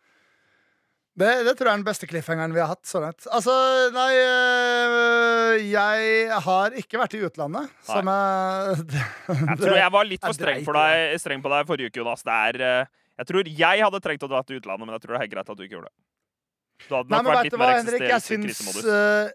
[1.18, 2.84] Det, det tror jeg er den beste cliffhangeren vi har hatt.
[2.86, 3.24] sånn at.
[3.34, 3.52] Altså,
[3.90, 8.84] nei øh, Jeg har ikke vært i utlandet, som jeg
[9.40, 12.22] Jeg tror jeg var litt for streng, for deg, streng på deg forrige uke, Jonas.
[12.22, 15.16] Det er, eh, jeg tror jeg hadde trengt å dra til utlandet, men jeg tror
[15.16, 15.96] det er greit at du ikke gjorde det.
[16.86, 18.06] Du hadde Nei, nok men vært litt hva, mer Henrik?
[18.12, 19.34] Jeg syns øh,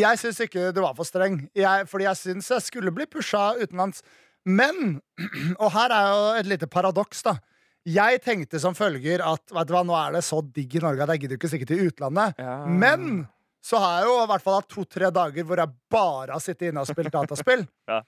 [0.00, 1.42] Jeg syns ikke du var for streng.
[1.52, 4.00] Jeg, fordi jeg syns jeg skulle bli pusha utenlands.
[4.44, 5.00] Men,
[5.62, 7.38] og her er jo et lite paradoks, da.
[7.84, 11.04] Jeg tenkte som følger at vet du hva, nå er det så digg i Norge
[11.04, 12.38] at jeg gidder ikke stikke til utlandet.
[12.40, 12.62] Ja.
[12.64, 13.26] Men
[13.64, 16.70] så har jeg jo i hvert fall hatt to-tre dager hvor jeg bare har sittet
[16.70, 17.66] inne og spilt dataspill.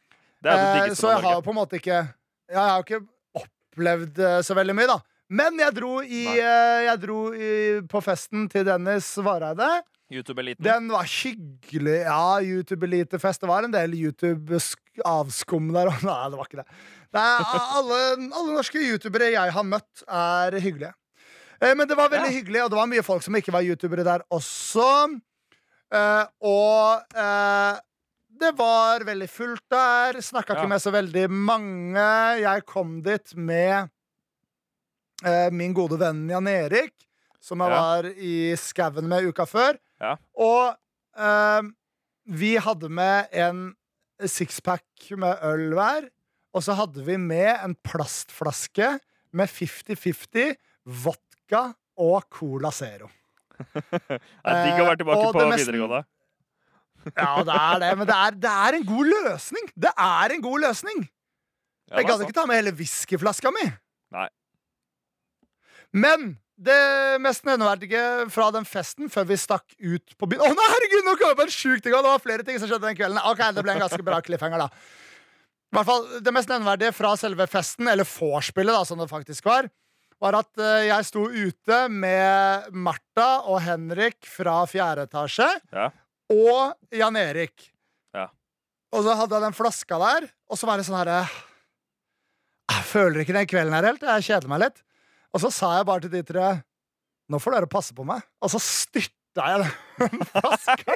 [0.44, 2.98] Det det Eh, så jeg har jo på en måte ikke Jeg har jo ikke
[3.40, 4.98] opplevd eh, så veldig mye, da.
[5.32, 7.48] Men jeg dro, i, eh, jeg dro i,
[7.88, 9.70] på festen til Dennis Vareide.
[10.12, 10.62] YouTube-eliten.
[10.62, 11.96] Den var hyggelig.
[12.06, 13.40] Ja, YouTube-elitefest.
[13.42, 15.90] Det var en del YouTube-avskum der.
[16.06, 16.68] Nei, det var ikke det.
[17.16, 17.98] er, alle,
[18.30, 20.92] alle norske youtubere jeg har møtt, er hyggelige.
[21.60, 22.36] Eh, Men det var veldig Ja.
[22.38, 24.86] hyggelig, og det var mye folk som ikke var youtubere der også.
[25.90, 27.78] Eh, og eh,
[28.36, 30.20] det var veldig fullt der.
[30.22, 30.60] Snakka Ja.
[30.60, 32.06] ikke med så veldig mange.
[32.42, 33.88] Jeg kom dit med
[35.50, 36.92] min gode venn Jan Erik,
[37.40, 37.80] som jeg Ja.
[37.80, 39.78] var i skauen med uka før.
[40.02, 40.14] Ja.
[40.36, 40.76] Og
[41.16, 41.68] eh,
[42.36, 43.62] vi hadde med en
[44.28, 46.08] sixpack med øl hver.
[46.56, 48.94] Og så hadde vi med en plastflaske
[49.36, 50.54] med 50-50
[51.04, 51.66] vodka
[52.00, 53.10] og Cola Zero.
[53.56, 56.04] Det er digg å være tilbake og på mest- videregående.
[57.14, 59.68] Ja, det er det, men det er, det er en god løsning.
[59.78, 61.04] Det er en god løsning.
[61.92, 63.62] Jeg gadd ikke ta med hele whiskyflaska mi.
[64.16, 64.24] Nei.
[65.94, 66.24] Men
[66.56, 68.02] det mest nevneverdige
[68.32, 71.36] fra den festen før vi stakk ut på byen Å nei, herregud, nå kom jeg
[71.36, 71.92] på en sjuk ting!
[71.92, 73.20] og Det var flere ting som skjedde den kvelden.
[73.28, 74.70] Ok, Det ble en ganske bra cliffhanger, da.
[74.72, 79.50] I hvert fall, Det mest nevneverdige fra selve festen, eller vorspielet, da, som det faktisk
[79.50, 79.68] var,
[80.22, 85.50] var at eh, jeg sto ute med Martha og Henrik fra fjerde etasje.
[85.76, 85.90] Ja.
[86.32, 87.68] og Jan Erik.
[88.16, 88.30] Ja.
[88.96, 91.20] Og så hadde jeg den flaska der, og så var det sånn herre
[92.72, 94.08] Jeg føler ikke den kvelden her helt.
[94.08, 94.85] Jeg kjeder meg litt.
[95.36, 96.46] Og så sa jeg bare til de tre
[97.28, 98.22] Nå får dere passe på meg.
[98.40, 99.66] Og så styrta jeg
[100.00, 100.94] den flaska.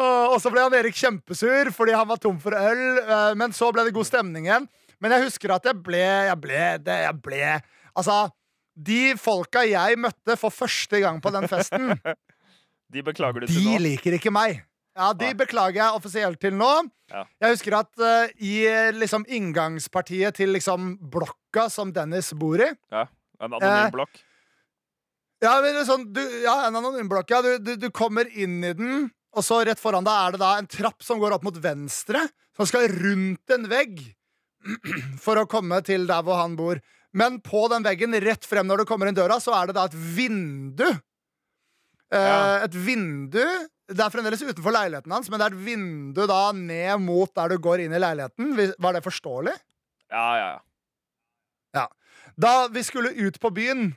[0.00, 2.82] Og så ble han Erik kjempesur fordi han var tom for øl.
[3.02, 4.68] eh, Men så ble det god stemning igjen.
[5.02, 7.42] Men jeg husker at jeg ble Jeg ble, det, jeg ble
[7.96, 8.16] Altså,
[8.80, 11.90] de folka jeg møtte for første gang på den festen,
[12.94, 13.80] De beklager du til de nå.
[13.84, 14.62] liker ikke meg.
[15.00, 16.68] Ja, De beklager jeg offisielt til nå.
[17.10, 17.24] Ja.
[17.40, 22.68] Jeg husker at uh, i eh, liksom inngangspartiet til liksom blokka som Dennis bor i
[22.68, 23.08] En
[23.48, 24.20] anonym Eh, blokk.
[25.40, 25.54] Ja,
[25.88, 27.32] sånn, du, ja en anonymblokk.
[27.32, 30.40] Ja, du, du, du kommer inn i den, og så rett foran deg er det
[30.42, 34.02] da en trapp som går opp mot venstre, som skal rundt en vegg
[35.24, 36.82] for å komme til der hvor han bor.
[37.16, 39.88] Men på den veggen, rett frem når du kommer inn døra, så er det da
[39.88, 40.86] et vindu.
[42.12, 42.64] Eh, Ja.
[42.66, 43.42] Et vindu
[43.90, 47.50] Det er fremdeles utenfor leiligheten hans, men det er et vindu da ned mot der
[47.50, 48.52] du går inn i leiligheten.
[48.78, 49.54] Var det forståelig?
[50.10, 50.50] Ja, ja,
[51.74, 51.86] ja.
[52.40, 53.90] Da vi skulle ut på byen,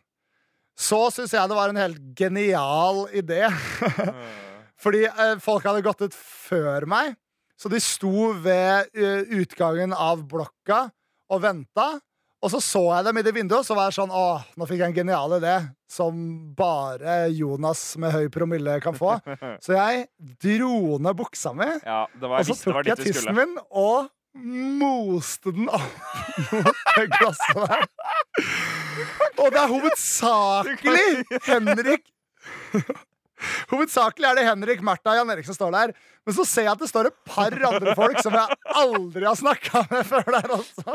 [0.77, 3.45] så syns jeg det var en helt genial idé.
[4.83, 7.13] Fordi eh, folk hadde gått ut før meg,
[7.59, 10.87] så de sto ved uh, utgangen av blokka
[11.31, 11.85] og venta.
[12.43, 14.65] Og så så jeg dem i det vinduet, og så var jeg sånn Åh, nå
[14.67, 15.53] fikk jeg en genial idé
[15.93, 16.17] som
[16.57, 19.13] bare Jonas med høy promille kan få.
[19.63, 20.07] Så jeg
[20.41, 23.13] dro ned buksa mi, ja det var, og så visst, visste det var tok jeg
[23.13, 24.09] tissen min og
[24.81, 25.97] moste den opp
[26.57, 26.83] mot
[27.13, 27.85] glasset der.
[29.37, 32.09] Og det er hovedsakelig Henrik
[33.69, 35.93] Hovedsakelig er det Henrik, Märtha og Jan Erik som står der.
[36.23, 39.37] Men så ser jeg at det står et par andre folk som jeg aldri har
[39.39, 40.85] snakka med før der også.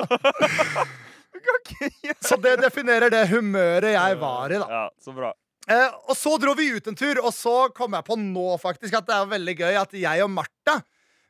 [2.28, 4.68] Så det definerer det humøret jeg var i, da.
[4.72, 5.32] Ja, så bra.
[5.68, 8.94] Eh, og så dro vi ut en tur, og så kom jeg på nå faktisk
[8.96, 10.78] at det er veldig gøy at jeg og Martha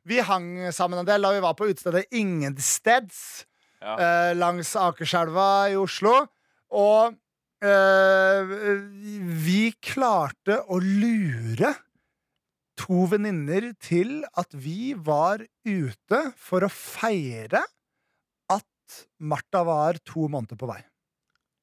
[0.09, 3.45] vi hang sammen en del da vi var på utestedet Ingensteds
[3.83, 3.97] Ja.
[3.99, 6.15] eh, langs Akerselva i Oslo.
[6.75, 7.13] Og
[7.63, 8.55] eh,
[9.45, 11.75] vi klarte å lure
[12.79, 17.63] to venninner til at vi var ute for å feire
[18.89, 20.81] at Martha var to måneder på vei.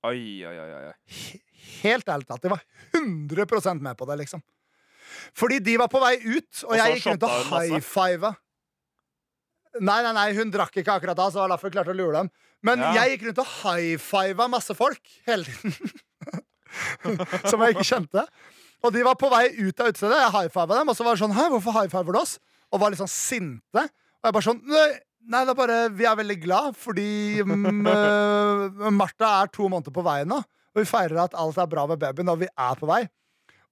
[0.05, 0.81] Oi, oi, oi.
[0.91, 1.39] oi.
[1.81, 2.61] Helt ærlig talt, de var
[2.93, 4.43] 100% med på det, liksom.
[5.37, 8.33] Fordi de var på vei ut, og, Og jeg gikk rundt og high-fiva.
[9.81, 11.97] Nei, nei, nei, hun drakk ikke akkurat da, så det var derfor jeg klarte å
[11.97, 12.29] lure dem.
[12.65, 12.91] Men Ja.
[13.01, 15.91] jeg gikk rundt og high-fiva masse folk hele tiden.
[17.49, 18.23] Som jeg ikke kjente.
[18.85, 20.21] Og de var på vei ut av utestedet.
[20.21, 22.37] Jeg high-fiva dem, og så var det sånn Hæ, hvorfor high-fiver du oss?
[22.71, 23.83] Og var litt sånn sinte.
[24.21, 24.61] Og jeg bare sånn
[25.25, 29.93] Nei, det er bare Vi er veldig glad fordi mm, øh, Martha er to måneder
[29.95, 30.37] på vei nå.
[30.75, 33.05] Og vi feirer at alt er bra med babyen, og vi er på vei.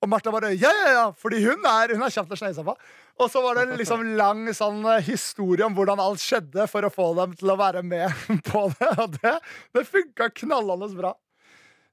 [0.03, 2.73] Og Martha bare ja, ja, ja, fordi hun er, hun er kjapt seg på.
[3.21, 6.83] Og så var det en liksom lang sånn eh, historie om hvordan alt skjedde for
[6.87, 8.09] å få dem til å være med
[8.49, 8.89] på det.
[9.03, 9.35] Og det,
[9.77, 11.13] det funka knallende bra.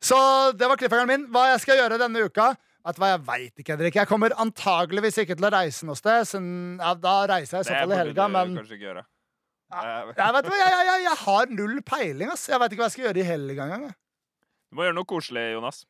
[0.01, 0.17] Så
[0.57, 1.29] det var cliffhangeren min.
[1.35, 2.49] Hva jeg skal gjøre denne uka?
[2.87, 3.99] Vet du hva, Jeg veit ikke, Henrik.
[4.01, 6.25] Jeg kommer antageligvis ikke til å reise noe sted.
[6.31, 8.55] siden- ja, da reiser jeg i så fall i helga, men
[9.71, 12.31] jeg, jeg, jeg, jeg, jeg har null peiling.
[12.35, 13.89] ass Jeg veit ikke hva jeg skal gjøre i helga engang.
[14.71, 15.83] Du må gjøre noe koselig, Jonas.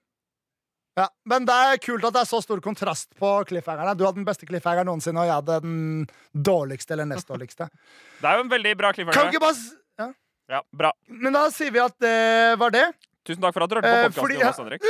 [0.99, 3.93] Ja, men det er kult at det er så stor kontrast på cliffhangerne.
[3.97, 6.09] Du hadde den beste cliffhangeren noensinne, og jeg hadde den
[6.51, 7.69] dårligste eller nest dårligste.
[8.21, 9.31] Det er jo en veldig bra Kan cliffhanger.
[9.31, 10.09] ikke bare ja.
[10.57, 10.91] Ja, bra.
[11.09, 12.17] Men da sier vi at det
[12.61, 12.85] var det.
[13.29, 14.89] Tusen takk for at du hørte på Eh, podkasten, Jonas Henrik.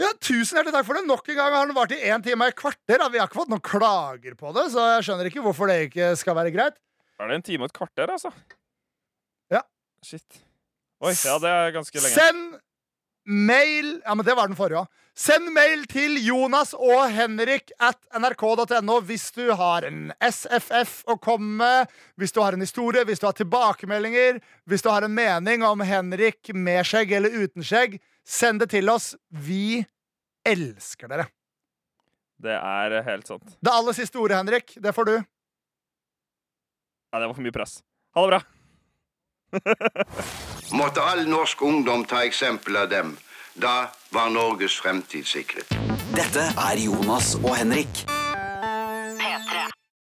[0.00, 1.04] Ja, Tusen hjertelig takk for det.
[1.06, 3.04] Nok en gang har den vart i én time og et kvarter.
[3.12, 6.10] Vi har ikke fått noen klager på det, så jeg skjønner ikke hvorfor det ikke
[6.18, 6.78] skal være greit.
[7.20, 8.32] Er det en time og et kvarter, altså?
[9.52, 9.60] Ja.
[10.04, 10.40] Shit.
[11.04, 12.16] Oi, ja, det er ganske lenge.
[12.16, 12.58] Send
[13.30, 14.88] mail Ja, men det var den forrige òg.
[15.20, 21.58] Send mail til Jonas og Henrik at nrk.no hvis du har en SFF å komme
[21.60, 24.40] med, hvis du har en historie, hvis du har tilbakemeldinger,
[24.70, 27.98] hvis du har en mening om Henrik med skjegg eller uten skjegg.
[28.24, 29.12] Send det til oss.
[29.28, 29.82] Vi
[30.48, 31.28] elsker dere.
[32.40, 33.58] Det er helt sant.
[33.60, 35.16] Det aller siste ordet, Henrik, det får du.
[37.10, 37.80] Nei, det var for mye press.
[38.14, 38.40] Ha det bra.
[40.80, 43.16] Måtte all norsk ungdom ta eksempel av dem.
[43.54, 45.74] Da var Norges fremtid sikret.
[46.14, 48.04] Dette er Jonas og Henrik.